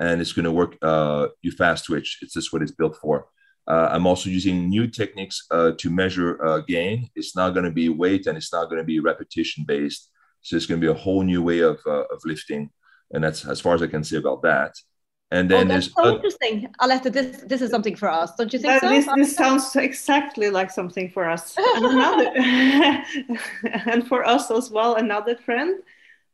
and 0.00 0.20
it's 0.20 0.32
going 0.32 0.44
to 0.44 0.52
work 0.52 0.76
uh, 0.82 1.28
you 1.42 1.52
fast 1.52 1.84
twitch. 1.84 2.18
It's 2.22 2.34
just 2.34 2.52
what 2.52 2.62
it's 2.62 2.72
built 2.72 2.96
for. 2.96 3.28
Uh, 3.68 3.88
I'm 3.90 4.06
also 4.06 4.30
using 4.30 4.68
new 4.68 4.86
techniques 4.86 5.44
uh, 5.50 5.72
to 5.78 5.90
measure 5.90 6.44
uh, 6.44 6.60
gain. 6.60 7.08
It's 7.16 7.34
not 7.34 7.50
going 7.50 7.64
to 7.64 7.72
be 7.72 7.88
weight 7.88 8.26
and 8.26 8.38
it's 8.38 8.52
not 8.52 8.66
going 8.66 8.78
to 8.78 8.84
be 8.84 9.00
repetition 9.00 9.64
based. 9.66 10.10
So 10.42 10.56
it's 10.56 10.66
going 10.66 10.80
to 10.80 10.86
be 10.86 10.90
a 10.90 11.02
whole 11.02 11.22
new 11.22 11.42
way 11.42 11.60
of, 11.60 11.80
uh, 11.84 12.04
of 12.12 12.20
lifting. 12.24 12.70
And 13.12 13.24
that's 13.24 13.44
as 13.44 13.60
far 13.60 13.74
as 13.74 13.82
I 13.82 13.88
can 13.88 14.04
say 14.04 14.18
about 14.18 14.42
that. 14.42 14.72
And 15.32 15.50
then 15.50 15.66
oh, 15.66 15.74
that's 15.74 15.92
so 15.92 16.14
interesting, 16.14 16.68
Aletta. 16.78 17.10
This 17.10 17.42
this 17.42 17.60
is 17.60 17.70
something 17.70 17.96
for 17.96 18.08
us, 18.08 18.36
don't 18.36 18.52
you 18.52 18.60
think? 18.60 18.74
Uh, 18.74 18.80
so? 18.80 18.88
This 18.88 19.06
this 19.16 19.36
sounds 19.36 19.74
exactly 19.74 20.50
like 20.50 20.70
something 20.70 21.10
for 21.10 21.28
us, 21.28 21.56
and, 21.76 21.84
another, 21.84 22.30
and 23.90 24.06
for 24.06 24.24
us 24.24 24.52
as 24.52 24.70
well. 24.70 24.94
Another 24.94 25.34
trend 25.34 25.82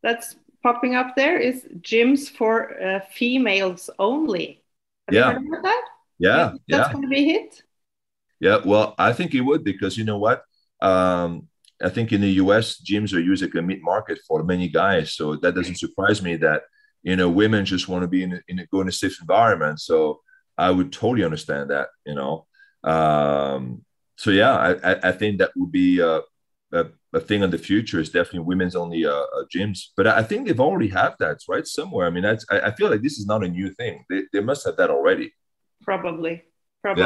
that's 0.02 0.36
popping 0.62 0.94
up 0.94 1.16
there 1.16 1.38
is 1.38 1.64
gyms 1.80 2.28
for 2.28 2.78
uh, 2.82 3.00
females 3.10 3.88
only. 3.98 4.62
Have 5.08 5.14
yeah. 5.14 5.38
that? 5.62 5.84
Yeah, 6.18 6.52
that's 6.68 6.88
yeah. 6.88 6.92
going 6.92 7.02
to 7.02 7.08
be 7.08 7.24
hit. 7.24 7.62
Yeah, 8.40 8.58
well, 8.62 8.94
I 8.98 9.14
think 9.14 9.34
it 9.34 9.40
would 9.40 9.64
because 9.64 9.96
you 9.96 10.04
know 10.04 10.18
what? 10.18 10.44
Um, 10.82 11.48
I 11.82 11.88
think 11.88 12.12
in 12.12 12.20
the 12.20 12.32
U.S. 12.44 12.80
gyms 12.80 13.14
are 13.14 13.20
used 13.20 13.42
like 13.42 13.54
a 13.54 13.62
meat 13.62 13.82
market 13.82 14.18
for 14.28 14.42
many 14.42 14.68
guys, 14.68 15.14
so 15.14 15.36
that 15.36 15.54
doesn't 15.54 15.78
surprise 15.78 16.20
me 16.20 16.36
that 16.36 16.62
you 17.02 17.16
know, 17.16 17.28
women 17.28 17.64
just 17.64 17.88
want 17.88 18.02
to 18.02 18.08
be 18.08 18.22
in 18.22 18.34
a, 18.34 18.40
in 18.48 18.58
a, 18.60 18.66
go 18.66 18.80
in 18.80 18.88
a 18.88 18.92
safe 18.92 19.20
environment. 19.20 19.80
So 19.80 20.20
I 20.56 20.70
would 20.70 20.92
totally 20.92 21.24
understand 21.24 21.70
that, 21.70 21.88
you 22.06 22.14
know. 22.14 22.46
Um, 22.84 23.84
so 24.16 24.30
yeah, 24.30 24.54
I, 24.84 25.08
I 25.08 25.12
think 25.12 25.38
that 25.38 25.50
would 25.56 25.72
be 25.72 26.00
a, 26.00 26.20
a, 26.72 26.86
a 27.12 27.20
thing 27.20 27.42
in 27.42 27.50
the 27.50 27.58
future 27.58 28.00
is 28.00 28.10
definitely 28.10 28.40
women's 28.40 28.76
only 28.76 29.04
uh, 29.04 29.12
uh, 29.12 29.44
gyms. 29.54 29.88
But 29.96 30.06
I 30.06 30.22
think 30.22 30.46
they've 30.46 30.60
already 30.60 30.88
have 30.88 31.16
that 31.18 31.38
right 31.48 31.66
somewhere. 31.66 32.06
I 32.06 32.10
mean, 32.10 32.22
that's 32.22 32.46
I, 32.50 32.60
I, 32.60 32.74
feel 32.74 32.90
like 32.90 33.02
this 33.02 33.18
is 33.18 33.26
not 33.26 33.44
a 33.44 33.48
new 33.48 33.70
thing. 33.74 34.04
They, 34.08 34.22
they 34.32 34.40
must 34.40 34.64
have 34.66 34.76
that 34.76 34.90
already. 34.90 35.32
Probably, 35.82 36.42
probably. 36.82 37.02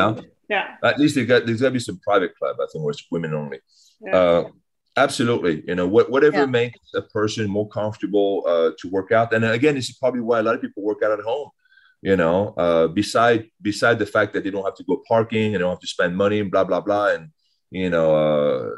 Yeah. 0.49 0.77
yeah. 0.83 0.89
At 0.89 0.99
least 0.99 1.15
they 1.15 1.25
got 1.25 1.47
there's 1.47 1.61
got 1.61 1.69
to 1.69 1.73
be 1.73 1.81
some 1.81 2.01
private 2.01 2.37
club. 2.37 2.57
I 2.61 2.67
think 2.71 2.85
where 2.85 2.93
it's 2.93 3.05
women 3.11 3.35
only. 3.35 3.61
Yeah. 4.01 4.17
Uh, 4.17 4.45
Absolutely. 4.97 5.63
You 5.67 5.75
know, 5.75 5.87
what, 5.87 6.11
whatever 6.11 6.39
yeah. 6.39 6.47
makes 6.47 6.79
a 6.95 7.03
person 7.03 7.49
more 7.51 7.69
comfortable 7.69 8.44
uh, 8.47 8.71
to 8.79 8.88
work 8.88 9.13
out. 9.13 9.33
And 9.35 9.44
again, 9.44 9.75
this 9.75 9.90
is 9.90 9.97
probably 9.97 10.23
why 10.23 10.40
a 10.40 10.42
lot 10.42 10.55
of 10.55 10.63
people 10.63 10.83
work 10.83 11.03
out 11.03 11.13
at 11.13 11.21
home. 11.21 11.51
You 12.03 12.17
know, 12.17 12.55
uh, 12.57 12.88
beside 12.88 13.51
beside 13.61 13.99
the 13.99 14.07
fact 14.07 14.35
that 14.35 14.44
they 14.44 14.51
don't 14.51 14.65
have 14.65 14.77
to 14.77 14.85
go 14.85 15.03
parking 15.09 15.47
and 15.47 15.55
they 15.55 15.59
don't 15.59 15.71
have 15.71 15.81
to 15.81 15.87
spend 15.87 16.17
money 16.17 16.40
and 16.40 16.51
blah 16.51 16.63
blah 16.63 16.81
blah, 16.81 17.09
and 17.09 17.31
you 17.71 17.90
know, 17.90 18.15
uh, 18.15 18.71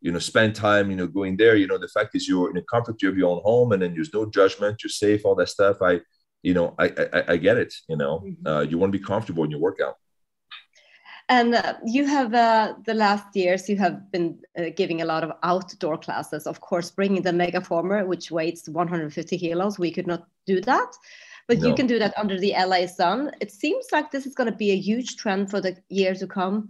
you 0.00 0.12
know, 0.12 0.20
spend 0.20 0.54
time, 0.54 0.88
you 0.90 0.96
know, 0.96 1.08
going 1.08 1.36
there. 1.36 1.56
You 1.56 1.66
know, 1.66 1.76
the 1.76 1.88
fact 1.88 2.14
is 2.14 2.28
you're 2.28 2.48
in 2.48 2.54
the 2.54 2.62
comfort 2.62 3.02
of 3.02 3.18
your 3.18 3.30
own 3.30 3.42
home, 3.42 3.72
and 3.72 3.82
then 3.82 3.94
there's 3.94 4.14
no 4.14 4.30
judgment. 4.30 4.82
You're 4.82 4.90
safe, 4.90 5.24
all 5.24 5.34
that 5.34 5.48
stuff. 5.48 5.78
I, 5.82 6.00
you 6.42 6.54
know, 6.54 6.74
I 6.78 6.86
I, 7.12 7.24
I 7.32 7.36
get 7.36 7.58
it. 7.58 7.74
You 7.88 7.96
know, 7.96 8.20
mm-hmm. 8.20 8.46
uh, 8.46 8.60
you 8.60 8.78
want 8.78 8.92
to 8.92 8.98
be 8.98 9.04
comfortable 9.04 9.44
in 9.44 9.50
your 9.50 9.60
workout. 9.60 9.96
And 11.28 11.56
uh, 11.56 11.74
you 11.84 12.06
have 12.06 12.34
uh, 12.34 12.74
the 12.84 12.94
last 12.94 13.34
years 13.34 13.68
you 13.68 13.76
have 13.78 14.10
been 14.12 14.38
uh, 14.56 14.66
giving 14.76 15.02
a 15.02 15.04
lot 15.04 15.24
of 15.24 15.32
outdoor 15.42 15.98
classes. 15.98 16.46
Of 16.46 16.60
course, 16.60 16.90
bringing 16.90 17.22
the 17.22 17.32
Megaformer, 17.32 18.06
which 18.06 18.30
weighs 18.30 18.68
150 18.68 19.38
kilos, 19.38 19.78
we 19.78 19.90
could 19.90 20.06
not 20.06 20.26
do 20.46 20.60
that. 20.60 20.92
but 21.48 21.58
No. 21.58 21.68
you 21.68 21.74
can 21.74 21.86
do 21.86 21.98
that 21.98 22.12
under 22.18 22.38
the 22.38 22.52
LA 22.58 22.86
sun. 22.86 23.30
It 23.40 23.52
seems 23.52 23.86
like 23.92 24.10
this 24.10 24.26
is 24.26 24.34
going 24.34 24.50
to 24.50 24.56
be 24.56 24.70
a 24.72 24.76
huge 24.76 25.16
trend 25.16 25.50
for 25.50 25.60
the 25.60 25.76
year 25.88 26.14
to 26.14 26.26
come. 26.26 26.68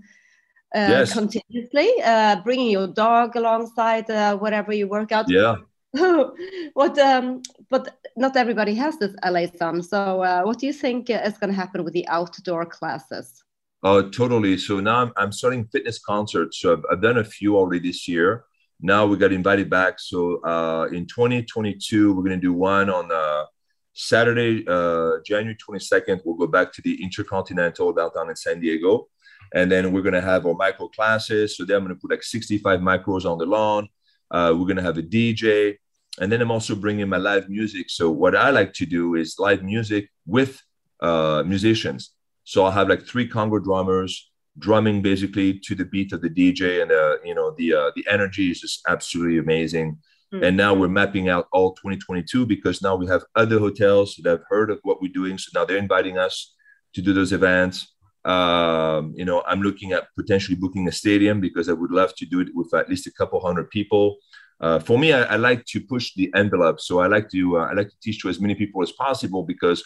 Uh, 0.74 0.88
Yes. 0.90 1.12
Continuously, 1.12 1.90
uh, 2.04 2.36
bringing 2.42 2.70
your 2.70 2.86
dog 2.88 3.36
alongside 3.36 4.10
uh, 4.10 4.36
whatever 4.36 4.72
you 4.74 4.86
work 4.88 5.12
out. 5.12 5.26
Yeah. 5.28 5.56
what? 6.74 6.98
Um, 6.98 7.42
but 7.70 7.84
not 8.16 8.36
everybody 8.36 8.74
has 8.74 8.98
this 8.98 9.14
LA 9.24 9.46
sun. 9.58 9.82
So, 9.82 10.22
uh, 10.22 10.42
what 10.42 10.58
do 10.58 10.66
you 10.66 10.72
think 10.74 11.08
is 11.08 11.38
going 11.38 11.50
to 11.50 11.56
happen 11.56 11.84
with 11.84 11.94
the 11.94 12.06
outdoor 12.08 12.66
classes? 12.66 13.44
Uh, 13.86 14.02
totally. 14.10 14.58
So 14.58 14.80
now 14.80 14.96
I'm, 14.96 15.12
I'm 15.16 15.30
starting 15.30 15.64
fitness 15.68 16.00
concerts. 16.00 16.58
So 16.58 16.72
I've, 16.72 16.84
I've 16.90 17.00
done 17.00 17.18
a 17.18 17.24
few 17.24 17.56
already 17.56 17.88
this 17.88 18.08
year. 18.08 18.42
Now 18.80 19.06
we 19.06 19.16
got 19.16 19.30
invited 19.30 19.70
back. 19.70 20.00
So 20.00 20.42
uh, 20.42 20.88
in 20.92 21.06
2022, 21.06 22.12
we're 22.12 22.24
going 22.24 22.40
to 22.40 22.44
do 22.44 22.52
one 22.52 22.90
on 22.90 23.12
uh, 23.12 23.44
Saturday, 23.92 24.64
uh, 24.66 25.18
January 25.24 25.56
22nd. 25.56 26.20
We'll 26.24 26.34
go 26.34 26.48
back 26.48 26.72
to 26.72 26.82
the 26.82 27.00
Intercontinental 27.00 27.92
downtown 27.92 28.28
in 28.28 28.34
San 28.34 28.58
Diego. 28.58 29.06
And 29.54 29.70
then 29.70 29.92
we're 29.92 30.02
going 30.02 30.14
to 30.14 30.20
have 30.20 30.46
our 30.46 30.54
micro 30.54 30.88
classes. 30.88 31.56
So 31.56 31.64
then 31.64 31.76
I'm 31.76 31.84
going 31.84 31.94
to 31.94 32.00
put 32.00 32.10
like 32.10 32.24
65 32.24 32.80
micros 32.80 33.24
on 33.24 33.38
the 33.38 33.46
lawn. 33.46 33.88
Uh, 34.32 34.52
we're 34.58 34.64
going 34.64 34.78
to 34.78 34.82
have 34.82 34.98
a 34.98 35.02
DJ. 35.02 35.76
And 36.20 36.32
then 36.32 36.40
I'm 36.42 36.50
also 36.50 36.74
bringing 36.74 37.08
my 37.08 37.18
live 37.18 37.48
music. 37.48 37.90
So 37.90 38.10
what 38.10 38.34
I 38.34 38.50
like 38.50 38.72
to 38.72 38.84
do 38.84 39.14
is 39.14 39.38
live 39.38 39.62
music 39.62 40.08
with 40.26 40.60
uh, 41.00 41.44
musicians. 41.46 42.15
So 42.46 42.64
I'll 42.64 42.70
have 42.70 42.88
like 42.88 43.04
three 43.04 43.28
conga 43.28 43.62
drummers 43.62 44.30
drumming 44.58 45.02
basically 45.02 45.58
to 45.58 45.74
the 45.74 45.84
beat 45.84 46.12
of 46.12 46.22
the 46.22 46.30
DJ, 46.30 46.80
and 46.80 46.92
uh, 46.92 47.16
you 47.24 47.34
know 47.34 47.50
the 47.58 47.74
uh, 47.74 47.90
the 47.96 48.06
energy 48.08 48.50
is 48.50 48.60
just 48.60 48.82
absolutely 48.88 49.38
amazing. 49.38 49.98
Mm. 50.32 50.46
And 50.46 50.56
now 50.56 50.72
we're 50.72 50.88
mapping 50.88 51.28
out 51.28 51.46
all 51.52 51.74
2022 51.74 52.46
because 52.46 52.82
now 52.82 52.96
we 52.96 53.06
have 53.06 53.24
other 53.34 53.58
hotels 53.58 54.16
that 54.22 54.30
have 54.30 54.42
heard 54.48 54.70
of 54.70 54.78
what 54.82 55.02
we're 55.02 55.12
doing, 55.12 55.38
so 55.38 55.50
now 55.58 55.64
they're 55.64 55.76
inviting 55.76 56.18
us 56.18 56.54
to 56.94 57.02
do 57.02 57.12
those 57.12 57.32
events. 57.32 57.92
Um, 58.24 59.12
you 59.16 59.24
know, 59.24 59.42
I'm 59.46 59.62
looking 59.62 59.92
at 59.92 60.08
potentially 60.16 60.56
booking 60.56 60.88
a 60.88 60.92
stadium 60.92 61.40
because 61.40 61.68
I 61.68 61.72
would 61.72 61.90
love 61.90 62.14
to 62.16 62.26
do 62.26 62.40
it 62.40 62.48
with 62.54 62.72
at 62.74 62.88
least 62.88 63.06
a 63.08 63.12
couple 63.12 63.40
hundred 63.40 63.70
people. 63.70 64.16
Uh, 64.60 64.78
for 64.78 64.98
me, 64.98 65.12
I, 65.12 65.22
I 65.22 65.36
like 65.36 65.64
to 65.66 65.80
push 65.80 66.14
the 66.14 66.32
envelope, 66.34 66.80
so 66.80 67.00
I 67.00 67.08
like 67.08 67.28
to 67.30 67.58
uh, 67.58 67.66
I 67.70 67.72
like 67.72 67.88
to 67.88 68.00
teach 68.00 68.22
to 68.22 68.28
as 68.28 68.40
many 68.40 68.54
people 68.54 68.82
as 68.82 68.92
possible 68.92 69.42
because 69.42 69.84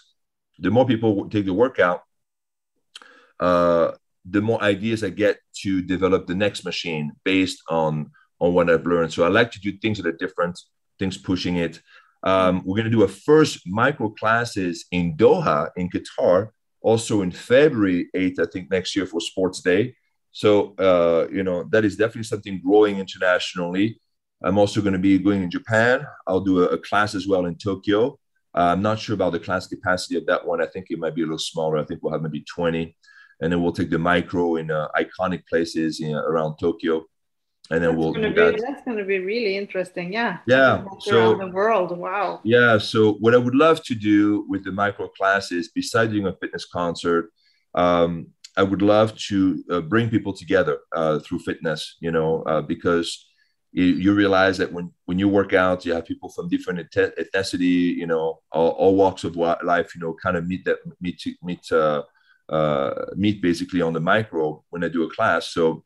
the 0.59 0.71
more 0.71 0.87
people 0.87 1.29
take 1.31 1.47
the 1.47 1.55
workout, 1.55 2.03
uh, 3.41 3.93
the 4.25 4.43
more 4.43 4.63
ideas 4.63 5.03
I 5.03 5.11
get 5.11 5.39
to 5.63 5.83
develop 5.83 6.27
the 6.27 6.35
next 6.35 6.65
machine 6.65 7.13
based 7.25 7.63
on 7.69 8.11
on 8.41 8.55
what 8.55 8.71
I've 8.71 8.87
learned. 8.87 9.13
So 9.13 9.25
I 9.25 9.29
like 9.29 9.51
to 9.53 9.61
do 9.61 9.73
things 9.73 9.99
that 9.99 10.07
are 10.07 10.13
different, 10.13 10.59
things 10.99 11.19
pushing 11.19 11.57
it. 11.57 11.83
Um, 12.23 12.63
we're 12.65 12.77
going 12.77 12.91
to 12.91 12.91
do 12.91 13.03
a 13.03 13.09
first 13.09 13.61
micro 13.67 14.09
classes 14.11 14.87
in 14.93 15.15
Doha 15.17 15.69
in 15.77 15.91
Qatar, 15.91 16.49
also 16.81 17.21
in 17.21 17.31
February 17.33 18.09
8th, 18.17 18.41
I 18.41 18.47
think 18.51 18.71
next 18.71 18.97
year 18.97 19.05
for 19.05 19.21
Sports 19.21 19.61
Day. 19.61 19.95
So 20.33 20.75
uh, 20.77 21.27
you 21.33 21.43
know 21.43 21.65
that 21.73 21.85
is 21.85 21.97
definitely 21.97 22.25
something 22.25 22.61
growing 22.65 22.99
internationally. 22.99 24.01
I'm 24.43 24.59
also 24.59 24.81
going 24.81 24.95
to 24.95 24.99
be 24.99 25.19
going 25.19 25.43
in 25.43 25.51
Japan. 25.51 26.07
I'll 26.27 26.41
do 26.41 26.63
a, 26.63 26.69
a 26.69 26.79
class 26.79 27.15
as 27.15 27.27
well 27.27 27.47
in 27.47 27.57
Tokyo. 27.57 28.19
Uh, 28.55 28.73
I'm 28.73 28.83
not 28.83 28.99
sure 28.99 29.15
about 29.15 29.33
the 29.33 29.39
class 29.41 29.67
capacity 29.67 30.17
of 30.17 30.27
that 30.27 30.47
one. 30.47 30.63
I 30.63 30.67
think 30.67 30.87
it 30.89 30.99
might 30.99 31.15
be 31.15 31.23
a 31.23 31.25
little 31.25 31.39
smaller. 31.39 31.79
I 31.79 31.85
think 31.85 32.01
we'll 32.03 32.13
have 32.13 32.23
maybe 32.23 32.45
20 32.55 32.97
and 33.41 33.53
then 33.53 33.63
we'll 33.63 33.73
take 33.73 33.91
the 33.91 33.99
micro 33.99 34.57
in 34.57 34.71
uh, 34.71 34.89
iconic 34.97 35.43
places 35.49 36.01
in, 36.01 36.15
around 36.15 36.57
Tokyo, 36.59 37.05
and 37.71 37.83
then 37.83 37.91
That's 37.91 37.99
we'll 37.99 38.13
do 38.13 38.21
be 38.29 38.35
that. 38.35 38.61
that's 38.67 38.83
gonna 38.85 39.05
be 39.05 39.19
really 39.21 39.57
interesting. 39.57 40.13
Yeah. 40.13 40.39
Yeah, 40.47 40.85
so- 41.01 41.33
around 41.33 41.39
the 41.39 41.55
world. 41.55 41.97
Wow. 41.97 42.41
Yeah. 42.45 42.79
So 42.79 43.13
what 43.15 43.35
I 43.35 43.39
would 43.39 43.55
love 43.55 43.83
to 43.85 43.95
do 43.95 44.45
with 44.49 44.65
the 44.65 44.73
micro 44.73 45.09
classes, 45.09 45.71
besides 45.75 46.13
doing 46.13 46.27
a 46.27 46.33
fitness 46.41 46.65
concert, 46.67 47.31
um, 47.75 48.11
I 48.57 48.65
would 48.65 48.83
love 48.83 49.17
to 49.29 49.65
uh, 49.71 49.81
bring 49.81 50.11
people 50.11 50.33
together 50.33 50.79
uh, 50.95 51.21
through 51.21 51.39
fitness. 51.41 51.97
You 52.01 52.11
know, 52.11 52.43
uh, 52.43 52.63
because 52.63 53.09
you, 53.73 53.85
you 53.85 54.13
realize 54.15 54.59
that 54.59 54.73
when 54.73 54.91
when 55.07 55.21
you 55.21 55.29
work 55.29 55.53
out, 55.53 55.87
you 55.87 55.95
have 55.95 56.05
people 56.05 56.29
from 56.31 56.49
different 56.49 56.81
eth- 56.81 57.15
ethnicity, 57.17 57.95
you 57.95 58.09
know, 58.09 58.41
all, 58.51 58.71
all 58.71 58.97
walks 58.97 59.23
of 59.23 59.37
life. 59.37 59.95
You 59.95 60.01
know, 60.01 60.17
kind 60.21 60.37
of 60.37 60.49
meet 60.49 60.65
that 60.65 60.79
meet 61.01 61.21
to- 61.21 61.37
meet. 61.45 61.65
Uh, 62.51 62.91
meet 63.15 63.41
basically 63.41 63.81
on 63.81 63.93
the 63.93 64.01
micro 64.13 64.65
when 64.71 64.83
I 64.83 64.89
do 64.89 65.05
a 65.05 65.15
class. 65.17 65.43
So 65.57 65.85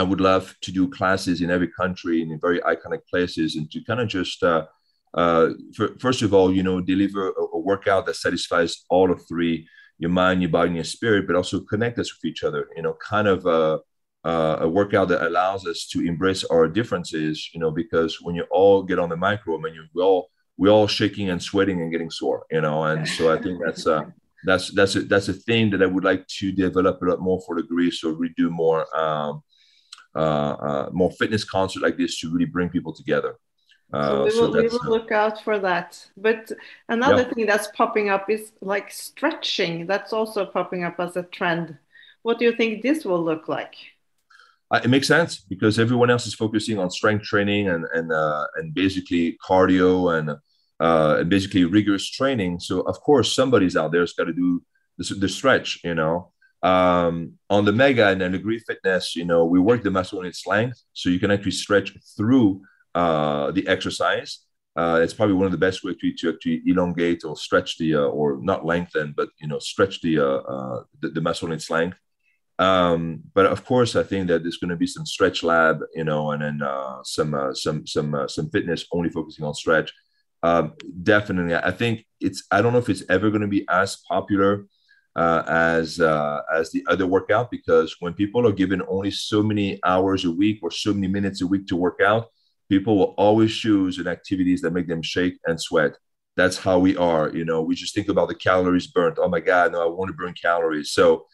I 0.00 0.02
would 0.02 0.20
love 0.20 0.54
to 0.60 0.70
do 0.78 0.88
classes 0.98 1.40
in 1.40 1.50
every 1.50 1.70
country 1.80 2.16
and 2.22 2.30
in 2.32 2.38
very 2.38 2.60
iconic 2.60 3.02
places 3.12 3.56
and 3.56 3.66
to 3.72 3.78
kind 3.88 4.00
of 4.00 4.08
just, 4.08 4.42
uh, 4.42 4.66
uh, 5.14 5.46
for, 5.74 5.86
first 5.98 6.20
of 6.22 6.30
all, 6.34 6.48
you 6.54 6.62
know, 6.62 6.82
deliver 6.82 7.22
a, 7.30 7.44
a 7.58 7.60
workout 7.70 8.04
that 8.06 8.16
satisfies 8.16 8.84
all 8.90 9.10
of 9.10 9.18
three 9.26 9.66
your 10.00 10.10
mind, 10.10 10.42
your 10.42 10.50
body, 10.50 10.68
and 10.68 10.76
your 10.76 10.84
spirit, 10.84 11.26
but 11.26 11.36
also 11.36 11.60
connect 11.60 11.98
us 11.98 12.10
with 12.12 12.24
each 12.30 12.42
other, 12.42 12.68
you 12.76 12.82
know, 12.82 12.94
kind 12.94 13.28
of 13.28 13.46
uh, 13.46 13.78
uh, 14.24 14.56
a 14.60 14.68
workout 14.68 15.08
that 15.08 15.26
allows 15.26 15.66
us 15.66 15.86
to 15.92 16.00
embrace 16.00 16.42
our 16.44 16.68
differences, 16.68 17.50
you 17.52 17.60
know, 17.60 17.70
because 17.70 18.12
when 18.24 18.34
you 18.34 18.44
all 18.50 18.82
get 18.82 18.98
on 18.98 19.08
the 19.08 19.16
micro, 19.16 19.58
mean, 19.58 19.74
you 19.74 19.84
we 19.94 20.02
all, 20.02 20.30
we're 20.58 20.70
all 20.70 20.86
shaking 20.86 21.30
and 21.30 21.42
sweating 21.42 21.80
and 21.80 21.92
getting 21.92 22.10
sore, 22.10 22.44
you 22.50 22.60
know, 22.60 22.84
and 22.84 23.06
so 23.06 23.32
I 23.32 23.40
think 23.42 23.60
that's, 23.64 23.86
uh, 23.86 24.04
that's 24.44 24.72
that's 24.74 24.96
a, 24.96 25.02
that's 25.02 25.28
a 25.28 25.32
thing 25.34 25.70
that 25.70 25.82
I 25.82 25.86
would 25.86 26.04
like 26.04 26.26
to 26.38 26.52
develop 26.52 27.00
a 27.02 27.04
lot 27.06 27.20
more 27.20 27.40
for 27.46 27.56
the 27.56 27.62
Greece. 27.62 28.00
So 28.00 28.12
we 28.14 28.30
do 28.36 28.50
more 28.50 28.86
um, 28.98 29.42
uh, 30.14 30.18
uh, 30.20 30.90
more 30.92 31.10
fitness 31.12 31.44
concert 31.44 31.82
like 31.82 31.96
this 31.98 32.18
to 32.20 32.30
really 32.30 32.46
bring 32.46 32.68
people 32.70 32.94
together. 32.94 33.36
So 34.00 34.16
Uh, 34.16 34.24
we 34.24 34.30
so 34.30 34.46
will, 34.46 34.56
we 34.56 34.68
will 34.68 34.80
uh, 34.86 34.90
look 34.90 35.12
out 35.12 35.42
for 35.44 35.58
that. 35.58 36.08
But 36.16 36.50
another 36.88 37.24
Yeah. 37.24 37.32
thing 37.32 37.46
that's 37.46 37.68
popping 37.68 38.08
up 38.08 38.28
is 38.30 38.52
like 38.60 38.90
stretching. 38.90 39.86
That's 39.86 40.12
also 40.12 40.46
popping 40.46 40.84
up 40.84 40.98
as 40.98 41.16
a 41.16 41.22
trend. 41.24 41.78
What 42.22 42.38
do 42.38 42.44
you 42.46 42.52
think 42.56 42.82
this 42.82 43.04
will 43.04 43.22
look 43.24 43.48
like? 43.48 43.74
uh, 44.70 44.80
it 44.84 44.88
makes 44.88 45.08
sense 45.08 45.38
because 45.38 45.78
everyone 45.78 46.10
else 46.10 46.26
is 46.26 46.34
focusing 46.34 46.78
on 46.78 46.90
strength 46.90 47.24
training 47.24 47.68
and 47.68 47.84
and 47.94 48.12
uh, 48.12 48.46
and 48.56 48.74
basically 48.74 49.36
cardio 49.46 50.16
and 50.18 50.30
uh, 50.80 51.18
and 51.20 51.30
basically 51.30 51.64
rigorous 51.64 52.08
training. 52.08 52.60
So 52.60 52.80
of 52.80 53.00
course 53.00 53.34
somebody's 53.34 53.76
out 53.76 53.92
there's 53.92 54.14
got 54.14 54.24
to 54.24 54.32
do 54.32 54.62
the, 54.98 55.14
the 55.14 55.28
stretch, 55.28 55.80
you 55.84 55.94
know. 55.94 56.32
Um, 56.62 57.38
on 57.48 57.64
the 57.64 57.72
mega 57.72 58.08
and 58.08 58.20
then 58.20 58.34
Lagree 58.34 58.60
fitness, 58.66 59.16
you 59.16 59.24
know, 59.24 59.44
we 59.44 59.58
work 59.58 59.82
the 59.82 59.90
muscle 59.90 60.20
in 60.20 60.26
its 60.26 60.46
length, 60.46 60.82
so 60.92 61.08
you 61.08 61.18
can 61.18 61.30
actually 61.30 61.52
stretch 61.52 61.96
through 62.16 62.62
uh, 62.94 63.50
the 63.52 63.66
exercise. 63.66 64.40
Uh, 64.76 65.00
it's 65.02 65.14
probably 65.14 65.34
one 65.34 65.46
of 65.46 65.52
the 65.52 65.58
best 65.58 65.82
ways 65.82 65.96
to, 66.00 66.12
to 66.12 66.30
actually 66.30 66.62
elongate 66.66 67.24
or 67.24 67.36
stretch 67.36 67.78
the 67.78 67.94
uh, 67.94 68.00
or 68.00 68.38
not 68.40 68.64
lengthen, 68.64 69.14
but 69.16 69.30
you 69.40 69.48
know, 69.48 69.58
stretch 69.58 70.00
the 70.02 70.18
uh, 70.18 70.24
uh, 70.24 70.82
the, 71.00 71.08
the 71.08 71.20
muscle 71.20 71.48
in 71.48 71.54
its 71.54 71.70
length. 71.70 71.96
Um, 72.58 73.22
but 73.34 73.46
of 73.46 73.64
course, 73.64 73.96
I 73.96 74.02
think 74.02 74.28
that 74.28 74.42
there's 74.42 74.58
going 74.58 74.70
to 74.70 74.76
be 74.76 74.86
some 74.86 75.06
stretch 75.06 75.42
lab, 75.42 75.80
you 75.94 76.04
know, 76.04 76.32
and 76.32 76.42
then 76.42 76.62
uh, 76.62 77.02
some 77.02 77.34
uh, 77.34 77.54
some 77.54 77.86
some 77.86 78.14
uh, 78.14 78.28
some 78.28 78.50
fitness 78.50 78.84
only 78.92 79.08
focusing 79.08 79.46
on 79.46 79.54
stretch. 79.54 79.92
Um, 80.42 80.74
definitely, 81.02 81.54
I 81.54 81.70
think 81.70 82.06
it's. 82.20 82.44
I 82.50 82.62
don't 82.62 82.72
know 82.72 82.78
if 82.78 82.88
it's 82.88 83.04
ever 83.08 83.30
going 83.30 83.42
to 83.42 83.48
be 83.48 83.66
as 83.68 83.96
popular 84.08 84.66
uh, 85.16 85.42
as 85.46 86.00
uh, 86.00 86.40
as 86.54 86.70
the 86.70 86.84
other 86.88 87.06
workout 87.06 87.50
because 87.50 87.96
when 88.00 88.14
people 88.14 88.46
are 88.46 88.52
given 88.52 88.82
only 88.88 89.10
so 89.10 89.42
many 89.42 89.78
hours 89.84 90.24
a 90.24 90.30
week 90.30 90.60
or 90.62 90.70
so 90.70 90.94
many 90.94 91.08
minutes 91.08 91.42
a 91.42 91.46
week 91.46 91.66
to 91.66 91.76
work 91.76 92.00
out, 92.00 92.28
people 92.68 92.96
will 92.96 93.14
always 93.18 93.54
choose 93.54 93.98
an 93.98 94.06
activities 94.06 94.60
that 94.62 94.72
make 94.72 94.88
them 94.88 95.02
shake 95.02 95.38
and 95.46 95.60
sweat. 95.60 95.96
That's 96.36 96.56
how 96.56 96.78
we 96.78 96.96
are, 96.96 97.28
you 97.30 97.44
know. 97.44 97.60
We 97.60 97.74
just 97.74 97.94
think 97.94 98.08
about 98.08 98.28
the 98.28 98.34
calories 98.34 98.86
burnt. 98.86 99.18
Oh 99.20 99.28
my 99.28 99.40
God, 99.40 99.72
no, 99.72 99.82
I 99.82 99.86
want 99.86 100.08
to 100.08 100.14
burn 100.14 100.34
calories. 100.40 100.90
So 100.90 101.26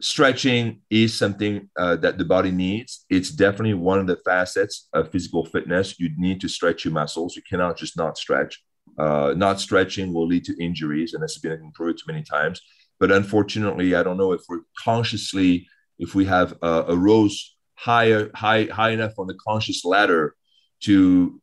stretching 0.00 0.80
is 0.90 1.18
something 1.18 1.68
uh, 1.76 1.96
that 1.96 2.18
the 2.18 2.24
body 2.24 2.50
needs. 2.50 3.04
It's 3.10 3.30
definitely 3.30 3.74
one 3.74 3.98
of 3.98 4.06
the 4.06 4.16
facets 4.24 4.88
of 4.92 5.10
physical 5.10 5.44
fitness. 5.44 5.98
You 5.98 6.10
need 6.16 6.40
to 6.42 6.48
stretch 6.48 6.84
your 6.84 6.94
muscles. 6.94 7.34
You 7.34 7.42
cannot 7.48 7.76
just 7.76 7.96
not 7.96 8.16
stretch. 8.16 8.62
Uh, 8.98 9.34
not 9.36 9.60
stretching 9.60 10.12
will 10.12 10.26
lead 10.26 10.44
to 10.44 10.56
injuries, 10.62 11.14
and 11.14 11.22
this 11.22 11.34
has 11.34 11.42
been 11.42 11.52
improved 11.52 11.98
too 11.98 12.12
many 12.12 12.22
times. 12.22 12.60
But 12.98 13.12
unfortunately, 13.12 13.94
I 13.94 14.02
don't 14.02 14.16
know 14.16 14.32
if 14.32 14.42
we're 14.48 14.62
consciously, 14.78 15.68
if 15.98 16.14
we 16.14 16.24
have 16.24 16.56
a, 16.62 16.84
a 16.88 16.96
rose 16.96 17.56
higher, 17.74 18.30
high, 18.34 18.64
high 18.64 18.90
enough 18.90 19.12
on 19.18 19.28
the 19.28 19.38
conscious 19.46 19.84
ladder 19.84 20.34
to 20.80 21.40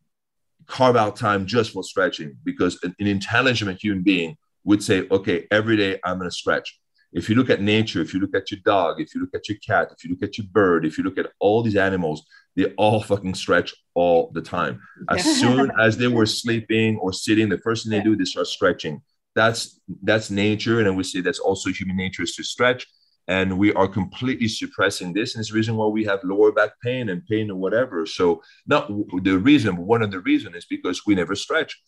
carve 0.65 0.95
out 0.95 1.15
time 1.15 1.45
just 1.45 1.71
for 1.71 1.83
stretching. 1.83 2.35
Because 2.43 2.77
an, 2.83 2.95
an 2.99 3.07
intelligent 3.07 3.81
human 3.81 4.03
being 4.03 4.35
would 4.65 4.83
say, 4.83 5.07
okay, 5.11 5.47
every 5.51 5.77
day 5.77 5.99
I'm 6.03 6.17
going 6.17 6.29
to 6.29 6.35
stretch 6.35 6.77
if 7.15 7.29
you 7.29 7.35
look 7.35 7.49
at 7.49 7.61
nature, 7.61 8.01
if 8.01 8.13
you 8.13 8.19
look 8.19 8.35
at 8.35 8.51
your 8.51 8.59
dog, 8.65 8.99
if 8.99 9.15
you 9.15 9.21
look 9.21 9.33
at 9.33 9.47
your 9.47 9.57
cat, 9.65 9.89
if 9.95 10.03
you 10.03 10.09
look 10.09 10.21
at 10.21 10.37
your 10.37 10.47
bird, 10.51 10.85
if 10.85 10.97
you 10.97 11.03
look 11.03 11.17
at 11.17 11.31
all 11.39 11.63
these 11.63 11.77
animals, 11.77 12.27
they 12.57 12.65
all 12.75 13.01
fucking 13.01 13.35
stretch 13.35 13.73
all 13.93 14.31
the 14.33 14.41
time. 14.41 14.81
As 15.09 15.23
soon 15.39 15.71
as 15.79 15.95
they 15.97 16.09
were 16.09 16.25
sleeping 16.25 16.97
or 16.97 17.13
sitting, 17.13 17.47
the 17.47 17.57
first 17.59 17.85
thing 17.85 17.97
they 17.97 18.03
do, 18.03 18.17
they 18.17 18.25
start 18.25 18.47
stretching. 18.47 19.01
That's 19.33 19.79
that's 20.03 20.29
nature, 20.29 20.79
and 20.79 20.87
I 20.89 20.91
would 20.91 21.05
say 21.05 21.21
that's 21.21 21.39
also 21.39 21.69
human 21.69 21.95
nature 21.95 22.23
is 22.23 22.35
to 22.35 22.43
stretch. 22.43 22.85
And 23.27 23.57
we 23.57 23.73
are 23.73 23.87
completely 23.87 24.47
suppressing 24.49 25.13
this, 25.13 25.33
and 25.33 25.41
it's 25.41 25.51
the 25.51 25.55
reason 25.55 25.77
why 25.77 25.87
we 25.87 26.03
have 26.03 26.19
lower 26.23 26.51
back 26.51 26.71
pain 26.83 27.09
and 27.09 27.25
pain 27.25 27.49
or 27.49 27.55
whatever. 27.55 28.05
So, 28.05 28.43
not 28.67 28.87
the 29.23 29.39
reason, 29.39 29.75
but 29.75 29.85
one 29.85 30.01
of 30.01 30.11
the 30.11 30.19
reasons 30.19 30.57
is 30.57 30.65
because 30.65 31.05
we 31.05 31.15
never 31.15 31.35
stretch. 31.35 31.81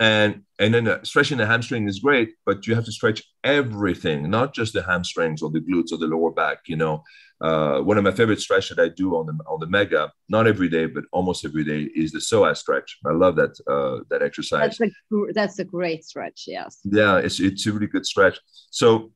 And 0.00 0.42
and 0.58 0.74
then 0.74 0.88
uh, 0.88 1.02
stretching 1.04 1.38
the 1.38 1.46
hamstring 1.46 1.88
is 1.88 2.00
great 2.00 2.34
but 2.44 2.66
you 2.66 2.74
have 2.74 2.84
to 2.84 2.92
stretch 2.92 3.22
everything 3.44 4.28
not 4.28 4.52
just 4.54 4.72
the 4.72 4.82
hamstrings 4.82 5.40
or 5.42 5.50
the 5.50 5.60
glutes 5.60 5.92
or 5.92 5.98
the 5.98 6.06
lower 6.06 6.30
back 6.30 6.58
you 6.66 6.76
know? 6.76 7.02
Uh, 7.40 7.80
one 7.80 7.98
of 7.98 8.04
my 8.04 8.12
favorite 8.12 8.40
stretches 8.40 8.76
that 8.76 8.82
i 8.82 8.88
do 8.88 9.16
on 9.16 9.26
the 9.26 9.32
on 9.46 9.58
the 9.60 9.66
mega 9.66 10.10
not 10.28 10.46
every 10.46 10.68
day 10.68 10.86
but 10.86 11.04
almost 11.12 11.44
every 11.44 11.64
day 11.64 11.82
is 11.94 12.12
the 12.12 12.18
psoas 12.18 12.58
stretch. 12.58 12.98
I 13.06 13.12
love 13.12 13.36
that 13.36 13.54
uh, 13.68 14.04
that 14.08 14.22
exercise. 14.22 14.78
That's 14.78 14.92
a, 15.12 15.32
that's 15.34 15.58
a 15.58 15.64
great 15.64 16.04
stretch 16.04 16.44
yes. 16.46 16.78
Yeah 16.84 17.18
it's, 17.18 17.40
it's 17.40 17.66
a 17.66 17.72
really 17.72 17.88
good 17.88 18.06
stretch. 18.06 18.38
So 18.70 19.12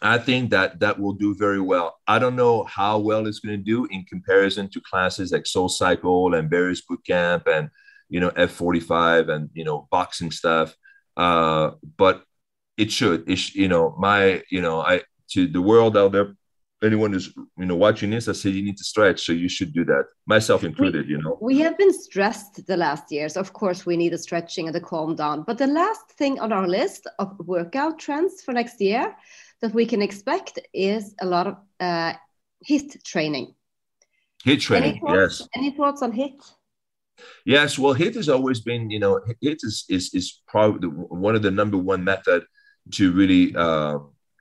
I 0.00 0.18
think 0.18 0.50
that 0.50 0.80
that 0.80 0.98
will 0.98 1.14
do 1.14 1.34
very 1.34 1.60
well. 1.60 1.96
I 2.06 2.18
don't 2.18 2.36
know 2.36 2.64
how 2.64 2.98
well 2.98 3.26
it's 3.26 3.40
going 3.40 3.58
to 3.58 3.64
do 3.64 3.86
in 3.86 4.04
comparison 4.04 4.68
to 4.70 4.80
classes 4.80 5.32
like 5.32 5.46
Soul 5.46 5.68
Cycle 5.68 6.34
and 6.34 6.50
Barry's 6.50 6.82
Bootcamp 6.82 7.46
and 7.46 7.70
you 8.14 8.20
know 8.20 8.30
F45 8.30 9.28
and 9.28 9.50
you 9.54 9.64
know 9.64 9.88
boxing 9.90 10.30
stuff. 10.30 10.68
Uh, 11.16 11.72
but 11.96 12.22
it 12.76 12.92
should. 12.92 13.28
It 13.28 13.36
sh- 13.36 13.56
you 13.56 13.66
know 13.66 13.84
my 13.98 14.40
you 14.54 14.62
know 14.62 14.76
I 14.80 15.02
to 15.32 15.48
the 15.48 15.60
world 15.70 15.96
out 15.96 16.12
there. 16.12 16.28
Anyone 16.90 17.12
who's 17.12 17.28
you 17.62 17.66
know 17.66 17.78
watching 17.86 18.10
this, 18.10 18.28
I 18.28 18.32
say 18.32 18.50
you 18.50 18.64
need 18.68 18.76
to 18.76 18.84
stretch, 18.84 19.18
so 19.26 19.32
you 19.32 19.48
should 19.48 19.72
do 19.72 19.84
that. 19.86 20.04
Myself 20.26 20.62
included, 20.62 21.06
we, 21.06 21.12
you 21.12 21.18
know. 21.22 21.38
We 21.40 21.58
have 21.64 21.76
been 21.76 21.94
stressed 22.06 22.64
the 22.66 22.76
last 22.76 23.10
years. 23.10 23.36
Of 23.36 23.52
course, 23.52 23.84
we 23.84 23.96
need 23.96 24.12
a 24.12 24.18
stretching 24.26 24.68
and 24.68 24.76
a 24.76 24.80
calm 24.80 25.16
down. 25.16 25.42
But 25.42 25.58
the 25.58 25.66
last 25.66 26.06
thing 26.18 26.38
on 26.38 26.52
our 26.52 26.68
list 26.68 27.08
of 27.18 27.28
workout 27.40 27.98
trends 27.98 28.42
for 28.44 28.52
next 28.52 28.80
year 28.80 29.16
that 29.60 29.74
we 29.74 29.86
can 29.86 30.02
expect 30.02 30.60
is 30.72 31.14
a 31.20 31.26
lot 31.26 31.46
of 31.48 31.56
uh, 31.80 32.12
HIIT 32.68 33.02
training. 33.02 33.54
HIIT 34.46 34.60
training, 34.60 34.90
any 34.90 35.00
thoughts, 35.00 35.40
yes. 35.40 35.48
Any 35.56 35.70
thoughts 35.70 36.02
on 36.02 36.12
HIIT? 36.12 36.38
Yes, 37.44 37.78
well, 37.78 37.92
HIT 37.92 38.14
has 38.14 38.28
always 38.28 38.60
been, 38.60 38.90
you 38.90 38.98
know, 38.98 39.20
HIT 39.40 39.60
is 39.62 39.84
is, 39.88 40.12
is 40.14 40.42
probably 40.48 40.88
one 40.88 41.34
of 41.34 41.42
the 41.42 41.50
number 41.50 41.76
one 41.76 42.02
method 42.02 42.44
to 42.92 43.12
really 43.12 43.54
uh, 43.56 43.98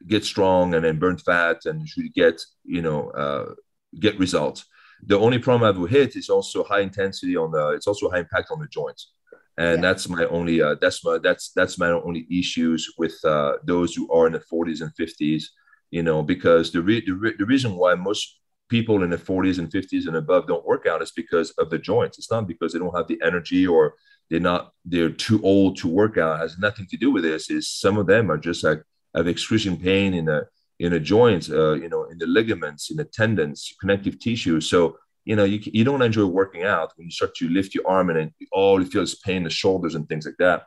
get 0.08 0.24
strong 0.24 0.74
and 0.74 0.84
then 0.84 1.00
burn 1.00 1.18
fat 1.18 1.66
and 1.66 1.88
really 1.98 2.10
get, 2.10 2.42
you 2.64 2.82
know, 2.82 3.10
uh, 3.12 3.54
get 4.00 4.20
results. 4.20 4.66
The 5.06 5.20
only 5.20 5.40
problem 5.40 5.64
I 5.64 5.68
have 5.68 5.78
with 5.78 5.92
HIIT 5.92 6.16
is 6.16 6.30
also 6.30 6.64
high 6.64 6.80
intensity 6.80 7.36
on 7.36 7.52
the. 7.52 7.70
It's 7.70 7.88
also 7.88 8.10
high 8.10 8.20
impact 8.20 8.52
on 8.52 8.60
the 8.60 8.68
joints 8.68 9.14
and 9.58 9.84
yeah. 9.84 9.90
that's 9.90 10.10
my 10.10 10.26
only 10.26 10.62
uh, 10.62 10.76
that's 10.82 11.04
my 11.06 11.18
that's 11.22 11.52
that's 11.52 11.78
my 11.78 11.90
only 11.90 12.26
issues 12.32 12.92
with 12.98 13.14
uh, 13.24 13.54
those 13.64 13.94
who 13.94 14.12
are 14.12 14.28
in 14.28 14.34
the 14.34 14.40
40s 14.40 14.82
and 14.82 14.92
50s 14.96 15.44
you 15.92 16.04
know 16.04 16.24
because 16.24 16.72
the, 16.72 16.82
re- 16.82 17.04
the, 17.06 17.14
re- 17.14 17.36
the 17.38 17.46
reason 17.46 17.76
why 17.76 17.94
most 17.96 18.40
people 18.74 19.04
in 19.04 19.12
the 19.12 19.18
40s 19.30 19.60
and 19.60 19.70
50s 19.70 20.08
and 20.08 20.16
above 20.16 20.48
don't 20.48 20.66
work 20.66 20.88
out 20.88 21.04
is 21.04 21.12
because 21.12 21.52
of 21.62 21.70
the 21.70 21.78
joints. 21.78 22.18
It's 22.18 22.32
not 22.32 22.48
because 22.48 22.74
they 22.74 22.80
don't 22.80 22.98
have 23.00 23.08
the 23.08 23.22
energy 23.30 23.68
or 23.68 23.94
they're 24.30 24.40
not 24.52 24.72
they're 24.84 25.12
too 25.28 25.40
old 25.44 25.78
to 25.78 25.88
work 25.88 26.18
out. 26.18 26.38
It 26.38 26.44
has 26.46 26.58
nothing 26.58 26.88
to 26.88 26.98
do 26.98 27.12
with 27.12 27.24
this. 27.24 27.52
Is 27.52 27.70
some 27.70 28.00
of 28.00 28.08
them 28.08 28.32
are 28.32 28.42
just 28.50 28.64
like 28.64 28.82
have 29.16 29.28
excruciating 29.28 29.80
pain 29.80 30.16
in 30.16 30.26
the 30.26 30.40
in 30.80 30.92
the 30.92 31.00
joints 31.00 31.52
uh, 31.52 31.76
you 31.84 31.90
know 31.94 32.04
in 32.12 32.18
the 32.18 32.26
ligaments 32.26 32.90
in 32.90 32.98
the 32.98 33.06
tendons 33.20 33.60
connective 33.80 34.18
tissue. 34.20 34.60
So 34.60 34.98
you 35.26 35.36
know, 35.38 35.46
you, 35.54 35.60
you 35.78 35.84
don't 35.84 36.02
enjoy 36.02 36.26
working 36.26 36.64
out 36.64 36.94
when 36.96 37.06
you 37.08 37.12
start 37.12 37.36
to 37.36 37.48
lift 37.58 37.76
your 37.76 37.88
arm 37.88 38.10
and 38.10 38.32
all 38.52 38.82
you 38.82 38.88
feel 38.88 39.04
is 39.04 39.16
pain 39.28 39.38
in 39.38 39.44
the 39.44 39.50
shoulders 39.62 39.94
and 39.96 40.10
things 40.10 40.26
like 40.26 40.40
that. 40.40 40.64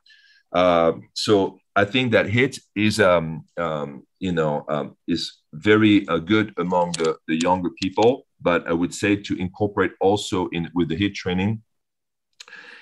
Uh, 0.57 0.92
so 1.12 1.59
I 1.76 1.84
think 1.84 2.12
that 2.12 2.30
HIT 2.30 2.59
is, 2.74 2.98
um, 2.98 3.44
um, 3.59 4.07
you 4.20 4.32
know, 4.32 4.64
um, 4.70 4.96
is 5.07 5.22
very 5.52 6.09
uh, 6.09 6.16
good 6.16 6.54
among 6.57 6.92
the, 6.92 7.18
the 7.28 7.36
younger 7.36 7.68
people. 7.82 8.26
But 8.40 8.66
I 8.66 8.72
would 8.72 8.94
say 8.94 9.16
to 9.16 9.36
incorporate 9.36 9.92
also 10.00 10.48
in 10.48 10.70
with 10.74 10.88
the 10.88 10.96
HIT 10.96 11.14
training, 11.14 11.62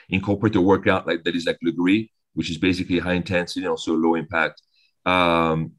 incorporate 0.09 0.55
a 0.55 0.61
workout 0.61 1.05
like 1.09 1.25
that 1.25 1.35
is 1.35 1.47
like 1.47 1.59
Lagree, 1.67 2.11
which 2.35 2.49
is 2.49 2.59
basically 2.59 3.01
high 3.01 3.15
intensity 3.15 3.63
and 3.63 3.71
also 3.71 3.95
low 3.95 4.15
impact. 4.15 4.63
Um, 5.05 5.73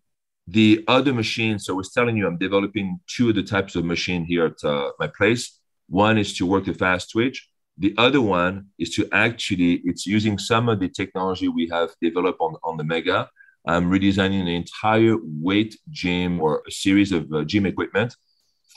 the 0.48 0.84
other 0.90 1.14
machine, 1.14 1.60
so 1.60 1.74
I 1.74 1.78
was 1.78 1.94
telling 1.94 2.18
you, 2.18 2.28
I'm 2.28 2.38
developing 2.38 3.00
two 3.08 3.30
of 3.30 3.36
the 3.36 3.44
types 3.44 3.78
of 3.78 3.86
machine 3.86 4.26
here 4.26 4.48
at 4.48 4.64
uh, 4.66 4.92
my 5.00 5.08
place. 5.08 5.60
One 5.88 6.18
is 6.18 6.36
to 6.38 6.46
work 6.46 6.66
the 6.66 6.74
fast 6.74 7.12
twitch. 7.12 7.48
The 7.78 7.94
other 7.98 8.22
one 8.22 8.68
is 8.80 8.92
to 8.96 9.08
actually, 9.12 9.82
it's 9.84 10.06
using 10.06 10.38
some 10.38 10.70
of 10.70 10.80
the 10.80 10.88
technology 10.88 11.48
we 11.48 11.68
have 11.72 11.90
developed 12.02 12.40
on, 12.40 12.56
on 12.64 12.78
the 12.78 12.84
Mega. 12.84 13.30
I'm 13.68 13.90
redesigning 13.90 14.42
an 14.42 14.48
entire 14.48 15.18
weight 15.22 15.78
gym 15.90 16.40
or 16.40 16.64
a 16.68 16.72
series 16.72 17.12
of 17.12 17.32
uh, 17.34 17.44
gym 17.44 17.66
equipment 17.66 18.16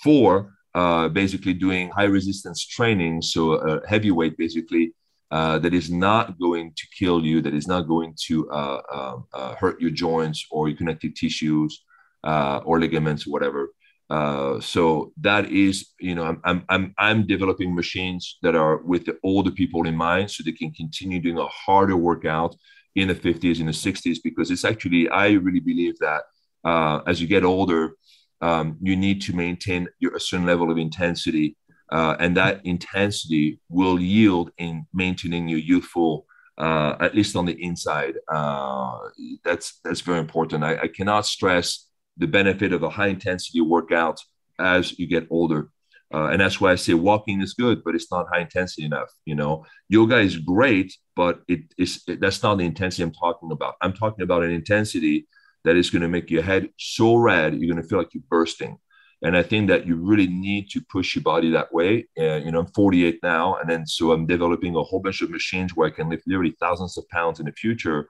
for 0.03 0.55
uh, 0.75 1.09
basically 1.09 1.55
doing 1.55 1.91
high 1.91 2.05
resistance 2.05 2.67
training. 2.67 3.23
So 3.23 3.53
uh, 3.55 3.81
heavyweight 3.87 4.37
basically 4.37 4.95
uh, 5.31 5.59
that 5.59 5.75
is 5.75 5.91
not 5.91 6.39
going 6.39 6.73
to 6.77 6.87
kill 6.99 7.25
you, 7.25 7.41
that 7.43 7.55
is 7.55 7.69
not 7.69 7.83
going 7.83 8.15
to 8.27 8.51
uh, 8.51 8.81
um, 8.93 9.27
uh, 9.33 9.55
hurt 9.57 9.81
your 9.81 9.91
joints 9.91 10.47
or 10.51 10.69
your 10.69 10.77
connective 10.77 11.15
tissues 11.15 11.85
or 12.25 12.81
ligaments, 12.81 13.27
or 13.27 13.31
whatever. 13.31 13.71
Uh, 14.11 14.59
so 14.61 15.13
that 15.21 15.51
is, 15.51 15.91
you 16.01 16.15
know, 16.15 16.25
I'm, 16.25 16.41
I'm, 16.45 16.65
I'm, 16.69 16.95
I'm 16.99 17.27
developing 17.27 17.75
machines 17.75 18.39
that 18.43 18.55
are 18.55 18.79
with 18.79 19.05
the 19.05 19.19
older 19.23 19.51
people 19.51 19.87
in 19.87 19.95
mind 19.95 20.31
so 20.31 20.43
they 20.43 20.53
can 20.53 20.73
continue 20.73 21.21
doing 21.21 21.39
a 21.39 21.47
harder 21.47 21.97
workout 21.97 22.57
in 22.97 23.09
the 23.09 23.15
50s, 23.15 23.61
in 23.61 23.67
the 23.67 23.73
60s, 23.73 24.19
because 24.25 24.51
it's 24.51 24.65
actually, 24.65 25.09
I 25.11 25.33
really 25.33 25.61
believe 25.61 25.99
that 25.99 26.23
uh, 26.65 27.01
as 27.07 27.21
you 27.21 27.27
get 27.27 27.45
older, 27.45 27.93
um, 28.41 28.79
you 28.81 28.97
need 28.97 29.21
to 29.23 29.35
maintain 29.35 29.89
your, 29.99 30.17
a 30.17 30.21
certain 30.21 30.47
level 30.47 30.71
of 30.71 30.79
intensity. 30.79 31.57
Uh, 31.91 32.17
and 32.19 32.37
that 32.37 32.61
intensity 32.65 33.61
will 33.69 33.99
yield 33.99 34.51
in 34.59 34.87
maintaining 34.93 35.49
your 35.49 35.59
youthful, 35.59 36.27
uh, 36.59 36.97
at 37.01 37.15
least 37.15 37.37
on 37.37 37.47
the 37.47 37.63
inside. 37.63 38.15
Uh, 38.33 38.99
that's 39.45 39.81
that's 39.85 40.03
very 40.03 40.19
important. 40.19 40.65
I, 40.65 40.77
I 40.77 40.89
cannot 40.89 41.25
stress 41.25 41.88
the 42.19 42.27
benefit 42.27 42.73
of 42.73 42.83
a 42.83 42.91
high 42.91 43.09
intensity 43.09 43.61
workout 43.61 44.21
as 44.59 44.99
you 44.99 45.07
get 45.07 45.27
older. 45.31 45.71
Uh, 46.13 46.29
and 46.33 46.41
that's 46.41 46.61
why 46.61 46.73
I 46.73 46.77
say 46.77 46.95
walking 46.95 47.43
is 47.43 47.55
good, 47.55 47.85
but 47.85 47.95
it's 47.95 48.11
not 48.11 48.27
high 48.33 48.41
intensity 48.41 48.85
enough. 48.85 49.11
You 49.27 49.35
know, 49.35 49.65
yoga 49.89 50.19
is 50.19 50.39
great, 50.39 50.97
but 51.15 51.43
it 51.49 51.61
is 51.77 52.03
it, 52.09 52.21
that's 52.21 52.43
not 52.43 52.57
the 52.57 52.65
intensity 52.65 53.03
I'm 53.03 53.13
talking 53.13 53.53
about. 53.53 53.75
I'm 53.83 53.93
talking 53.93 54.23
about 54.23 54.43
an 54.43 54.51
intensity 54.51 55.29
that 55.65 55.77
is 55.77 55.91
going 55.91 56.03
to 56.03 56.09
make 56.09 56.31
your 56.31 56.43
head 56.43 56.71
so 56.79 57.17
red 57.17 57.55
you're 57.55 57.71
going 57.71 57.83
to 57.83 57.89
feel 57.89 57.99
like 57.99 58.15
you're 58.15 58.23
bursting. 58.31 58.79
And 59.23 59.37
I 59.37 59.43
think 59.43 59.69
that 59.69 59.87
you 59.87 59.97
really 59.97 60.29
need 60.29 60.71
to 60.71 60.81
push 60.91 61.17
your 61.17 61.25
body 61.25 61.51
that 61.51 61.75
way. 61.75 62.07
Uh, 62.19 62.37
you 62.37 62.53
know, 62.53 62.61
I'm 62.61 62.69
48 62.69 63.19
now, 63.23 63.57
and 63.57 63.69
then 63.69 63.87
so 63.87 64.13
I'm 64.13 64.27
developing 64.27 64.77
a 64.77 64.83
whole 64.83 65.01
bunch 65.01 65.21
of 65.23 65.31
machines 65.31 65.75
where 65.75 65.89
I 65.89 65.91
can 65.91 66.09
lift 66.09 66.27
literally 66.27 66.57
thousands 66.61 66.97
of 66.97 67.09
pounds 67.09 67.41
in 67.41 67.47
the 67.47 67.53
future 67.53 68.09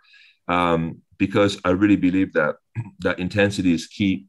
um, 0.49 1.01
because 1.17 1.59
I 1.65 1.71
really 1.71 1.97
believe 1.97 2.33
that 2.35 2.57
that 3.01 3.19
intensity 3.19 3.73
is 3.73 3.87
key 3.87 4.27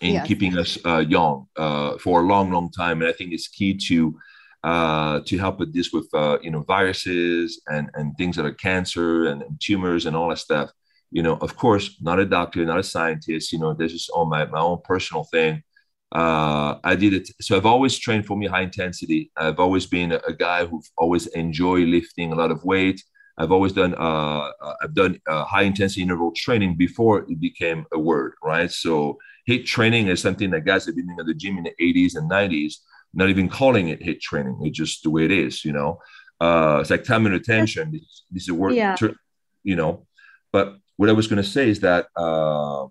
in 0.00 0.14
yes. 0.14 0.26
keeping 0.26 0.56
us 0.56 0.78
uh, 0.84 0.98
young 0.98 1.46
uh, 1.56 1.98
for 1.98 2.20
a 2.20 2.24
long, 2.24 2.50
long 2.50 2.70
time, 2.70 3.00
and 3.00 3.08
I 3.08 3.12
think 3.12 3.32
it's 3.32 3.48
key 3.48 3.76
to 3.88 4.18
uh, 4.64 5.20
to 5.26 5.38
help 5.38 5.58
with 5.58 5.72
this 5.72 5.92
with 5.92 6.08
uh, 6.14 6.38
you 6.42 6.50
know 6.50 6.62
viruses 6.62 7.60
and 7.68 7.90
and 7.94 8.16
things 8.16 8.36
that 8.36 8.46
are 8.46 8.52
cancer 8.52 9.26
and, 9.28 9.42
and, 9.42 9.60
tumors 9.60 10.06
and 10.06 10.16
all 10.16 10.28
that 10.28 10.38
stuff. 10.38 10.70
You 11.10 11.22
know, 11.22 11.36
of 11.36 11.56
course, 11.56 11.96
not 12.00 12.18
a 12.18 12.26
doctor, 12.26 12.64
not 12.64 12.78
a 12.78 12.82
scientist. 12.82 13.52
You 13.52 13.58
know, 13.58 13.74
this 13.74 13.92
is 13.92 14.08
all 14.08 14.26
my 14.26 14.44
my 14.46 14.60
own 14.60 14.78
personal 14.84 15.24
thing. 15.24 15.62
Uh, 16.14 16.76
I 16.84 16.96
did 16.96 17.12
it. 17.12 17.28
So 17.40 17.56
I've 17.56 17.66
always 17.66 17.98
trained 17.98 18.26
for 18.26 18.36
me 18.36 18.46
high 18.46 18.62
intensity. 18.62 19.30
I've 19.36 19.60
always 19.60 19.86
been 19.86 20.12
a, 20.12 20.20
a 20.26 20.32
guy 20.32 20.64
who 20.64 20.82
always 20.96 21.26
enjoy 21.28 21.80
lifting 21.80 22.32
a 22.32 22.34
lot 22.34 22.50
of 22.50 22.64
weight. 22.64 23.02
I've 23.38 23.52
always 23.52 23.72
done 23.72 23.94
uh, 23.94 24.50
uh, 24.60 24.74
I've 24.82 24.94
done 24.94 25.20
uh, 25.26 25.44
high 25.44 25.62
intensity 25.62 26.02
interval 26.02 26.32
training 26.32 26.76
before 26.76 27.20
it 27.20 27.40
became 27.40 27.86
a 27.92 27.98
word, 27.98 28.34
right? 28.42 28.70
So 28.70 29.18
hit 29.46 29.64
training 29.64 30.08
is 30.08 30.20
something 30.20 30.50
that 30.50 30.64
guys 30.64 30.86
have 30.86 30.96
been 30.96 31.06
doing 31.06 31.20
at 31.20 31.26
the 31.26 31.34
gym 31.34 31.56
in 31.56 31.64
the 31.64 31.74
80s 31.80 32.16
and 32.16 32.28
90s, 32.28 32.74
not 33.14 33.28
even 33.28 33.48
calling 33.48 33.88
it 33.88 34.02
hit 34.02 34.20
training. 34.20 34.58
It's 34.62 34.76
just 34.76 35.04
the 35.04 35.10
way 35.10 35.24
it 35.24 35.30
is, 35.30 35.64
you 35.64 35.72
know. 35.72 36.00
Uh, 36.40 36.78
it's 36.80 36.90
like 36.90 37.04
time 37.04 37.26
under 37.26 37.38
tension. 37.38 37.92
This, 37.92 38.24
this 38.30 38.42
is 38.42 38.48
a 38.48 38.54
word, 38.54 38.74
yeah. 38.74 38.96
you 39.62 39.76
know. 39.76 40.06
But 40.52 40.76
what 40.96 41.08
I 41.08 41.12
was 41.12 41.28
going 41.28 41.42
to 41.42 41.48
say 41.48 41.68
is 41.68 41.80
that. 41.80 42.08
Uh, 42.16 42.86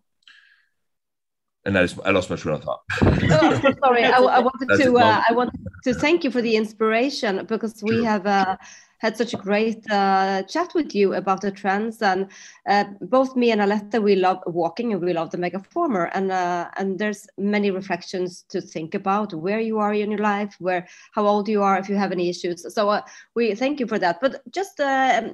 and 1.65 1.77
I, 1.77 1.81
just, 1.83 1.99
I 2.05 2.11
lost 2.11 2.29
my 2.29 2.37
train 2.37 2.55
of 2.55 2.63
thought. 2.63 2.79
oh, 3.01 3.73
sorry, 3.83 4.05
I, 4.05 4.19
I, 4.19 4.39
wanted 4.39 4.69
to 4.83 4.97
uh, 4.97 5.21
I 5.29 5.33
wanted 5.33 5.59
to 5.83 5.93
thank 5.93 6.23
you 6.23 6.31
for 6.31 6.41
the 6.41 6.55
inspiration 6.55 7.45
because 7.45 7.83
we 7.83 8.05
have 8.05 8.25
uh, 8.25 8.55
had 8.97 9.15
such 9.15 9.33
a 9.33 9.37
great 9.37 9.89
uh, 9.91 10.43
chat 10.43 10.73
with 10.73 10.95
you 10.95 11.13
about 11.13 11.41
the 11.41 11.51
trends. 11.51 12.01
And 12.01 12.29
uh, 12.67 12.85
both 13.01 13.35
me 13.35 13.51
and 13.51 13.61
Aletta, 13.61 14.01
we 14.01 14.15
love 14.15 14.39
walking 14.47 14.93
and 14.93 15.01
we 15.01 15.13
love 15.13 15.31
the 15.31 15.37
Megaformer. 15.37 16.09
And 16.13 16.31
uh, 16.31 16.69
and 16.77 16.97
there's 16.99 17.27
many 17.37 17.71
reflections 17.71 18.43
to 18.49 18.61
think 18.61 18.95
about 18.95 19.33
where 19.33 19.59
you 19.59 19.79
are 19.79 19.93
in 19.93 20.11
your 20.11 20.19
life, 20.19 20.55
where 20.59 20.87
how 21.13 21.27
old 21.27 21.47
you 21.47 21.61
are, 21.63 21.77
if 21.77 21.89
you 21.89 21.95
have 21.95 22.11
any 22.11 22.29
issues. 22.29 22.73
So 22.73 22.89
uh, 22.89 23.01
we 23.35 23.55
thank 23.55 23.79
you 23.79 23.87
for 23.87 23.99
that. 23.99 24.19
But 24.21 24.41
just 24.51 24.79
uh, 24.79 25.29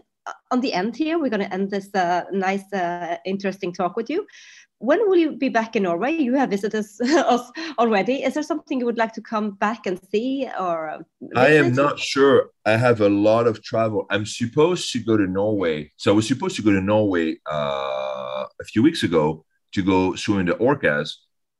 on 0.51 0.61
the 0.61 0.73
end 0.73 0.95
here, 0.95 1.19
we're 1.19 1.29
going 1.29 1.47
to 1.47 1.53
end 1.53 1.69
this 1.69 1.93
uh, 1.93 2.23
nice, 2.31 2.63
interesting 3.25 3.73
talk 3.73 3.95
with 3.95 4.09
you 4.09 4.25
when 4.83 4.99
will 5.07 5.15
you 5.15 5.31
be 5.31 5.47
back 5.47 5.77
in 5.77 5.83
Norway? 5.83 6.11
You 6.11 6.33
have 6.35 6.49
visited 6.49 6.85
us, 7.01 7.51
already. 7.79 8.23
Is 8.23 8.33
there 8.33 8.43
something 8.43 8.79
you 8.79 8.85
would 8.85 8.97
like 8.97 9.13
to 9.13 9.21
come 9.21 9.51
back 9.51 9.85
and 9.85 9.97
see 10.11 10.49
or? 10.59 11.05
I 11.35 11.47
am 11.53 11.73
not 11.73 11.97
sure. 11.97 12.49
I 12.65 12.75
have 12.75 12.99
a 12.99 13.07
lot 13.07 13.47
of 13.47 13.63
travel. 13.63 14.05
I'm 14.09 14.25
supposed 14.25 14.91
to 14.91 14.99
go 14.99 15.15
to 15.15 15.25
Norway. 15.25 15.91
So 15.95 16.11
I 16.11 16.15
was 16.15 16.27
supposed 16.27 16.57
to 16.57 16.61
go 16.61 16.71
to 16.71 16.81
Norway 16.81 17.37
uh, 17.49 18.43
a 18.59 18.65
few 18.65 18.83
weeks 18.83 19.03
ago 19.03 19.45
to 19.71 19.81
go 19.81 20.15
swim 20.15 20.41
in 20.41 20.47
the 20.47 20.55
orcas, 20.55 21.09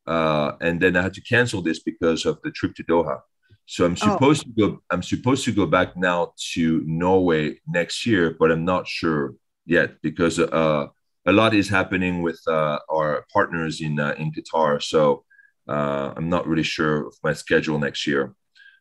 uh, 0.06 0.52
and 0.60 0.82
then 0.82 0.98
I 0.98 1.02
had 1.02 1.14
to 1.14 1.22
cancel 1.22 1.62
this 1.62 1.80
because 1.80 2.26
of 2.26 2.40
the 2.44 2.52
trip 2.52 2.76
to 2.76 2.84
Doha. 2.84 3.22
So 3.66 3.86
I'm 3.86 3.94
oh. 3.94 4.12
supposed 4.12 4.44
oh. 4.46 4.50
to 4.50 4.54
go. 4.62 4.82
I'm 4.92 5.02
supposed 5.02 5.46
to 5.46 5.54
go 5.54 5.66
back 5.66 5.96
now 5.96 6.34
to 6.54 6.84
Norway 6.86 7.62
next 7.66 8.06
year, 8.06 8.36
but 8.38 8.52
I'm 8.52 8.66
not 8.66 8.86
sure 8.86 9.36
yet 9.66 10.02
because 10.02 10.40
uh, 10.40 10.88
a 11.26 11.32
lot 11.32 11.54
is 11.54 11.70
happening 11.70 12.22
with 12.22 12.42
uh, 12.48 12.80
our 12.92 13.26
partners 13.32 13.82
in 13.82 14.00
uh, 14.00 14.16
in 14.18 14.32
Qatar. 14.32 14.82
So 14.82 15.24
uh, 15.68 16.14
I'm 16.16 16.30
not 16.30 16.48
really 16.48 16.64
sure 16.64 17.08
of 17.08 17.16
my 17.24 17.34
schedule 17.34 17.80
next 17.80 18.06
year. 18.06 18.36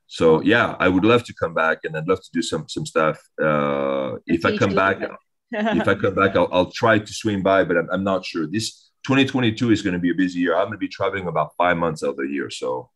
So 0.06 0.42
yeah, 0.42 0.76
I 0.78 0.88
would 0.88 1.04
love 1.04 1.24
to 1.24 1.34
come 1.34 1.54
back, 1.54 1.78
and 1.84 1.96
I'd 1.96 2.08
love 2.08 2.20
to 2.20 2.30
do 2.32 2.42
some 2.42 2.68
some 2.68 2.86
stuff. 2.86 3.18
Uh, 3.40 4.16
if 4.26 4.44
I 4.44 4.56
come 4.56 4.74
back, 4.74 4.98
if 5.52 5.88
I 5.88 5.94
come 5.94 6.14
back, 6.14 6.36
I'll, 6.36 6.48
I'll 6.52 6.70
try 6.70 6.98
to 6.98 7.12
swing 7.12 7.42
by, 7.42 7.64
but 7.64 7.76
I'm, 7.76 7.88
I'm 7.90 8.04
not 8.04 8.24
sure. 8.24 8.46
This 8.46 8.90
2022 9.06 9.70
is 9.70 9.82
going 9.82 9.94
to 9.94 9.98
be 9.98 10.10
a 10.10 10.14
busy 10.14 10.40
year. 10.40 10.54
I'm 10.54 10.64
going 10.66 10.72
to 10.72 10.78
be 10.78 10.88
traveling 10.88 11.28
about 11.28 11.52
five 11.56 11.76
months 11.76 12.02
out 12.02 12.10
of 12.10 12.16
the 12.16 12.28
year. 12.28 12.50
So, 12.50 12.90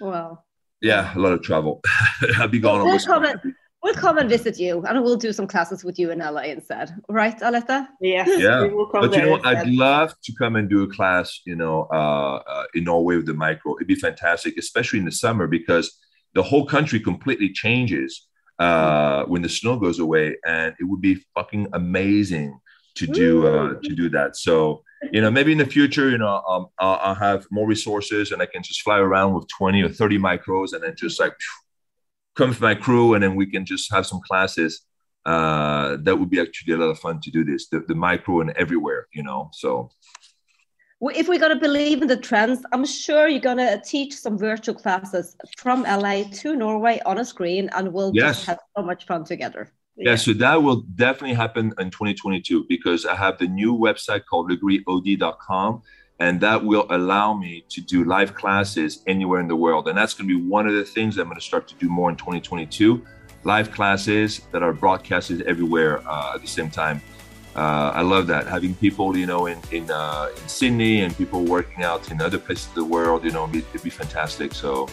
wow. 0.00 0.44
Yeah, 0.80 1.16
a 1.16 1.18
lot 1.18 1.32
of 1.32 1.42
travel. 1.42 1.80
I'll 2.36 2.48
be 2.48 2.60
gone. 2.60 2.84
We'll 2.84 3.54
we'll 3.88 4.00
come 4.00 4.18
and 4.18 4.28
visit 4.28 4.58
you, 4.58 4.82
and 4.86 5.02
we'll 5.02 5.16
do 5.16 5.32
some 5.32 5.46
classes 5.46 5.84
with 5.84 5.98
you 5.98 6.10
in 6.10 6.18
LA 6.18 6.42
instead. 6.42 6.94
Right, 7.08 7.40
Aletta? 7.40 7.88
Yes. 8.00 8.28
Yeah. 8.28 8.68
But 8.92 9.14
you 9.14 9.22
know 9.22 9.30
what? 9.30 9.46
I'd 9.46 9.68
love 9.68 10.14
to 10.24 10.32
come 10.38 10.56
and 10.56 10.68
do 10.68 10.82
a 10.82 10.88
class. 10.88 11.40
You 11.44 11.56
know, 11.56 11.88
uh, 11.92 12.42
uh, 12.46 12.64
in 12.74 12.84
Norway 12.84 13.16
with 13.16 13.26
the 13.26 13.34
micro. 13.34 13.76
It'd 13.76 13.88
be 13.88 13.94
fantastic, 13.94 14.56
especially 14.58 14.98
in 14.98 15.04
the 15.04 15.12
summer 15.12 15.46
because 15.46 15.98
the 16.34 16.42
whole 16.42 16.66
country 16.66 17.00
completely 17.00 17.50
changes 17.52 18.26
uh, 18.58 19.24
when 19.24 19.42
the 19.42 19.48
snow 19.48 19.78
goes 19.78 19.98
away, 19.98 20.36
and 20.46 20.74
it 20.80 20.84
would 20.84 21.00
be 21.00 21.24
fucking 21.34 21.68
amazing 21.72 22.58
to 22.96 23.06
do 23.06 23.46
uh, 23.46 23.74
to 23.82 23.94
do 23.94 24.08
that. 24.10 24.36
So 24.36 24.82
you 25.12 25.20
know, 25.20 25.30
maybe 25.30 25.52
in 25.52 25.58
the 25.58 25.66
future, 25.66 26.10
you 26.10 26.18
know, 26.18 26.42
um, 26.48 26.66
I'll, 26.78 26.98
I'll, 27.00 27.14
have 27.14 27.46
more 27.52 27.68
resources 27.68 28.32
and 28.32 28.42
I 28.42 28.46
can 28.46 28.64
just 28.64 28.82
fly 28.82 28.98
around 28.98 29.34
with 29.34 29.46
20 29.56 29.80
or 29.82 29.88
30 29.88 30.18
micros 30.18 30.72
and 30.72 30.82
then 30.82 30.96
just 30.96 31.20
like 31.20 31.34
come 32.38 32.50
with 32.50 32.60
my 32.60 32.74
crew 32.74 33.14
and 33.14 33.22
then 33.22 33.34
we 33.34 33.46
can 33.46 33.66
just 33.66 33.92
have 33.92 34.06
some 34.06 34.20
classes. 34.26 34.82
Uh, 35.26 35.98
that 36.04 36.16
would 36.16 36.30
be 36.30 36.40
actually 36.40 36.72
a 36.72 36.76
lot 36.76 36.88
of 36.88 36.98
fun 36.98 37.20
to 37.20 37.30
do 37.30 37.44
this, 37.44 37.68
the, 37.68 37.80
the 37.88 37.94
micro 37.94 38.40
and 38.40 38.50
everywhere, 38.50 39.08
you 39.12 39.22
know, 39.22 39.50
so. 39.52 39.90
If 41.00 41.28
we're 41.28 41.38
going 41.38 41.54
to 41.54 41.60
believe 41.60 42.00
in 42.02 42.08
the 42.08 42.16
trends, 42.16 42.60
I'm 42.72 42.84
sure 42.84 43.28
you're 43.28 43.48
going 43.52 43.58
to 43.58 43.80
teach 43.84 44.14
some 44.14 44.38
virtual 44.38 44.74
classes 44.74 45.36
from 45.56 45.82
LA 45.82 46.24
to 46.40 46.56
Norway 46.56 47.00
on 47.04 47.18
a 47.18 47.24
screen 47.24 47.68
and 47.72 47.92
we'll 47.92 48.12
yes. 48.14 48.36
just 48.36 48.46
have 48.46 48.58
so 48.76 48.82
much 48.82 49.06
fun 49.06 49.24
together. 49.24 49.72
Yeah. 49.96 50.10
yeah. 50.10 50.16
so 50.16 50.32
that 50.34 50.62
will 50.62 50.82
definitely 50.94 51.34
happen 51.34 51.72
in 51.78 51.90
2022 51.90 52.66
because 52.68 53.04
I 53.04 53.14
have 53.14 53.38
the 53.38 53.48
new 53.48 53.76
website 53.76 54.22
called 54.28 54.50
lagreeod.com, 54.50 55.82
and 56.20 56.40
that 56.40 56.64
will 56.64 56.86
allow 56.90 57.34
me 57.34 57.64
to 57.68 57.80
do 57.80 58.04
live 58.04 58.34
classes 58.34 59.02
anywhere 59.06 59.40
in 59.40 59.48
the 59.48 59.56
world. 59.56 59.88
And 59.88 59.96
that's 59.96 60.14
going 60.14 60.28
to 60.28 60.38
be 60.40 60.48
one 60.48 60.66
of 60.66 60.74
the 60.74 60.84
things 60.84 61.14
that 61.14 61.22
I'm 61.22 61.28
going 61.28 61.38
to 61.38 61.44
start 61.44 61.68
to 61.68 61.74
do 61.76 61.88
more 61.88 62.10
in 62.10 62.16
2022 62.16 63.04
live 63.44 63.70
classes 63.70 64.40
that 64.52 64.62
are 64.62 64.72
broadcasted 64.72 65.42
everywhere 65.42 66.02
uh, 66.08 66.32
at 66.34 66.40
the 66.40 66.48
same 66.48 66.70
time. 66.70 67.00
Uh, 67.54 67.92
I 67.94 68.02
love 68.02 68.26
that 68.28 68.46
having 68.46 68.74
people, 68.74 69.16
you 69.16 69.26
know, 69.26 69.46
in 69.46 69.58
in, 69.72 69.90
uh, 69.90 70.28
in 70.36 70.48
Sydney 70.48 71.00
and 71.00 71.16
people 71.16 71.44
working 71.44 71.82
out 71.82 72.10
in 72.10 72.20
other 72.20 72.38
places 72.38 72.68
of 72.68 72.74
the 72.74 72.84
world. 72.84 73.24
You 73.24 73.30
know, 73.30 73.44
it'd 73.44 73.52
be, 73.52 73.58
it'd 73.70 73.82
be 73.82 73.90
fantastic. 73.90 74.54
So 74.54 74.88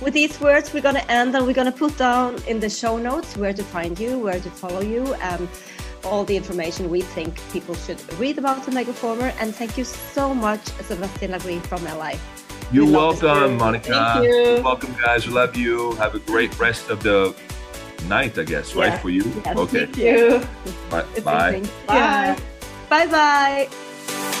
with 0.00 0.14
these 0.14 0.40
words, 0.40 0.72
we're 0.72 0.82
going 0.82 0.96
to 0.96 1.10
end 1.10 1.36
and 1.36 1.46
we're 1.46 1.54
going 1.54 1.70
to 1.70 1.78
put 1.78 1.96
down 1.96 2.42
in 2.48 2.60
the 2.60 2.70
show 2.70 2.96
notes 2.98 3.36
where 3.36 3.52
to 3.52 3.62
find 3.62 3.98
you, 3.98 4.18
where 4.18 4.40
to 4.40 4.50
follow 4.50 4.80
you, 4.80 5.14
and 5.14 5.48
all 6.04 6.24
the 6.24 6.36
information 6.36 6.90
we 6.90 7.00
think 7.00 7.40
people 7.52 7.74
should 7.74 8.00
read 8.18 8.38
about 8.38 8.64
the 8.64 8.70
Megaformer. 8.70 9.34
And 9.40 9.54
thank 9.54 9.76
you 9.78 9.84
so 9.84 10.34
much, 10.34 10.64
Sebastian 10.82 11.32
Lagree 11.32 11.64
from 11.66 11.84
LA. 11.84 12.12
You're 12.72 12.90
welcome, 12.90 13.58
Monica. 13.58 13.92
Thank 13.92 14.26
you. 14.26 14.34
You're 14.34 14.62
welcome, 14.62 14.94
guys. 15.04 15.26
We 15.26 15.32
love 15.32 15.56
you. 15.56 15.92
Have 15.92 16.14
a 16.14 16.18
great 16.20 16.58
rest 16.58 16.90
of 16.90 17.02
the 17.02 17.34
night, 18.08 18.38
I 18.38 18.44
guess, 18.44 18.74
right? 18.74 19.00
For 19.00 19.10
you? 19.10 19.24
Yes, 19.44 19.56
okay. 19.56 19.86
Thank 19.86 19.96
you. 19.98 20.46
Bye. 20.90 21.04
Bye. 21.22 21.62
Bye. 21.86 22.36
Bye. 22.88 23.06
Bye. 23.06 24.40